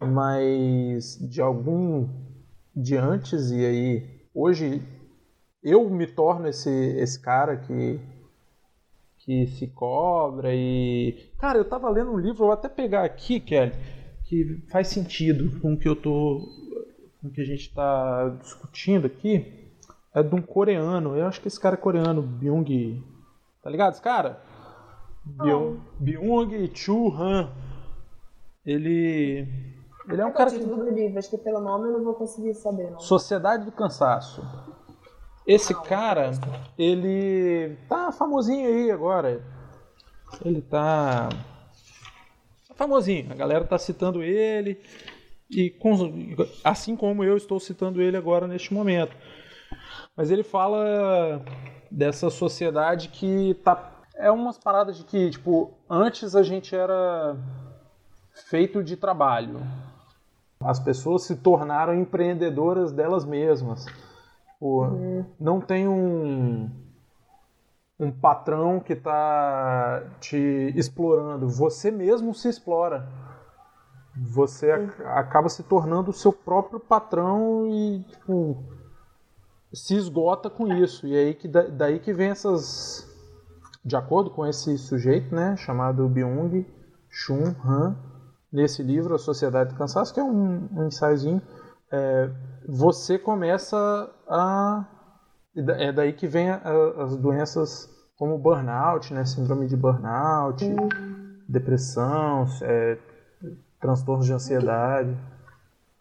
mas 0.00 1.18
de 1.18 1.40
algum 1.42 2.08
de 2.74 2.96
antes 2.96 3.50
e 3.50 3.66
aí 3.66 4.20
hoje 4.34 4.82
eu 5.62 5.90
me 5.90 6.06
torno 6.06 6.48
esse, 6.48 6.70
esse 6.70 7.20
cara 7.20 7.56
que 7.58 8.00
que 9.18 9.46
se 9.48 9.66
cobra 9.66 10.54
e 10.54 11.30
cara 11.38 11.58
eu 11.58 11.68
tava 11.68 11.90
lendo 11.90 12.12
um 12.12 12.18
livro 12.18 12.38
vou 12.38 12.52
até 12.52 12.68
pegar 12.68 13.04
aqui 13.04 13.38
Kelly 13.38 13.72
que 14.24 14.62
faz 14.70 14.88
sentido 14.88 15.60
com 15.60 15.74
o 15.74 15.78
que 15.78 15.88
eu 15.88 15.96
tô 15.96 16.48
com 17.20 17.28
o 17.28 17.30
que 17.30 17.42
a 17.42 17.44
gente 17.44 17.68
está 17.68 18.28
discutindo 18.40 19.06
aqui 19.06 19.59
é 20.14 20.22
de 20.22 20.34
um 20.34 20.42
coreano 20.42 21.16
eu 21.16 21.26
acho 21.26 21.40
que 21.40 21.48
esse 21.48 21.58
cara 21.58 21.74
é 21.74 21.78
coreano 21.78 22.22
Byung 22.22 23.04
tá 23.62 23.70
ligado 23.70 23.92
esse 23.92 24.02
cara 24.02 24.40
Byung, 25.24 25.80
Byung 25.98 26.70
Chul 26.74 27.14
Han. 27.14 27.50
Ele. 28.64 29.46
Ele 30.08 30.20
é 30.20 30.26
um 30.26 30.32
cara. 30.32 30.50
Que... 30.50 30.58
do 30.58 30.90
livro, 30.90 31.18
acho 31.18 31.30
que 31.30 31.38
pelo 31.38 31.60
nome 31.60 31.88
eu 31.88 31.92
não 31.92 32.04
vou 32.04 32.14
conseguir 32.14 32.54
saber. 32.54 32.90
Não. 32.90 33.00
Sociedade 33.00 33.64
do 33.64 33.72
Cansaço. 33.72 34.42
Esse 35.46 35.74
cara, 35.82 36.30
ele 36.78 37.76
tá 37.88 38.12
famosinho 38.12 38.68
aí 38.68 38.90
agora. 38.90 39.42
Ele 40.44 40.60
tá. 40.62 41.28
tá 42.68 42.74
famosinho. 42.74 43.32
A 43.32 43.34
galera 43.34 43.64
tá 43.64 43.78
citando 43.78 44.22
ele. 44.22 44.80
E 45.50 45.74
assim 46.62 46.94
como 46.94 47.24
eu 47.24 47.36
estou 47.36 47.58
citando 47.58 48.00
ele 48.00 48.16
agora 48.16 48.46
neste 48.46 48.72
momento. 48.72 49.16
Mas 50.20 50.30
ele 50.30 50.42
fala 50.42 51.40
dessa 51.90 52.28
sociedade 52.28 53.08
que 53.08 53.54
tá 53.64 54.02
é 54.14 54.30
umas 54.30 54.58
paradas 54.58 54.98
de 54.98 55.04
que, 55.04 55.30
tipo, 55.30 55.72
antes 55.88 56.36
a 56.36 56.42
gente 56.42 56.76
era 56.76 57.38
feito 58.50 58.84
de 58.84 58.98
trabalho. 58.98 59.62
As 60.62 60.78
pessoas 60.78 61.22
se 61.22 61.36
tornaram 61.36 61.94
empreendedoras 61.94 62.92
delas 62.92 63.24
mesmas. 63.24 63.86
Tipo, 63.86 64.82
uhum. 64.84 65.24
Não 65.40 65.58
tem 65.58 65.88
um, 65.88 66.70
um 67.98 68.12
patrão 68.12 68.78
que 68.78 68.92
está 68.92 70.02
te 70.20 70.70
explorando. 70.76 71.48
Você 71.48 71.90
mesmo 71.90 72.34
se 72.34 72.50
explora. 72.50 73.08
Você 74.14 74.70
uhum. 74.70 74.90
acaba 75.06 75.48
se 75.48 75.62
tornando 75.62 76.10
o 76.10 76.12
seu 76.12 76.30
próprio 76.30 76.78
patrão 76.78 77.66
e 77.66 78.00
tipo, 78.02 78.79
se 79.72 79.94
esgota 79.94 80.50
com 80.50 80.72
isso. 80.72 81.06
E 81.06 81.16
aí 81.16 81.34
que 81.34 81.48
daí 81.48 81.98
que 81.98 82.12
vem 82.12 82.30
essas 82.30 83.08
de 83.84 83.96
acordo 83.96 84.30
com 84.30 84.46
esse 84.46 84.76
sujeito, 84.76 85.34
né, 85.34 85.56
chamado 85.56 86.06
Byung 86.08 86.66
Chun 87.08 87.54
Han, 87.64 87.96
nesse 88.52 88.82
livro 88.82 89.14
A 89.14 89.18
Sociedade 89.18 89.70
do 89.70 89.76
Cansaço, 89.76 90.12
que 90.12 90.20
é 90.20 90.24
um, 90.24 90.68
um 90.72 90.86
ensaiozinho, 90.86 91.40
é, 91.90 92.30
você 92.68 93.18
começa 93.18 93.76
a 94.28 94.86
é 95.56 95.90
daí 95.92 96.12
que 96.12 96.28
vem 96.28 96.50
a, 96.50 96.62
as 96.98 97.16
doenças 97.16 97.88
como 98.16 98.38
burnout, 98.38 99.12
né, 99.12 99.24
síndrome 99.24 99.66
de 99.66 99.76
burnout, 99.76 100.64
depressão, 101.48 102.46
é, 102.62 102.98
transtornos 103.80 104.26
de 104.26 104.32
ansiedade. 104.32 105.16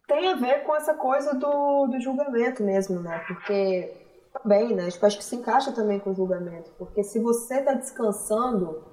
Tem 0.10 0.28
a 0.28 0.36
ver 0.36 0.64
com 0.64 0.76
essa 0.76 0.96
coisa 0.96 1.36
do, 1.36 1.86
do 1.86 2.02
julgamento 2.02 2.64
mesmo, 2.64 3.00
né? 3.00 3.20
Porque 3.28 3.94
também, 4.34 4.76
né? 4.76 4.90
Tipo, 4.90 5.06
acho 5.06 5.20
que 5.20 5.24
se 5.24 5.36
encaixa 5.36 5.72
também 5.72 6.00
com 6.00 6.10
o 6.10 6.16
julgamento. 6.16 6.72
Porque 6.80 7.04
se 7.04 7.20
você 7.20 7.60
está 7.60 7.74
descansando, 7.74 8.84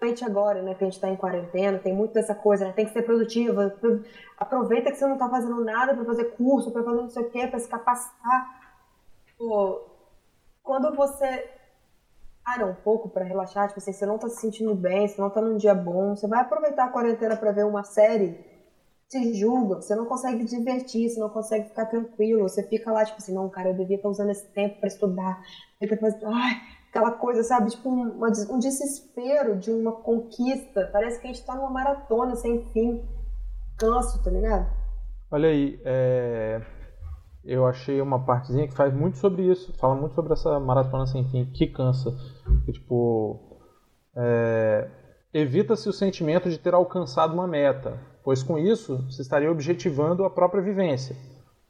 principalmente 0.00 0.24
agora, 0.24 0.60
né? 0.60 0.74
Que 0.74 0.82
a 0.82 0.86
gente 0.86 0.94
está 0.94 1.08
em 1.08 1.16
quarentena, 1.16 1.78
tem 1.78 1.94
muito 1.94 2.12
dessa 2.12 2.34
coisa, 2.34 2.66
né? 2.66 2.72
Tem 2.72 2.84
que 2.84 2.92
ser 2.92 3.02
produtiva. 3.02 3.72
Aproveita 4.36 4.90
que 4.90 4.96
você 4.96 5.06
não 5.06 5.14
está 5.14 5.30
fazendo 5.30 5.64
nada 5.64 5.94
para 5.94 6.04
fazer 6.04 6.24
curso, 6.36 6.72
para 6.72 6.82
fazer 6.82 7.00
não 7.00 7.08
sei 7.08 7.22
o 7.22 7.30
quê, 7.30 7.46
para 7.46 7.60
se 7.60 7.68
capacitar. 7.68 8.74
Pô, 9.38 9.80
quando 10.60 10.94
você 10.96 11.48
para 12.44 12.66
um 12.66 12.74
pouco 12.74 13.08
para 13.08 13.24
relaxar, 13.24 13.68
tipo 13.68 13.78
assim, 13.78 13.92
você 13.92 14.04
não 14.04 14.16
está 14.16 14.28
se 14.28 14.40
sentindo 14.40 14.74
bem, 14.74 15.06
você 15.06 15.20
não 15.20 15.28
está 15.28 15.40
num 15.40 15.56
dia 15.56 15.76
bom, 15.76 16.16
você 16.16 16.26
vai 16.26 16.40
aproveitar 16.40 16.86
a 16.86 16.88
quarentena 16.88 17.36
para 17.36 17.52
ver 17.52 17.64
uma 17.64 17.84
série 17.84 18.51
se 19.12 19.34
julga, 19.34 19.82
você 19.82 19.94
não 19.94 20.06
consegue 20.06 20.42
divertir, 20.42 21.10
você 21.10 21.20
não 21.20 21.28
consegue 21.28 21.68
ficar 21.68 21.84
tranquilo, 21.84 22.48
você 22.48 22.62
fica 22.62 22.90
lá, 22.90 23.04
tipo 23.04 23.18
assim, 23.18 23.34
não, 23.34 23.46
cara, 23.50 23.68
eu 23.68 23.76
devia 23.76 23.96
estar 23.96 24.08
usando 24.08 24.30
esse 24.30 24.50
tempo 24.54 24.80
para 24.80 24.88
estudar, 24.88 25.42
depois, 25.78 26.14
ai, 26.24 26.54
aquela 26.88 27.10
coisa, 27.10 27.42
sabe, 27.42 27.68
tipo 27.68 27.90
um, 27.90 28.18
um 28.50 28.58
desespero 28.58 29.58
de 29.58 29.70
uma 29.70 29.92
conquista, 29.92 30.88
parece 30.90 31.20
que 31.20 31.26
a 31.26 31.30
gente 31.30 31.44
tá 31.44 31.54
numa 31.54 31.68
maratona 31.68 32.34
sem 32.36 32.64
fim, 32.72 33.06
canso, 33.76 34.24
tá 34.24 34.30
ligado? 34.30 34.66
Olha 35.30 35.50
aí, 35.50 35.78
é... 35.84 36.62
eu 37.44 37.66
achei 37.66 38.00
uma 38.00 38.24
partezinha 38.24 38.66
que 38.66 38.74
faz 38.74 38.94
muito 38.94 39.18
sobre 39.18 39.42
isso, 39.42 39.76
fala 39.78 39.94
muito 39.94 40.14
sobre 40.14 40.32
essa 40.32 40.58
maratona 40.58 41.06
sem 41.06 41.28
fim, 41.28 41.44
que 41.52 41.66
cansa, 41.66 42.16
que 42.64 42.72
tipo, 42.72 43.60
é... 44.16 44.88
evita-se 45.34 45.86
o 45.86 45.92
sentimento 45.92 46.48
de 46.48 46.58
ter 46.58 46.72
alcançado 46.72 47.34
uma 47.34 47.46
meta, 47.46 48.10
pois 48.24 48.42
com 48.42 48.58
isso 48.58 49.04
você 49.10 49.22
estaria 49.22 49.50
objetivando 49.50 50.24
a 50.24 50.30
própria 50.30 50.62
vivência, 50.62 51.16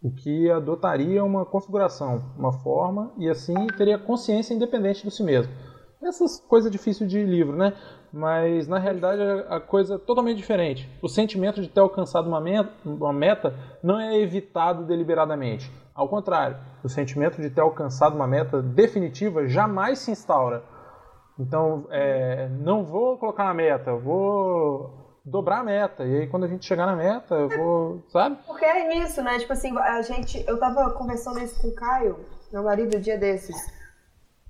o 0.03 0.11
que 0.11 0.50
adotaria 0.50 1.24
uma 1.24 1.44
configuração, 1.44 2.22
uma 2.36 2.53
forma 2.53 3.12
e 3.16 3.28
assim 3.28 3.55
teria 3.78 3.98
consciência 3.98 4.55
independente 4.55 5.05
de 5.05 5.11
si 5.11 5.22
mesmo. 5.22 5.53
Essas 6.03 6.40
coisas 6.40 6.70
difíceis 6.70 7.09
de 7.09 7.22
livro, 7.22 7.57
né? 7.57 7.74
Mas 8.12 8.66
na 8.66 8.78
realidade 8.78 9.22
a 9.48 9.61
coisa 9.61 9.94
é 9.94 9.98
totalmente 9.98 10.36
diferente. 10.36 10.90
O 11.00 11.09
sentimento 11.09 11.62
de 11.62 11.68
ter 11.68 11.80
alcançado 11.80 12.26
uma 12.26 12.40
meta, 12.40 12.70
uma 12.84 13.12
meta 13.12 13.55
não 13.82 14.00
é 14.00 14.18
evitado 14.18 14.84
deliberadamente. 14.84 15.70
Ao 15.94 16.09
contrário, 16.09 16.57
o 16.82 16.88
sentimento 16.88 17.40
de 17.40 17.48
ter 17.50 17.61
alcançado 17.61 18.16
uma 18.16 18.26
meta 18.26 18.61
definitiva 18.61 19.46
jamais 19.46 20.00
se 20.00 20.11
instaura. 20.11 20.64
Então, 21.38 21.86
é, 21.90 22.48
não 22.48 22.84
vou 22.84 23.16
colocar 23.16 23.44
uma 23.44 23.55
meta, 23.55 23.94
vou 23.94 25.01
dobrar 25.25 25.61
a 25.61 25.64
meta. 25.64 26.05
E 26.05 26.20
aí 26.20 26.27
quando 26.27 26.45
a 26.45 26.49
gente 26.49 26.66
chegar 26.66 26.87
na 26.87 26.97
meta, 26.97 27.35
eu 27.35 27.49
vou, 27.49 28.05
sabe? 28.11 28.39
Porque 28.47 28.64
é 28.64 28.97
isso, 28.99 29.23
né? 29.23 29.39
Tipo 29.39 29.53
assim, 29.53 29.77
a 29.79 30.03
gente. 30.03 30.45
Eu 30.47 30.59
tava 30.59 30.91
conversando 30.91 31.41
isso 31.41 31.61
com 31.61 31.68
o 31.68 31.75
Caio, 31.75 32.25
meu 32.53 32.62
marido, 32.62 32.97
um 32.97 33.01
dia 33.01 33.18
desses. 33.18 33.57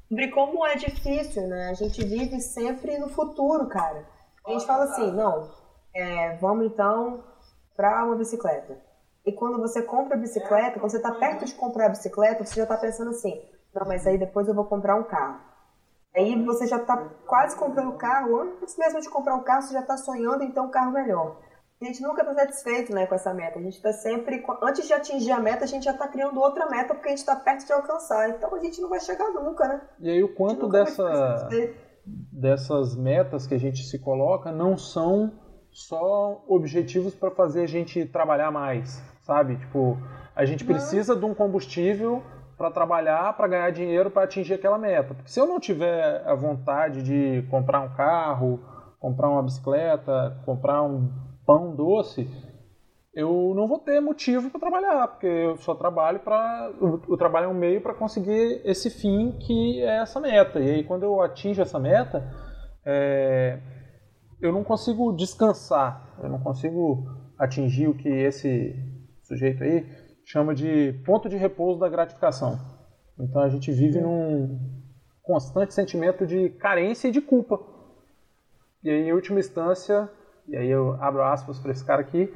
Sobre 0.09 0.29
como 0.29 0.67
é 0.67 0.77
difícil, 0.77 1.47
né? 1.49 1.71
A 1.71 1.75
gente 1.75 2.05
vive 2.05 2.41
sempre 2.41 2.99
no 2.99 3.09
futuro, 3.09 3.67
cara. 3.67 4.07
A 4.47 4.51
gente 4.51 4.67
fala 4.67 4.85
assim, 4.85 5.11
não, 5.13 5.51
é, 5.95 6.37
vamos 6.37 6.67
então 6.67 7.25
para 7.77 8.05
uma 8.05 8.17
bicicleta. 8.17 8.77
E 9.25 9.33
quando 9.33 9.59
você 9.59 9.83
compra 9.83 10.17
a 10.17 10.21
bicicleta, 10.21 10.81
quando 10.81 10.91
você 10.91 10.97
está 10.97 11.13
perto 11.13 11.45
de 11.45 11.55
comprar 11.55 11.87
a 11.87 11.91
bicicleta, 11.91 12.45
você 12.45 12.57
já 12.57 12.65
está 12.65 12.77
pensando 12.77 13.11
assim, 13.11 13.41
não, 13.75 13.87
mas 13.87 14.07
aí 14.07 14.19
depois 14.19 14.49
eu 14.49 14.55
vou 14.55 14.65
comprar 14.65 14.97
um 14.97 15.05
carro. 15.05 15.41
Aí 16.15 16.45
você 16.45 16.67
já 16.67 16.77
está 16.77 16.97
quase 17.27 17.57
comprando 17.57 17.91
o 17.91 17.97
carro, 17.97 18.41
antes 18.63 18.77
mesmo 18.77 19.01
de 19.01 19.09
comprar 19.09 19.35
o 19.37 19.43
carro, 19.43 19.63
você 19.63 19.73
já 19.73 19.81
está 19.81 19.97
sonhando 19.97 20.43
em 20.43 20.51
ter 20.51 20.61
um 20.61 20.71
carro 20.71 20.93
melhor. 20.93 21.39
A 21.81 21.85
gente 21.85 22.01
nunca 22.01 22.23
está 22.23 22.33
satisfeito 22.35 22.95
né, 22.95 23.07
com 23.07 23.15
essa 23.15 23.35
meta. 23.35 23.59
A 23.59 23.63
gente 23.63 23.75
está 23.75 23.93
sempre, 23.93 24.45
antes 24.63 24.87
de 24.87 24.93
atingir 24.93 25.33
a 25.33 25.41
meta, 25.41 25.65
a 25.65 25.67
gente 25.67 25.85
já 25.85 25.91
está 25.91 26.07
criando 26.07 26.39
outra 26.39 26.69
meta 26.69 26.95
porque 26.95 27.09
a 27.09 27.11
gente 27.11 27.19
está 27.19 27.35
perto 27.35 27.67
de 27.67 27.73
alcançar. 27.73 28.31
Então 28.31 28.55
a 28.55 28.59
gente 28.61 28.81
não 28.81 28.89
vai 28.89 29.01
chegar 29.01 29.31
nunca, 29.31 29.67
né? 29.67 29.81
E 29.99 30.11
aí 30.11 30.23
o 30.23 30.33
quanto 30.33 30.69
dessa, 30.69 31.49
dessas 32.07 32.95
metas 32.95 33.49
que 33.49 33.55
a 33.55 33.59
gente 33.59 33.83
se 33.83 33.99
coloca 33.99 34.53
não 34.53 34.77
são 34.79 35.33
só 35.73 36.45
objetivos 36.47 37.15
para 37.15 37.33
fazer 37.33 37.63
a 37.63 37.69
gente 37.69 38.05
trabalhar 38.05 38.53
mais, 38.53 39.03
sabe? 39.23 39.57
Tipo, 39.57 39.99
a 40.37 40.45
gente 40.45 40.65
precisa 40.65 41.15
não. 41.15 41.21
de 41.21 41.27
um 41.27 41.35
combustível 41.35 42.23
para 42.63 42.71
trabalhar, 42.71 43.37
para 43.37 43.49
ganhar 43.49 43.73
dinheiro, 43.73 44.09
para 44.09 44.23
atingir 44.23 44.55
aquela 44.55 44.79
meta. 44.79 45.15
Porque 45.15 45.29
se 45.29 45.41
eu 45.41 45.47
não 45.47 45.59
tiver 45.59 46.23
a 46.25 46.33
vontade 46.33 47.03
de 47.03 47.43
comprar 47.51 47.81
um 47.81 47.93
carro, 47.93 48.61
comprar 49.01 49.29
uma 49.29 49.43
bicicleta, 49.43 50.41
comprar 50.45 50.81
um 50.85 51.11
pão 51.45 51.75
doce, 51.75 52.31
eu 53.13 53.53
não 53.57 53.67
vou 53.67 53.81
ter 53.81 54.01
motivo 54.01 54.49
para 54.49 54.61
trabalhar, 54.61 55.09
porque 55.09 55.27
eu 55.27 55.57
só 55.57 55.75
trabalho 55.75 56.21
para 56.21 56.71
o, 56.81 57.17
trabalho 57.17 57.47
é 57.47 57.49
um 57.49 57.55
meio 57.55 57.81
para 57.81 57.95
conseguir 57.95 58.63
esse 58.65 58.91
fim 58.91 59.33
que 59.41 59.83
é 59.83 59.97
essa 60.01 60.21
meta. 60.21 60.61
E 60.61 60.71
aí 60.71 60.85
quando 60.85 61.03
eu 61.03 61.21
atingo 61.21 61.61
essa 61.61 61.81
meta, 61.81 62.25
é, 62.87 63.59
eu 64.41 64.53
não 64.53 64.63
consigo 64.63 65.13
descansar, 65.13 66.17
eu 66.23 66.29
não 66.29 66.39
consigo 66.39 67.09
atingir 67.37 67.89
o 67.89 67.95
que 67.95 68.09
esse 68.09 68.73
sujeito 69.25 69.65
aí 69.65 69.85
chama 70.25 70.55
de 70.55 70.93
ponto 71.05 71.29
de 71.29 71.37
repouso 71.37 71.81
da 71.81 71.89
gratificação. 71.89 72.59
Então 73.19 73.43
a 73.43 73.49
gente 73.49 73.71
vive 73.71 74.01
num 74.01 74.59
constante 75.23 75.75
sentimento 75.75 76.27
de 76.27 76.51
carência 76.51 77.09
e 77.09 77.13
de 77.13 77.21
culpa. 77.21 77.61
E 78.83 78.91
aí, 78.91 79.09
em 79.09 79.13
última 79.13 79.39
instância, 79.39 80.11
e 80.49 80.57
aí 80.57 80.69
eu 80.69 81.01
abro 81.01 81.23
aspas 81.23 81.59
para 81.59 81.71
esse 81.71 81.85
cara 81.85 82.01
aqui, 82.01 82.33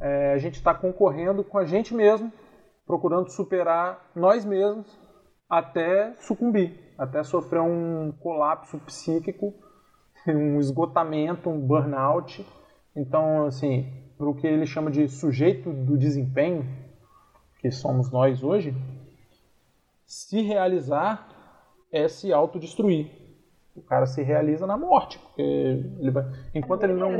é, 0.00 0.32
a 0.32 0.38
gente 0.38 0.56
está 0.56 0.74
concorrendo 0.74 1.42
com 1.42 1.58
a 1.58 1.64
gente 1.64 1.94
mesmo, 1.94 2.30
procurando 2.86 3.30
superar 3.30 4.10
nós 4.14 4.44
mesmos 4.44 5.00
até 5.48 6.14
sucumbir, 6.18 6.78
até 6.98 7.22
sofrer 7.22 7.60
um 7.60 8.12
colapso 8.12 8.78
psíquico, 8.80 9.54
um 10.28 10.58
esgotamento, 10.58 11.48
um 11.48 11.58
burnout. 11.58 12.44
Então, 12.94 13.46
assim, 13.46 13.86
para 14.18 14.28
o 14.28 14.34
que 14.34 14.46
ele 14.46 14.66
chama 14.66 14.90
de 14.90 15.08
sujeito 15.08 15.72
do 15.72 15.96
desempenho, 15.96 16.66
que 17.62 17.70
somos 17.70 18.10
nós 18.10 18.42
hoje, 18.42 18.74
se 20.04 20.42
realizar 20.42 21.28
é 21.92 22.08
se 22.08 22.32
autodestruir. 22.32 23.08
O 23.74 23.80
cara 23.80 24.04
se 24.04 24.22
realiza 24.22 24.66
na 24.66 24.76
morte, 24.76 25.18
porque 25.18 25.40
ele 25.40 26.10
vai, 26.10 26.24
enquanto 26.54 26.82
ele 26.82 26.92
não, 26.92 27.10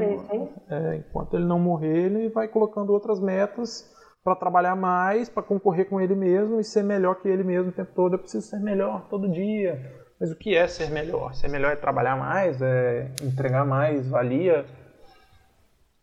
é, 0.69 0.97
enquanto 0.97 1.35
ele 1.35 1.47
não 1.47 1.59
morrer, 1.59 2.07
ele 2.07 2.29
vai 2.29 2.47
colocando 2.47 2.93
outras 2.93 3.19
metas 3.19 3.91
para 4.23 4.37
trabalhar 4.37 4.77
mais, 4.77 5.31
para 5.31 5.43
concorrer 5.43 5.89
com 5.89 6.01
ele 6.01 6.15
mesmo 6.15 6.61
e 6.61 6.65
ser 6.65 6.83
melhor 6.83 7.15
que 7.23 7.29
ele 7.29 7.43
mesmo 7.43 7.71
o 7.71 7.73
tempo 7.73 7.93
todo. 7.95 8.15
Eu 8.15 8.19
preciso 8.19 8.47
ser 8.47 8.61
melhor 8.61 9.07
todo 9.09 9.31
dia. 9.31 9.81
Mas 10.21 10.31
o 10.31 10.37
que 10.37 10.55
é 10.55 10.69
ser 10.69 10.91
melhor? 10.91 11.35
Ser 11.35 11.49
melhor 11.49 11.73
é 11.73 11.77
trabalhar 11.77 12.17
mais, 12.17 12.61
é 12.61 13.11
entregar 13.23 13.65
mais 13.65 14.09
valia. 14.09 14.67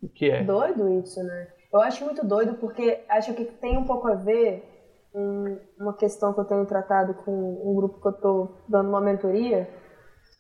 O 0.02 0.10
que 0.10 0.32
é? 0.32 0.44
Doido 0.44 1.00
isso, 1.00 1.22
né? 1.24 1.48
Eu 1.72 1.82
acho 1.82 2.04
muito 2.04 2.26
doido 2.26 2.56
porque 2.56 3.04
acho 3.08 3.34
que 3.34 3.46
tem 3.46 3.78
um 3.78 3.86
pouco 3.86 4.08
a 4.08 4.16
ver 4.16 4.64
com 5.12 5.58
uma 5.80 5.94
questão 5.94 6.34
que 6.34 6.40
eu 6.40 6.46
tenho 6.46 6.66
tratado 6.66 7.14
com 7.14 7.32
um 7.32 7.76
grupo 7.76 8.02
que 8.02 8.08
eu 8.08 8.12
estou 8.12 8.58
dando 8.68 8.90
uma 8.90 9.02
mentoria, 9.02 9.70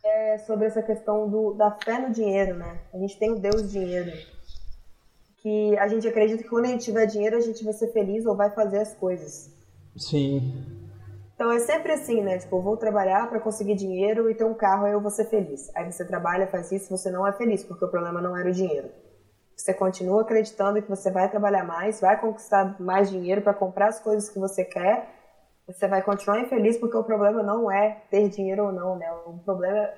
é 0.03 0.37
sobre 0.39 0.65
essa 0.65 0.81
questão 0.81 1.29
do, 1.29 1.53
da 1.53 1.71
fé 1.71 1.99
no 1.99 2.11
dinheiro, 2.11 2.55
né? 2.55 2.79
A 2.93 2.97
gente 2.97 3.17
tem 3.17 3.31
o 3.31 3.39
Deus 3.39 3.71
dinheiro. 3.71 4.11
Que 5.37 5.77
a 5.77 5.87
gente 5.87 6.07
acredita 6.07 6.43
que 6.43 6.49
quando 6.49 6.65
a 6.65 6.69
gente 6.69 6.85
tiver 6.85 7.05
dinheiro 7.05 7.37
a 7.37 7.41
gente 7.41 7.63
vai 7.63 7.73
ser 7.73 7.91
feliz 7.91 8.25
ou 8.25 8.35
vai 8.35 8.49
fazer 8.51 8.79
as 8.79 8.93
coisas. 8.95 9.51
Sim. 9.97 10.53
Então 11.35 11.51
é 11.51 11.59
sempre 11.59 11.93
assim, 11.93 12.21
né? 12.21 12.37
Tipo, 12.37 12.57
eu 12.57 12.61
vou 12.61 12.75
trabalhar 12.75 13.29
para 13.29 13.39
conseguir 13.39 13.75
dinheiro 13.75 14.29
e 14.29 14.35
ter 14.35 14.43
um 14.43 14.53
carro, 14.53 14.85
aí 14.85 14.91
eu 14.91 15.01
vou 15.01 15.11
ser 15.11 15.25
feliz. 15.25 15.73
Aí 15.75 15.89
você 15.89 16.05
trabalha, 16.05 16.47
faz 16.47 16.71
isso, 16.71 16.89
você 16.89 17.09
não 17.09 17.25
é 17.25 17.31
feliz, 17.31 17.63
porque 17.63 17.85
o 17.85 17.89
problema 17.89 18.21
não 18.21 18.35
era 18.35 18.49
o 18.49 18.53
dinheiro. 18.53 18.89
Você 19.59 19.73
continua 19.73 20.21
acreditando 20.21 20.81
que 20.81 20.87
você 20.87 21.11
vai 21.11 21.29
trabalhar 21.29 21.65
mais, 21.65 21.99
vai 21.99 22.17
conquistar 22.17 22.79
mais 22.79 23.09
dinheiro 23.09 23.41
para 23.41 23.53
comprar 23.53 23.89
as 23.89 23.99
coisas 23.99 24.29
que 24.29 24.39
você 24.39 24.63
quer. 24.63 25.13
Você 25.67 25.85
vai 25.85 26.01
continuar 26.01 26.39
infeliz 26.39 26.77
porque 26.77 26.95
o 26.95 27.03
problema 27.03 27.43
não 27.43 27.69
é 27.69 28.03
ter 28.09 28.29
dinheiro 28.29 28.67
ou 28.67 28.71
não, 28.71 28.95
né? 28.95 29.11
O 29.25 29.37
problema 29.39 29.89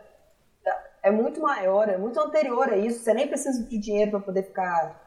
é 1.04 1.12
muito 1.12 1.40
maior, 1.40 1.88
é 1.88 1.96
muito 1.96 2.20
anterior 2.20 2.70
a 2.70 2.76
isso. 2.76 3.04
Você 3.04 3.14
nem 3.14 3.28
precisa 3.28 3.64
de 3.70 3.78
dinheiro 3.78 4.10
para 4.10 4.20
poder 4.22 4.42
ficar. 4.42 5.00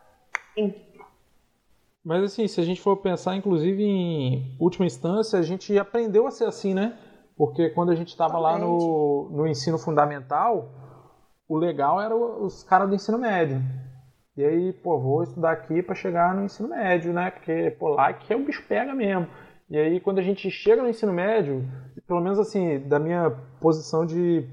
Mas 2.05 2.23
assim, 2.23 2.47
se 2.47 2.61
a 2.61 2.65
gente 2.65 2.81
for 2.81 2.97
pensar, 2.99 3.35
inclusive 3.35 3.83
em 3.83 4.57
última 4.61 4.87
instância, 4.87 5.37
a 5.37 5.43
gente 5.43 5.77
aprendeu 5.77 6.29
a 6.29 6.31
ser 6.31 6.45
assim, 6.45 6.73
né? 6.75 6.97
Porque 7.37 7.71
quando 7.71 7.91
a 7.91 7.97
gente 7.97 8.11
estava 8.11 8.39
lá 8.39 8.57
no, 8.57 9.31
no 9.33 9.49
ensino 9.49 9.79
fundamental, 9.79 10.69
o 11.49 11.57
legal 11.57 12.01
era 12.01 12.15
os 12.15 12.63
caras 12.63 12.89
do 12.89 12.95
ensino 12.95 13.19
médio. 13.19 13.61
E 14.37 14.45
aí, 14.45 14.72
pô, 14.72 14.99
vou 14.99 15.22
estudar 15.22 15.53
aqui 15.53 15.80
para 15.80 15.95
chegar 15.95 16.35
no 16.35 16.45
ensino 16.45 16.68
médio, 16.68 17.12
né? 17.12 17.30
Porque, 17.30 17.70
pô, 17.78 17.91
lá 17.91 18.12
que 18.12 18.32
é 18.32 18.37
o 18.37 18.45
bicho 18.45 18.64
pega 18.68 18.93
mesmo. 18.93 19.28
E 19.70 19.78
aí, 19.78 20.01
quando 20.01 20.18
a 20.18 20.22
gente 20.22 20.51
chega 20.51 20.82
no 20.82 20.89
ensino 20.89 21.12
médio, 21.12 21.64
pelo 22.07 22.20
menos 22.20 22.39
assim, 22.39 22.80
da 22.80 22.99
minha 22.99 23.30
posição 23.61 24.05
de 24.05 24.45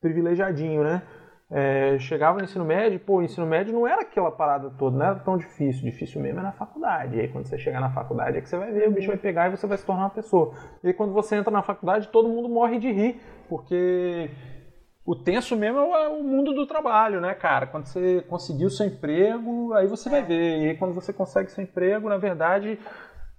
privilegiadinho, 0.00 0.84
né? 0.84 1.02
É, 1.50 1.98
chegava 1.98 2.38
no 2.38 2.44
ensino 2.44 2.64
médio, 2.64 3.00
pô, 3.00 3.18
o 3.18 3.22
ensino 3.22 3.46
médio 3.46 3.72
não 3.72 3.86
era 3.86 4.02
aquela 4.02 4.30
parada 4.30 4.70
toda, 4.70 4.96
não 4.96 5.06
era 5.06 5.14
tão 5.16 5.38
difícil. 5.38 5.82
Difícil 5.82 6.20
mesmo 6.20 6.40
é 6.40 6.42
na 6.42 6.52
faculdade. 6.52 7.16
E 7.16 7.20
aí, 7.20 7.28
quando 7.28 7.46
você 7.46 7.56
chegar 7.56 7.80
na 7.80 7.90
faculdade, 7.90 8.36
é 8.36 8.40
que 8.42 8.48
você 8.48 8.58
vai 8.58 8.72
ver, 8.72 8.88
o 8.88 8.92
bicho 8.92 9.08
vai 9.08 9.16
pegar 9.16 9.48
e 9.48 9.56
você 9.56 9.66
vai 9.66 9.78
se 9.78 9.86
tornar 9.86 10.02
uma 10.02 10.10
pessoa. 10.10 10.52
E 10.82 10.88
aí, 10.88 10.92
quando 10.92 11.14
você 11.14 11.36
entra 11.36 11.50
na 11.50 11.62
faculdade, 11.62 12.08
todo 12.08 12.28
mundo 12.28 12.48
morre 12.48 12.78
de 12.78 12.92
rir, 12.92 13.20
porque 13.48 14.30
o 15.04 15.14
tenso 15.14 15.54
mesmo 15.54 15.78
é 15.78 16.08
o 16.08 16.22
mundo 16.22 16.54
do 16.54 16.66
trabalho, 16.66 17.20
né, 17.20 17.34
cara? 17.34 17.66
Quando 17.66 17.86
você 17.86 18.22
conseguiu 18.22 18.70
seu 18.70 18.86
emprego, 18.86 19.74
aí 19.74 19.86
você 19.86 20.08
vai 20.08 20.22
ver. 20.22 20.58
E 20.58 20.68
aí, 20.70 20.76
quando 20.76 20.94
você 20.94 21.12
consegue 21.12 21.50
seu 21.50 21.62
emprego, 21.62 22.08
na 22.08 22.16
verdade, 22.16 22.78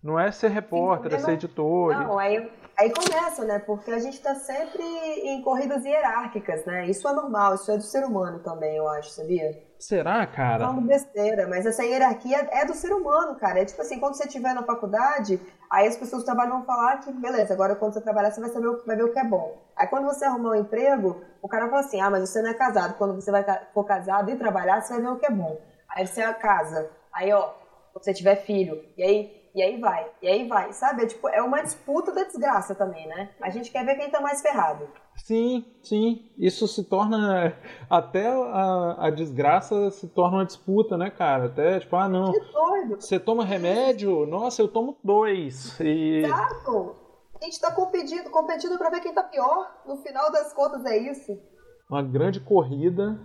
não 0.01 0.20
é 0.20 0.32
ser 0.32 0.49
repórter, 0.49 1.09
Sim, 1.11 1.18
é 1.18 1.20
ser 1.20 1.32
editor. 1.32 1.93
Não, 1.95 2.20
aí, 2.20 2.47
aí 2.78 2.93
começa, 2.93 3.43
né? 3.43 3.57
Porque 3.57 3.89
a 3.89 3.97
gente 3.97 4.13
está 4.13 4.36
sempre 4.36 4.84
em 4.84 5.41
corridas 5.41 5.84
hierárquicas, 5.84 6.63
né? 6.66 6.86
Isso 6.86 7.07
é 7.07 7.13
normal, 7.13 7.55
isso 7.55 7.72
é 7.72 7.78
do 7.78 7.84
ser 7.84 8.05
humano 8.05 8.38
também, 8.39 8.78
eu 8.78 8.88
acho, 8.88 9.09
sabia? 9.09 9.59
Será, 9.80 10.26
cara? 10.28 10.68
Falando 10.68 10.88
besteira, 10.88 11.47
mas 11.47 11.66
essa 11.66 11.84
hierarquia 11.84 12.47
é 12.51 12.66
do 12.66 12.76
ser 12.76 12.93
humano, 12.93 13.36
cara. 13.36 13.61
É 13.61 13.66
tipo 13.66 13.82
assim, 13.82 13.99
quando 13.99 14.16
você 14.16 14.26
estiver 14.26 14.53
na 14.53 14.63
faculdade, 14.63 15.39
aí 15.70 15.88
as 15.88 15.97
pessoas 15.97 16.22
do 16.22 16.26
trabalho 16.26 16.51
vão 16.51 16.63
falar 16.63 16.97
que, 16.99 17.11
beleza, 17.11 17.53
agora 17.53 17.76
quando 17.76 17.93
você 17.93 18.01
trabalhar, 18.01 18.30
você 18.30 18.39
vai 18.39 18.49
saber 18.51 18.68
o, 18.68 18.86
vai 18.86 18.95
ver 18.95 19.03
o 19.03 19.11
que 19.11 19.20
é 19.20 19.24
bom. 19.24 19.57
Aí 19.76 19.88
quando 19.88 20.05
você 20.05 20.24
arrumar 20.26 20.51
um 20.51 20.55
emprego, 20.55 21.22
o 21.46 21.48
cara 21.48 21.70
fala 21.70 21.82
assim, 21.82 22.02
ah, 22.02 22.10
mas 22.10 22.28
você 22.28 22.41
não 22.41 22.50
é 22.50 22.54
casado. 22.54 22.98
Quando 22.98 23.14
você 23.14 23.32
vai 23.32 23.46
for 23.74 23.84
casado 23.84 24.32
e 24.32 24.36
trabalhar, 24.36 24.82
você 24.82 24.93
vai 24.93 25.02
ver 25.04 25.10
o 25.10 25.20
que 25.20 25.26
é 25.28 25.32
bom. 25.32 25.62
Aí 25.89 26.06
você 26.08 26.22
é 26.22 26.34
casa. 26.34 26.89
Aí, 27.14 27.32
ó, 27.32 27.54
você 27.93 28.14
tiver 28.14 28.36
filho, 28.38 28.84
e 28.98 29.04
aí 29.04 29.46
e 29.56 29.64
aí 29.64 29.80
vai, 29.80 30.06
e 30.22 30.28
aí 30.28 30.46
vai, 30.50 30.74
sabe? 30.74 31.04
É, 31.04 31.08
tipo, 31.08 31.30
é 31.30 31.41
uma 31.41 31.62
disputa 31.62 32.12
da 32.12 32.24
desgraça 32.24 32.76
também, 32.76 33.08
né? 33.08 33.30
A 33.39 33.50
gente 33.50 33.72
quer 33.72 33.86
ver 33.86 33.96
quem 33.96 34.10
tá 34.10 34.20
mais 34.20 34.41
ferrado. 34.41 34.86
Sim, 35.16 35.64
sim. 35.82 36.30
Isso 36.38 36.68
se 36.68 36.84
torna. 36.84 37.56
Até 37.89 38.28
a, 38.28 38.98
a 39.00 39.10
desgraça 39.10 39.91
se 39.91 40.10
torna 40.10 40.39
uma 40.39 40.46
disputa, 40.46 40.98
né, 40.98 41.10
cara? 41.10 41.46
Até 41.46 41.80
tipo, 41.80 41.96
ah, 41.96 42.10
não. 42.10 42.34
Que 42.34 42.39
doido. 42.52 43.00
Você 43.00 43.18
toma 43.18 43.46
remédio? 43.46 44.26
Nossa, 44.26 44.62
eu 44.62 44.68
tomo 44.68 44.98
dois. 45.02 45.80
E... 45.80 46.26
Exato. 46.26 47.05
A 47.46 47.48
gente 47.48 47.62
tá 47.62 47.72
competindo, 47.72 48.28
competindo 48.32 48.76
pra 48.76 48.89
ver 48.89 49.02
quem 49.02 49.14
tá 49.14 49.22
pior. 49.22 49.84
No 49.86 49.98
final 49.98 50.32
das 50.32 50.52
contas, 50.52 50.84
é 50.84 50.98
isso. 50.98 51.39
Uma 51.88 52.02
grande 52.02 52.39
corrida 52.39 53.20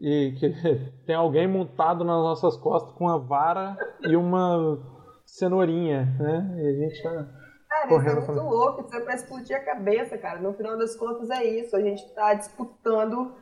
e 0.00 0.34
que 0.40 0.48
tem 1.04 1.14
alguém 1.14 1.46
montado 1.46 2.04
nas 2.04 2.16
nossas 2.16 2.56
costas 2.56 2.90
com 2.94 3.04
uma 3.04 3.18
vara 3.18 3.76
e 4.00 4.16
uma 4.16 4.78
cenourinha, 5.26 6.06
né? 6.18 6.54
E 6.56 6.66
a 6.66 6.72
gente 6.72 7.02
tá 7.02 7.28
cara, 7.68 7.88
correndo. 7.88 8.20
Isso 8.20 8.30
é 8.30 8.34
muito 8.34 8.48
louco, 8.48 8.80
isso 8.80 8.96
é 8.96 9.00
pra 9.00 9.14
explodir 9.14 9.56
a 9.56 9.64
cabeça, 9.64 10.16
cara. 10.16 10.40
No 10.40 10.54
final 10.54 10.78
das 10.78 10.96
contas 10.96 11.28
é 11.28 11.44
isso. 11.44 11.76
A 11.76 11.82
gente 11.82 12.14
tá 12.14 12.32
disputando 12.32 13.34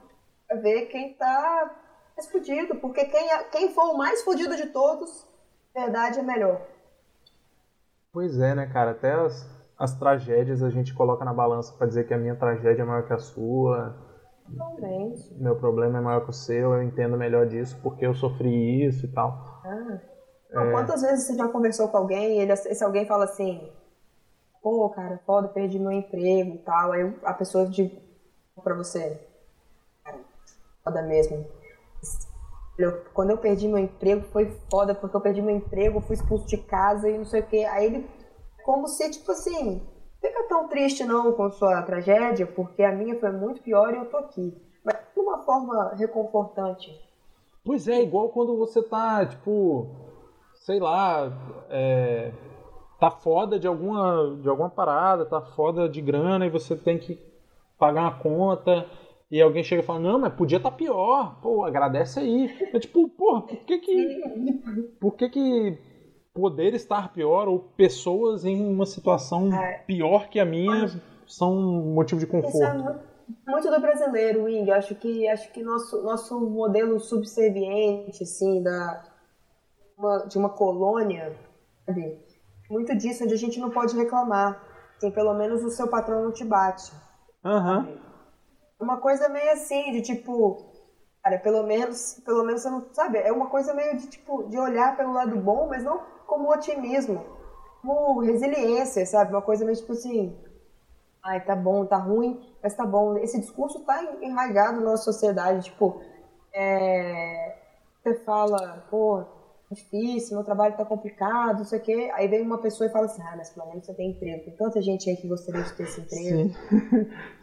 pra 0.49 0.57
ver 0.57 0.87
quem 0.87 1.15
tá 1.15 1.81
explodido, 2.19 2.75
porque 2.75 3.05
quem, 3.05 3.31
é, 3.31 3.45
quem 3.45 3.73
for 3.73 3.95
o 3.95 3.97
mais 3.97 4.25
fodido 4.25 4.57
de 4.57 4.67
todos, 4.71 5.25
verdade 5.73 6.19
é 6.19 6.23
melhor. 6.25 6.72
Pois 8.13 8.39
é, 8.39 8.55
né, 8.55 8.67
cara? 8.67 8.91
Até 8.91 9.13
as, 9.13 9.49
as 9.79 9.99
tragédias 9.99 10.63
a 10.63 10.71
gente 10.71 10.95
coloca 10.95 11.25
na 11.25 11.33
balança 11.33 11.73
para 11.77 11.87
dizer 11.87 12.07
que 12.07 12.13
a 12.13 12.19
minha 12.19 12.37
tragédia 12.37 12.83
é 12.83 12.85
maior 12.85 13.07
que 13.07 13.13
a 13.13 13.19
sua 13.19 13.97
Totalmente. 14.51 15.35
Meu 15.35 15.57
problema 15.57 15.99
é 15.99 16.01
maior 16.01 16.25
que 16.25 16.31
o 16.31 16.33
seu, 16.33 16.75
eu 16.75 16.83
entendo 16.83 17.17
melhor 17.17 17.47
disso 17.47 17.79
porque 17.83 18.07
eu 18.07 18.15
sofri 18.15 18.85
isso 18.85 19.07
e 19.07 19.09
tal. 19.09 19.63
Ah. 19.65 20.01
É... 20.51 20.71
Quantas 20.71 21.01
vezes 21.01 21.27
você 21.27 21.35
já 21.35 21.49
conversou 21.49 21.89
com 21.89 21.97
alguém 21.97 22.37
e 22.37 22.41
ele, 22.41 22.53
esse 22.53 22.85
alguém 22.85 23.07
fala 23.07 23.25
assim: 23.25 23.73
pô, 24.63 24.89
cara, 24.91 25.19
foda, 25.25 25.49
perdi 25.49 25.79
meu 25.79 25.93
emprego 25.93 26.55
e 26.55 26.59
tal. 26.59 26.93
Aí 26.93 27.15
a 27.25 27.33
pessoa 27.33 27.67
diz 27.67 27.91
pra 28.63 28.75
você: 28.75 29.19
cara, 30.05 30.19
foda 30.85 31.03
mesmo. 31.03 31.47
Quando 33.13 33.31
eu 33.31 33.39
perdi 33.39 33.69
meu 33.69 33.79
emprego 33.79 34.23
foi 34.23 34.51
foda, 34.71 34.95
porque 34.95 35.17
eu 35.17 35.21
perdi 35.21 35.43
meu 35.43 35.55
emprego, 35.55 36.01
fui 36.01 36.15
expulso 36.17 36.47
de 36.47 36.57
casa 36.57 37.09
e 37.09 37.19
não 37.19 37.25
sei 37.25 37.41
o 37.41 37.47
que. 37.47 37.65
Aí 37.65 37.87
ele, 37.87 38.11
como 38.65 38.89
se, 38.89 39.11
tipo 39.11 39.31
assim, 39.31 39.83
fica 40.21 40.43
tão 40.49 40.69
triste 40.69 41.05
não 41.05 41.33
com 41.33 41.51
sua 41.51 41.83
tragédia, 41.83 42.47
porque 42.47 42.83
a 42.83 42.93
minha 42.93 43.19
foi 43.19 43.31
muito 43.31 43.63
pior 43.63 43.93
e 43.93 43.99
eu 43.99 44.07
tô 44.07 44.17
aqui. 44.17 44.57
Mas 44.85 44.97
de 45.15 45.21
uma 45.21 45.39
forma 45.45 45.95
reconfortante. 45.95 46.91
Pois 47.65 47.87
é, 47.87 48.03
igual 48.03 48.31
quando 48.31 48.57
você 48.57 48.83
tá, 48.83 49.25
tipo, 49.25 49.87
sei 50.55 50.81
lá, 50.81 51.33
é, 51.71 52.33
tá 52.99 53.11
foda 53.11 53.59
de 53.59 53.67
alguma, 53.67 54.37
de 54.41 54.49
alguma 54.49 54.71
parada, 54.71 55.25
tá 55.25 55.41
foda 55.41 55.89
de 55.89 56.01
grana 56.01 56.47
e 56.47 56.51
você 56.51 56.75
tem 56.75 56.99
que 56.99 57.19
pagar 57.79 58.03
uma 58.03 58.19
conta 58.19 58.87
e 59.33 59.41
alguém 59.41 59.65
chega 59.65 59.81
e 59.81 59.85
fala, 59.85 59.99
não, 59.99 60.19
mas 60.19 60.35
podia 60.35 60.59
estar 60.59 60.71
tá 60.71 60.77
pior, 60.77 61.41
pô, 61.41 61.65
agradece 61.65 62.21
aí. 62.21 62.55
É 62.71 62.79
tipo, 62.79 63.09
porra, 63.09 63.41
por 63.41 63.65
que 63.65 63.79
que, 63.79 64.23
por 65.01 65.17
que 65.17 65.29
que 65.31 65.79
poder 66.35 66.75
estar 66.75 67.11
pior 67.15 67.49
ou 67.49 67.59
pessoas 67.59 68.45
em 68.45 68.63
uma 68.63 68.85
situação 68.85 69.51
é. 69.55 69.79
pior 69.87 70.29
que 70.29 70.39
a 70.39 70.45
minha 70.45 70.87
são 71.27 71.55
motivo 71.55 72.21
de 72.21 72.27
conforto. 72.27 72.63
É 72.63 72.75
muito, 72.75 73.01
muito 73.47 73.71
do 73.71 73.81
brasileiro, 73.81 74.45
Wing. 74.45 74.71
Acho 74.71 74.95
que 74.97 75.27
acho 75.27 75.51
que 75.51 75.63
nosso 75.63 76.03
nosso 76.03 76.39
modelo 76.39 77.01
subserviente, 77.01 78.23
assim, 78.25 78.63
da 78.63 79.03
uma, 79.97 80.19
de 80.27 80.37
uma 80.37 80.51
colônia, 80.51 81.35
sabe? 81.87 82.19
muito 82.69 82.95
disso 82.97 83.25
onde 83.25 83.33
a 83.33 83.39
gente 83.39 83.59
não 83.59 83.71
pode 83.71 83.97
reclamar. 83.97 84.63
Assim, 84.99 85.11
pelo 85.11 85.33
menos 85.33 85.65
o 85.65 85.71
seu 85.71 85.89
patrão 85.89 86.23
não 86.23 86.33
te 86.33 86.45
bate. 86.45 86.93
Uhum. 87.43 88.12
Uma 88.83 88.97
coisa 88.97 89.29
meio 89.29 89.53
assim, 89.53 89.93
de 89.93 90.03
tipo, 90.03 90.59
cara, 91.23 91.39
pelo 91.39 91.63
menos, 91.63 92.21
pelo 92.25 92.43
menos 92.45 92.63
você 92.63 92.71
não 92.71 92.85
sabe, 92.93 93.19
é 93.19 93.31
uma 93.33 93.47
coisa 93.49 93.73
meio 93.73 93.97
de 93.97 94.09
tipo 94.09 94.43
de 94.49 94.59
olhar 94.59 94.97
pelo 94.97 95.13
lado 95.13 95.37
bom, 95.37 95.69
mas 95.69 95.85
não 95.85 96.01
como 96.27 96.51
otimismo, 96.53 97.25
como 97.81 98.21
resiliência, 98.21 99.07
sabe? 99.07 99.31
Uma 99.33 99.43
coisa 99.43 99.65
meio 99.65 99.77
tipo 99.77 99.93
assim, 99.93 100.37
ai, 101.23 101.45
tá 101.45 101.55
bom, 101.55 101.87
tá 101.87 101.97
ruim, 101.97 102.41
mas 102.61 102.75
tá 102.75 102.85
bom. 102.85 103.17
Esse 103.19 103.39
discurso 103.41 103.81
tá 103.85 104.03
enraizado 104.21 104.81
na 104.81 104.91
nossa 104.91 105.05
sociedade, 105.05 105.65
tipo, 105.71 106.03
é... 106.53 107.57
você 108.03 108.15
fala, 108.25 108.85
pô, 108.91 109.25
difícil, 109.73 110.37
meu 110.37 110.45
trabalho 110.45 110.77
tá 110.77 110.85
complicado, 110.85 111.59
não 111.59 111.65
sei 111.65 111.79
o 111.79 111.83
quê. 111.83 112.11
Aí 112.15 112.29
vem 112.29 112.43
uma 112.43 112.59
pessoa 112.59 112.89
e 112.89 112.93
fala 112.93 113.07
assim, 113.07 113.23
ah, 113.23 113.35
mas 113.37 113.51
pelo 113.51 113.67
menos 113.69 113.87
você 113.87 113.95
tem 113.95 114.11
emprego. 114.11 114.45
Tem 114.45 114.57
tanta 114.57 114.81
gente 114.81 115.09
aí 115.09 115.17
que 115.17 115.29
gostaria 115.29 115.63
de 115.63 115.73
ter 115.73 115.83
esse 115.85 116.01
emprego. 116.01 116.27
Sim. 116.27 116.55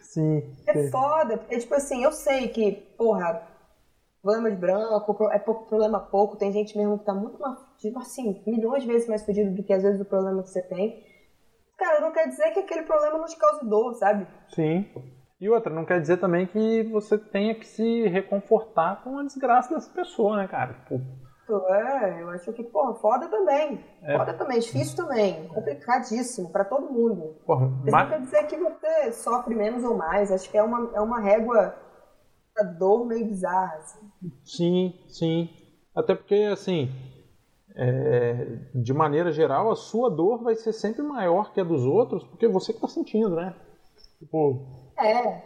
Sim. 0.00 0.42
É 0.66 0.88
foda, 0.90 1.38
porque, 1.38 1.58
tipo 1.58 1.74
assim, 1.74 2.02
eu 2.02 2.12
sei 2.12 2.48
que, 2.48 2.72
porra, 2.96 3.42
problema 4.22 4.50
de 4.50 4.56
branco, 4.56 5.28
é 5.30 5.38
pouco 5.38 5.66
problema 5.66 6.00
pouco, 6.00 6.36
tem 6.36 6.52
gente 6.52 6.76
mesmo 6.76 6.98
que 6.98 7.04
tá 7.04 7.14
muito 7.14 7.40
mais 7.40 7.58
fudido, 7.58 7.98
assim, 7.98 8.42
milhões 8.46 8.82
de 8.82 8.88
vezes 8.88 9.08
mais 9.08 9.24
fudido 9.24 9.54
do 9.54 9.62
que 9.62 9.72
às 9.72 9.82
vezes 9.82 10.00
o 10.00 10.04
problema 10.04 10.42
que 10.42 10.50
você 10.50 10.62
tem. 10.62 11.04
Cara, 11.78 12.00
não 12.00 12.12
quer 12.12 12.28
dizer 12.28 12.50
que 12.52 12.60
aquele 12.60 12.82
problema 12.82 13.18
não 13.18 13.26
te 13.26 13.38
cause 13.38 13.66
dor, 13.66 13.94
sabe? 13.94 14.26
Sim. 14.54 14.86
E 15.40 15.48
outra, 15.48 15.72
não 15.72 15.86
quer 15.86 15.98
dizer 16.00 16.18
também 16.18 16.46
que 16.46 16.82
você 16.82 17.16
tenha 17.16 17.54
que 17.54 17.66
se 17.66 18.06
reconfortar 18.08 19.02
com 19.02 19.18
a 19.18 19.22
desgraça 19.22 19.74
dessa 19.74 19.90
pessoa, 19.90 20.36
né, 20.36 20.46
cara? 20.46 20.74
Tipo... 20.74 21.00
É, 21.68 22.22
eu 22.22 22.30
acho 22.30 22.52
que, 22.52 22.62
porra, 22.64 22.94
foda 22.94 23.28
também. 23.28 23.84
É. 24.02 24.16
Foda 24.16 24.34
também, 24.34 24.58
difícil 24.58 24.96
também. 24.96 25.46
Complicadíssimo 25.48 26.50
para 26.50 26.64
todo 26.64 26.92
mundo. 26.92 27.36
Porra, 27.46 27.68
mas... 27.84 27.92
Não 27.92 28.08
quer 28.08 28.20
dizer 28.20 28.46
que 28.46 28.56
você 28.56 29.12
sofre 29.12 29.54
menos 29.54 29.84
ou 29.84 29.96
mais. 29.96 30.30
Acho 30.30 30.50
que 30.50 30.58
é 30.58 30.62
uma, 30.62 30.90
é 30.94 31.00
uma 31.00 31.20
régua 31.20 31.74
dor 32.78 33.06
meio 33.06 33.26
bizarra. 33.26 33.74
Assim. 33.76 34.10
Sim, 34.44 34.94
sim. 35.08 35.50
Até 35.94 36.14
porque, 36.14 36.48
assim, 36.52 36.90
é, 37.74 38.58
de 38.74 38.92
maneira 38.92 39.32
geral, 39.32 39.70
a 39.70 39.76
sua 39.76 40.10
dor 40.10 40.42
vai 40.42 40.54
ser 40.54 40.72
sempre 40.72 41.02
maior 41.02 41.52
que 41.52 41.60
a 41.60 41.64
dos 41.64 41.84
outros, 41.84 42.24
porque 42.24 42.48
você 42.48 42.72
que 42.72 42.78
está 42.78 42.88
sentindo, 42.88 43.34
né? 43.34 43.54
Tipo, 44.18 44.92
é. 44.98 45.42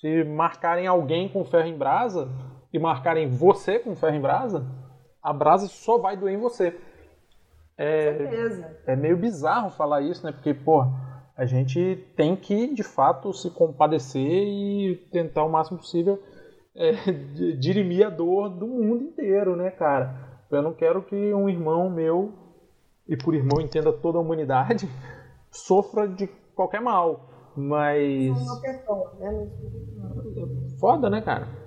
Se 0.00 0.24
marcarem 0.24 0.86
alguém 0.86 1.28
com 1.28 1.44
ferro 1.44 1.68
em 1.68 1.76
brasa 1.76 2.28
e 2.72 2.78
marcarem 2.78 3.28
você 3.28 3.78
com 3.78 3.94
ferro 3.94 4.16
em 4.16 4.20
brasa, 4.20 4.66
a 5.24 5.32
brasa 5.32 5.66
só 5.68 5.96
vai 5.96 6.18
doer 6.18 6.34
em 6.34 6.40
você. 6.40 6.78
É, 7.78 8.18
certeza. 8.18 8.76
é 8.86 8.94
meio 8.94 9.16
bizarro 9.16 9.70
falar 9.70 10.02
isso, 10.02 10.24
né? 10.24 10.30
Porque, 10.30 10.52
pô, 10.52 10.84
a 11.34 11.46
gente 11.46 12.06
tem 12.14 12.36
que, 12.36 12.72
de 12.74 12.82
fato, 12.82 13.32
se 13.32 13.50
compadecer 13.50 14.20
e 14.20 14.96
tentar 15.10 15.44
o 15.44 15.48
máximo 15.48 15.78
possível 15.78 16.22
é, 16.76 16.92
dirimir 17.58 18.06
a 18.06 18.10
dor 18.10 18.50
do 18.50 18.66
mundo 18.66 19.02
inteiro, 19.02 19.56
né, 19.56 19.70
cara? 19.70 20.14
Eu 20.50 20.60
não 20.60 20.74
quero 20.74 21.02
que 21.02 21.34
um 21.34 21.48
irmão 21.48 21.88
meu, 21.88 22.32
e 23.08 23.16
por 23.16 23.34
irmão 23.34 23.60
entenda 23.60 23.92
toda 23.92 24.18
a 24.18 24.20
humanidade, 24.20 24.88
sofra 25.50 26.06
de 26.06 26.26
qualquer 26.54 26.82
mal. 26.82 27.30
Mas. 27.56 28.30
Uma 28.30 28.60
pessoa, 28.60 29.14
né? 29.18 29.48
Foda, 30.78 31.08
né, 31.08 31.22
cara? 31.22 31.63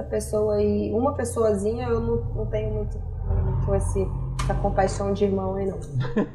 Essa 0.00 0.08
pessoa 0.08 0.54
aí, 0.54 0.90
uma 0.94 1.14
pessoazinha, 1.14 1.86
eu 1.86 2.00
não, 2.00 2.16
não 2.34 2.46
tenho 2.46 2.70
muito, 2.70 2.98
muito 2.98 3.74
esse, 3.74 4.06
essa 4.42 4.54
compaixão 4.54 5.12
de 5.12 5.26
irmão 5.26 5.56
aí, 5.56 5.66
não. 5.66 5.78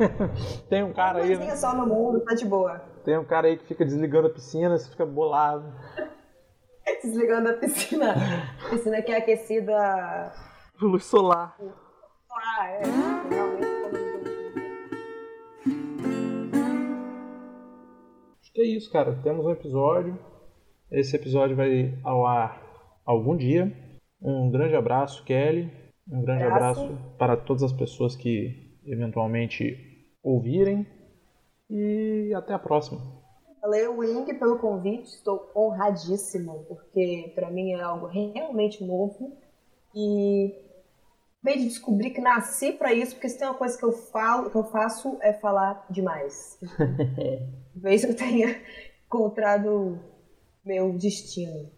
Tem 0.70 0.84
um 0.84 0.94
cara 0.94 1.24
aí. 1.24 1.36
Né? 1.36 1.56
só 1.56 1.74
no 1.74 1.88
mundo, 1.88 2.20
tá 2.20 2.36
de 2.36 2.46
boa. 2.46 2.78
Tem 3.04 3.18
um 3.18 3.26
cara 3.26 3.48
aí 3.48 3.58
que 3.58 3.66
fica 3.66 3.84
desligando 3.84 4.28
a 4.28 4.30
piscina, 4.30 4.78
você 4.78 4.88
fica 4.88 5.04
bolado. 5.04 5.74
desligando 7.02 7.50
a 7.50 7.54
piscina. 7.54 8.14
A 8.64 8.70
piscina 8.70 9.02
que 9.02 9.12
é 9.12 9.18
aquecida. 9.18 10.32
Luz 10.80 11.04
solar. 11.06 11.58
Ah, 12.32 12.70
é. 12.70 12.82
Realmente, 13.32 13.66
Acho 18.42 18.54
que 18.54 18.62
é 18.62 18.66
isso, 18.66 18.92
cara. 18.92 19.20
Temos 19.24 19.44
um 19.44 19.52
episódio. 19.52 20.20
Esse 20.92 21.16
episódio 21.16 21.56
vai 21.56 21.98
ao 22.04 22.28
ar 22.28 22.65
algum 23.06 23.36
dia. 23.36 23.72
Um 24.22 24.50
grande 24.50 24.76
abraço, 24.76 25.24
Kelly. 25.24 25.72
Um 26.10 26.22
grande 26.22 26.44
abraço, 26.44 26.82
abraço 26.82 27.18
para 27.18 27.38
todas 27.38 27.64
as 27.64 27.74
pessoas 27.74 28.16
que 28.16 28.80
eventualmente 28.86 29.78
ouvirem. 30.24 30.86
E 31.70 32.34
até 32.36 32.54
a 32.54 32.60
próxima. 32.60 33.02
Valeu, 33.62 33.98
Wing, 33.98 34.32
pelo 34.36 34.60
convite. 34.60 35.08
Estou 35.08 35.52
honradíssima, 35.56 36.54
porque 36.68 37.32
para 37.34 37.50
mim 37.50 37.72
é 37.72 37.82
algo 37.82 38.06
realmente 38.06 38.84
novo. 38.84 39.36
E 39.96 40.54
meio 41.44 41.60
de 41.60 41.66
descobrir 41.66 42.12
que 42.12 42.22
nasci 42.22 42.72
para 42.74 42.94
isso, 42.94 43.14
porque 43.14 43.30
se 43.30 43.38
tem 43.38 43.48
uma 43.48 43.58
coisa 43.58 43.78
que 43.78 43.86
eu 43.86 43.92
falo, 43.92 44.50
que 44.50 44.58
eu 44.58 44.64
faço 44.66 45.18
é 45.22 45.34
falar 45.34 45.86
demais. 45.90 46.60
Talvez 47.74 48.04
eu 48.04 48.16
tenha 48.16 48.60
encontrado 49.06 50.00
meu 50.64 50.94
destino. 50.94 51.72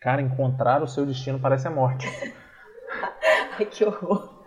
Cara, 0.00 0.22
encontrar 0.22 0.82
o 0.82 0.86
seu 0.88 1.04
destino 1.04 1.38
parece 1.40 1.66
a 1.66 1.70
morte. 1.70 2.06
Ai, 3.58 3.66
que 3.66 3.84
horror. 3.84 4.44